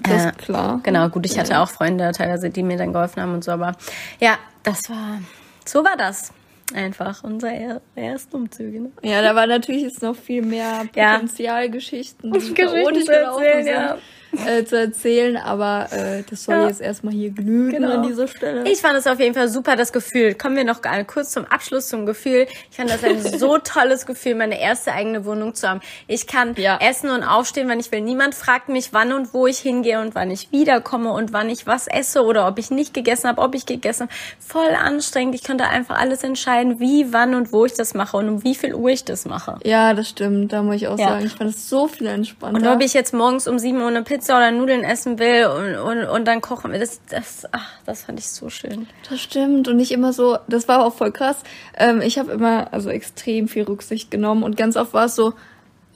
Das 0.02 0.24
Äh, 0.24 0.28
ist 0.28 0.38
klar. 0.38 0.80
Genau, 0.82 1.08
gut, 1.08 1.24
ich 1.26 1.38
hatte 1.38 1.58
auch 1.60 1.70
Freunde 1.70 2.12
teilweise, 2.12 2.50
die 2.50 2.62
mir 2.62 2.76
dann 2.76 2.92
geholfen 2.92 3.22
haben 3.22 3.32
und 3.34 3.44
so, 3.44 3.50
aber 3.52 3.72
ja, 4.20 4.36
das 4.62 4.88
war, 4.90 5.20
so 5.64 5.82
war 5.84 5.96
das. 5.96 6.32
Einfach 6.74 7.24
unser 7.24 7.50
er, 7.50 7.80
erste 7.96 8.36
Umzüge. 8.36 8.80
Ne? 8.80 8.92
Ja, 9.02 9.22
da 9.22 9.34
war 9.34 9.46
natürlich 9.46 9.82
jetzt 9.82 10.02
noch 10.02 10.14
viel 10.16 10.42
mehr 10.42 10.86
Ja. 10.94 11.14
Potenzialgeschichten, 11.14 12.30
die 12.32 12.38
Geschichten 12.54 12.94
zu 12.94 13.04
gelaufen 13.06 13.44
sind. 13.56 13.66
ja. 13.66 13.98
Äh, 14.46 14.64
zu 14.64 14.78
erzählen, 14.78 15.36
aber 15.36 15.88
äh, 15.92 16.22
das 16.28 16.44
soll 16.44 16.54
Ja. 16.56 16.66
jetzt 16.68 16.80
erstmal 16.80 17.14
hier 17.14 17.30
genügen 17.30 17.72
Genau. 17.82 17.92
an 17.94 18.02
dieser 18.02 18.28
Stelle. 18.28 18.68
Ich 18.70 18.80
fand 18.80 18.96
es 18.96 19.06
auf 19.06 19.18
jeden 19.20 19.34
Fall 19.34 19.48
super, 19.48 19.76
das 19.76 19.92
Gefühl. 19.92 20.34
Kommen 20.34 20.56
wir 20.56 20.64
noch 20.64 20.80
kurz 21.06 21.30
zum 21.30 21.44
Abschluss 21.46 21.88
zum 21.88 22.06
Gefühl. 22.06 22.46
Ich 22.70 22.76
fand 22.76 22.90
das 22.90 23.02
ein 23.04 23.20
so 23.38 23.58
tolles 23.64 24.06
Gefühl, 24.06 24.34
meine 24.34 24.60
erste 24.60 24.92
eigene 24.92 25.24
Wohnung 25.24 25.54
zu 25.54 25.68
haben. 25.68 25.80
Ich 26.06 26.26
kann 26.26 26.54
Ja. 26.56 26.78
essen 26.80 27.10
und 27.10 27.22
aufstehen, 27.22 27.68
wann 27.68 27.80
ich 27.80 27.90
will. 27.92 28.00
Niemand 28.00 28.34
fragt 28.34 28.68
mich, 28.68 28.92
wann 28.92 29.12
und 29.12 29.32
wo 29.34 29.46
ich 29.46 29.58
hingehe 29.58 30.00
und 30.00 30.14
wann 30.14 30.30
ich 30.30 30.50
wiederkomme 30.52 31.10
und 31.12 31.32
wann 31.32 31.48
ich 31.48 31.66
was 31.66 31.86
esse 31.86 32.22
oder 32.24 32.46
ob 32.48 32.58
ich 32.58 32.70
nicht 32.70 32.92
gegessen 32.94 33.28
habe, 33.28 33.40
ob 33.40 33.54
ich 33.54 33.66
gegessen 33.66 34.02
habe. 34.08 34.12
Voll 34.38 34.74
anstrengend. 34.74 35.34
Ich 35.34 35.44
konnte 35.44 35.64
einfach 35.64 35.98
alles 35.98 36.22
entscheiden, 36.24 36.80
wie, 36.80 37.12
wann 37.12 37.34
und 37.34 37.52
wo 37.52 37.64
ich 37.64 37.72
das 37.74 37.94
mache 37.94 38.16
und 38.16 38.28
um 38.28 38.44
wie 38.44 38.54
viel 38.54 38.74
Uhr 38.74 38.90
ich 38.90 39.04
das 39.04 39.24
mache. 39.24 39.58
ja, 39.64 39.94
das 39.94 40.08
stimmt. 40.10 40.52
Da 40.52 40.62
muss 40.62 40.76
ich 40.76 40.88
auch 40.88 40.98
Ja. 40.98 41.08
sagen, 41.10 41.26
ich 41.26 41.32
fand 41.32 41.50
es 41.50 41.68
so 41.68 41.88
viel 41.88 42.06
entspannter. 42.06 42.58
Und 42.60 42.66
ob 42.66 42.82
ich 42.82 42.92
jetzt 42.94 43.14
morgens 43.14 43.46
um 43.48 43.58
sieben 43.58 43.80
Uhr 43.80 43.88
eine 43.88 44.02
Pizza 44.02 44.17
oder 44.24 44.50
Nudeln 44.50 44.84
essen 44.84 45.18
will 45.18 45.46
und, 45.46 45.76
und, 45.76 46.04
und 46.08 46.24
dann 46.24 46.40
kochen 46.40 46.72
will, 46.72 46.80
das, 46.80 47.00
das, 47.08 47.46
ach, 47.52 47.70
das 47.86 48.04
fand 48.04 48.18
ich 48.18 48.28
so 48.28 48.50
schön. 48.50 48.86
Das 49.08 49.20
stimmt 49.20 49.68
und 49.68 49.76
nicht 49.76 49.92
immer 49.92 50.12
so, 50.12 50.38
das 50.48 50.68
war 50.68 50.84
auch 50.84 50.94
voll 50.94 51.12
krass. 51.12 51.42
Ähm, 51.76 52.00
ich 52.00 52.18
habe 52.18 52.32
immer 52.32 52.72
also 52.72 52.90
extrem 52.90 53.48
viel 53.48 53.64
Rücksicht 53.64 54.10
genommen 54.10 54.42
und 54.42 54.56
ganz 54.56 54.76
oft 54.76 54.92
war 54.94 55.06
es 55.06 55.14
so, 55.14 55.34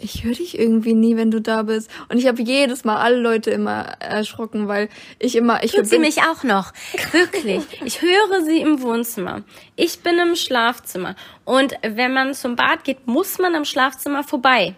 ich 0.03 0.25
höre 0.25 0.35
dich 0.35 0.59
irgendwie 0.59 0.95
nie, 0.95 1.17
wenn 1.17 1.31
du 1.31 1.41
da 1.41 1.63
bist. 1.63 1.91
Und 2.09 2.19
ich 2.19 2.27
habe 2.27 2.43
jedes 2.43 2.85
Mal 2.85 2.97
alle 2.97 3.17
Leute 3.17 3.51
immer 3.51 3.83
erschrocken, 4.01 4.69
weil 4.69 4.89
ich 5.19 5.37
immer, 5.37 5.63
ich 5.63 5.73
Tut 5.73 5.87
sie 5.87 5.99
mich 5.99 6.19
auch 6.23 6.43
noch. 6.43 6.73
Wirklich. 7.13 7.63
Ich 7.85 8.03
höre 8.03 8.43
sie 8.43 8.61
im 8.61 8.83
Wohnzimmer. 8.83 9.43
Ich 9.77 10.01
bin 10.01 10.19
im 10.19 10.35
Schlafzimmer. 10.35 11.15
Und 11.45 11.75
wenn 11.83 12.13
man 12.13 12.35
zum 12.35 12.57
Bad 12.57 12.85
geht, 12.85 13.07
muss 13.07 13.39
man 13.39 13.55
am 13.55 13.65
Schlafzimmer 13.65 14.25
vorbei. 14.25 14.75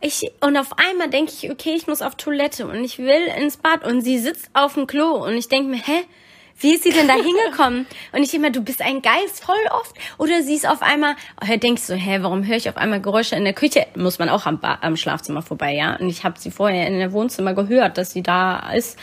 Ich, 0.00 0.32
und 0.40 0.56
auf 0.56 0.78
einmal 0.78 1.10
denke 1.10 1.32
ich, 1.32 1.50
okay, 1.50 1.74
ich 1.76 1.86
muss 1.86 2.00
auf 2.00 2.14
Toilette 2.14 2.66
und 2.66 2.82
ich 2.82 2.98
will 2.98 3.26
ins 3.38 3.58
Bad 3.58 3.84
und 3.84 4.00
sie 4.00 4.18
sitzt 4.18 4.48
auf 4.54 4.74
dem 4.74 4.86
Klo 4.86 5.24
und 5.24 5.34
ich 5.34 5.48
denke 5.48 5.68
mir, 5.70 5.76
hä? 5.76 6.04
Wie 6.62 6.74
ist 6.74 6.82
sie 6.82 6.90
denn 6.90 7.08
da 7.08 7.14
hingekommen? 7.14 7.86
Und 8.12 8.22
ich 8.22 8.34
immer, 8.34 8.50
du 8.50 8.60
bist 8.60 8.82
ein 8.82 9.00
Geist 9.00 9.42
voll 9.42 9.56
oft. 9.70 9.96
Oder 10.18 10.42
sie 10.42 10.54
ist 10.54 10.68
auf 10.68 10.82
einmal, 10.82 11.16
oh, 11.42 11.56
denkst 11.56 11.86
du, 11.86 11.94
hä, 11.94 12.18
warum 12.20 12.46
höre 12.46 12.58
ich 12.58 12.68
auf 12.68 12.76
einmal 12.76 13.00
Geräusche 13.00 13.34
in 13.34 13.44
der 13.44 13.54
Küche? 13.54 13.86
Muss 13.96 14.18
man 14.18 14.28
auch 14.28 14.44
am, 14.44 14.60
ba 14.60 14.76
am 14.82 14.98
Schlafzimmer 14.98 15.40
vorbei, 15.40 15.74
ja? 15.74 15.96
Und 15.96 16.10
ich 16.10 16.22
habe 16.22 16.38
sie 16.38 16.50
vorher 16.50 16.86
in 16.86 16.98
der 16.98 17.12
Wohnzimmer 17.12 17.54
gehört, 17.54 17.96
dass 17.96 18.12
sie 18.12 18.22
da 18.22 18.74
ist. 18.74 18.98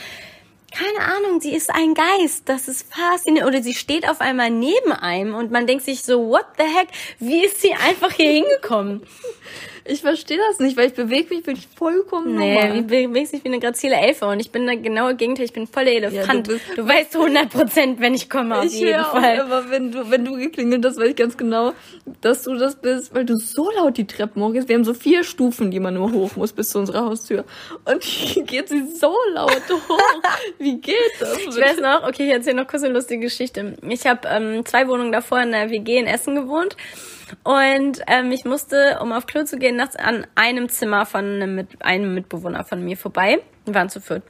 Keine 0.70 1.00
Ahnung, 1.00 1.40
sie 1.40 1.52
ist 1.52 1.70
ein 1.70 1.94
Geist. 1.94 2.48
Das 2.48 2.68
ist 2.68 2.86
faszinierend. 2.94 3.50
Oder 3.50 3.60
sie 3.60 3.74
steht 3.74 4.08
auf 4.08 4.20
einmal 4.20 4.50
neben 4.50 4.92
einem 4.92 5.34
und 5.34 5.50
man 5.50 5.66
denkt 5.66 5.84
sich 5.84 6.02
so, 6.02 6.28
what 6.28 6.46
the 6.58 6.64
heck? 6.64 6.88
Wie 7.18 7.44
ist 7.44 7.60
sie 7.60 7.72
einfach 7.72 8.12
hier 8.12 8.30
hingekommen? 8.30 9.02
ich 9.88 10.00
verstehe 10.02 10.38
das 10.48 10.58
nicht, 10.60 10.76
weil 10.76 10.88
ich 10.88 10.94
bewege 10.94 11.34
mich 11.34 11.46
wirklich 11.46 11.68
vollkommen 11.76 12.36
Nee, 12.36 12.54
normal. 12.54 12.74
wie 12.90 13.06
bewegst 13.08 13.32
dich 13.32 13.42
wie 13.44 13.48
eine 13.48 13.58
grazile 13.58 13.96
Elfe 13.96 14.26
und 14.26 14.40
ich 14.40 14.50
bin 14.50 14.66
der 14.66 14.76
genaue 14.76 15.14
Gegenteil, 15.16 15.46
ich 15.46 15.52
bin 15.52 15.66
voll 15.66 15.84
der 15.86 15.94
Elefant. 15.96 16.46
du 16.46 16.52
du, 16.76 16.84
bist- 16.84 16.88
weißt 16.88 17.16
100 17.16 17.50
Prozent, 17.50 18.00
wenn 18.00 18.14
ich 18.14 18.28
komme, 18.30 18.58
auf 18.58 18.64
Ich 18.66 18.80
jeden 18.80 19.00
auch 19.00 19.12
Fall. 19.12 19.38
immer, 19.38 19.70
wenn 19.70 19.90
du, 19.92 20.10
wenn 20.10 20.24
du 20.24 20.36
geklingelt 20.36 20.84
hast, 20.84 20.98
weiß 20.98 21.08
ich 21.08 21.16
ganz 21.16 21.36
genau, 21.36 21.72
dass 22.20 22.42
du 22.42 22.54
das 22.56 22.76
bist, 22.76 23.14
weil 23.14 23.24
du 23.24 23.34
so 23.36 23.70
laut 23.76 23.96
die 23.96 24.06
Treppen 24.06 24.42
hochgehst. 24.42 24.68
Wir 24.68 24.76
haben 24.76 24.84
so 24.84 24.94
vier 24.94 25.24
Stufen, 25.24 25.70
die 25.70 25.80
man 25.80 25.94
nur 25.94 26.12
hoch 26.12 26.36
muss 26.36 26.52
bis 26.52 26.70
zu 26.70 26.78
unserer 26.78 27.04
Haustür. 27.06 27.44
Und 27.84 28.02
hier 28.02 28.42
geht 28.44 28.68
sie 28.68 28.82
so 28.94 29.14
laut 29.32 29.50
hoch. 29.70 29.98
Wie 30.58 30.80
geht 30.80 30.96
das? 31.20 31.38
Ich 31.38 31.56
weiß 31.56 31.80
noch, 31.80 32.06
okay, 32.08 32.26
ich 32.26 32.32
erzähle 32.32 32.56
noch 32.56 32.66
kurz 32.68 32.82
eine 32.82 32.94
lustige 32.94 33.20
Geschichte. 33.22 33.76
Ich 33.88 34.06
habe 34.06 34.28
ähm, 34.28 34.64
zwei 34.66 34.86
Wohnungen 34.88 35.12
davor 35.12 35.40
in 35.40 35.52
der 35.52 35.70
WG 35.70 35.98
in 35.98 36.06
Essen 36.06 36.34
gewohnt 36.34 36.76
und 37.44 38.00
ähm, 38.06 38.30
ich 38.32 38.44
musste, 38.44 38.98
um 39.00 39.12
auf 39.12 39.26
Klo 39.26 39.44
zu 39.44 39.58
gehen, 39.58 39.76
nachts 39.76 39.96
an 39.96 40.26
einem 40.34 40.68
Zimmer 40.68 41.06
von 41.06 41.24
einem, 41.24 41.54
Mit 41.54 41.82
einem 41.84 42.14
Mitbewohner 42.14 42.64
von 42.64 42.84
mir 42.84 42.96
vorbei. 42.96 43.40
Wir 43.64 43.74
waren 43.74 43.90
zu 43.90 44.00
viert. 44.00 44.22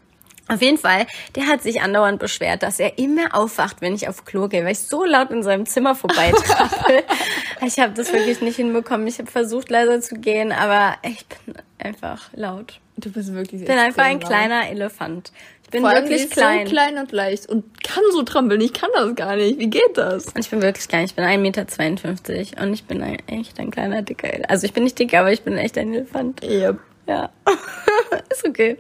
Auf 0.48 0.62
jeden 0.62 0.78
Fall, 0.78 1.06
der 1.36 1.46
hat 1.46 1.62
sich 1.62 1.82
andauernd 1.82 2.18
beschwert, 2.18 2.62
dass 2.62 2.80
er 2.80 2.98
immer 2.98 3.34
aufwacht, 3.34 3.82
wenn 3.82 3.94
ich 3.94 4.08
auf 4.08 4.24
Klo 4.24 4.48
gehe, 4.48 4.64
weil 4.64 4.72
ich 4.72 4.78
so 4.78 5.04
laut 5.04 5.30
in 5.30 5.42
seinem 5.42 5.66
Zimmer 5.66 5.94
vorbeitrappe. 5.94 7.04
ich 7.66 7.78
habe 7.78 7.92
das 7.92 8.10
wirklich 8.12 8.40
nicht 8.40 8.56
hinbekommen. 8.56 9.06
Ich 9.06 9.18
habe 9.18 9.30
versucht, 9.30 9.68
leiser 9.68 10.00
zu 10.00 10.14
gehen, 10.14 10.50
aber 10.50 10.94
ich 11.02 11.26
bin 11.26 11.54
einfach 11.78 12.30
laut. 12.32 12.80
Du 13.00 13.12
bist 13.12 13.32
wirklich 13.32 13.62
Ich 13.62 13.68
bin 13.68 13.78
einfach 13.78 14.02
ein 14.02 14.18
laut. 14.20 14.28
kleiner 14.28 14.68
Elefant. 14.68 15.30
Ich 15.62 15.70
bin 15.70 15.82
Vor 15.82 15.90
allem, 15.90 16.04
wirklich 16.04 16.22
ist 16.24 16.32
klein. 16.32 16.66
so 16.66 16.72
klein 16.72 16.98
und 16.98 17.12
leicht 17.12 17.48
und 17.48 17.84
kann 17.84 18.02
so 18.10 18.22
trampeln. 18.24 18.60
Ich 18.60 18.72
kann 18.72 18.90
das 18.94 19.14
gar 19.14 19.36
nicht. 19.36 19.58
Wie 19.60 19.68
geht 19.68 19.96
das? 19.96 20.26
Und 20.26 20.38
ich 20.38 20.50
bin 20.50 20.62
wirklich 20.62 20.88
klein. 20.88 21.04
Ich 21.04 21.14
bin 21.14 21.24
1,52 21.24 21.38
Meter 21.38 22.62
und 22.62 22.72
ich 22.72 22.84
bin 22.84 23.02
ein, 23.02 23.18
echt 23.28 23.60
ein 23.60 23.70
kleiner, 23.70 24.02
dicker 24.02 24.32
El 24.32 24.44
Also 24.46 24.66
ich 24.66 24.72
bin 24.72 24.82
nicht 24.82 24.98
dick, 24.98 25.14
aber 25.14 25.32
ich 25.32 25.42
bin 25.42 25.56
echt 25.56 25.78
ein 25.78 25.94
Elefant. 25.94 26.42
Yep. 26.42 26.78
Ja. 27.06 27.30
Ist 28.30 28.46
okay. 28.46 28.78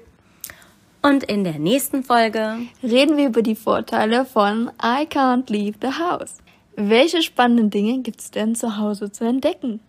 Und 1.00 1.22
in 1.22 1.44
der 1.44 1.60
nächsten 1.60 2.02
Folge 2.02 2.56
Reden 2.82 3.16
wir 3.16 3.26
über 3.28 3.42
die 3.42 3.54
Vorteile 3.54 4.24
von 4.24 4.72
I 4.82 5.04
can't 5.06 5.50
leave 5.52 5.76
the 5.80 5.92
house. 6.02 6.38
Welche 6.74 7.22
spannenden 7.22 7.70
Dinge 7.70 8.02
gibt's 8.02 8.32
denn 8.32 8.56
zu 8.56 8.78
Hause 8.78 9.12
zu 9.12 9.24
entdecken? 9.24 9.80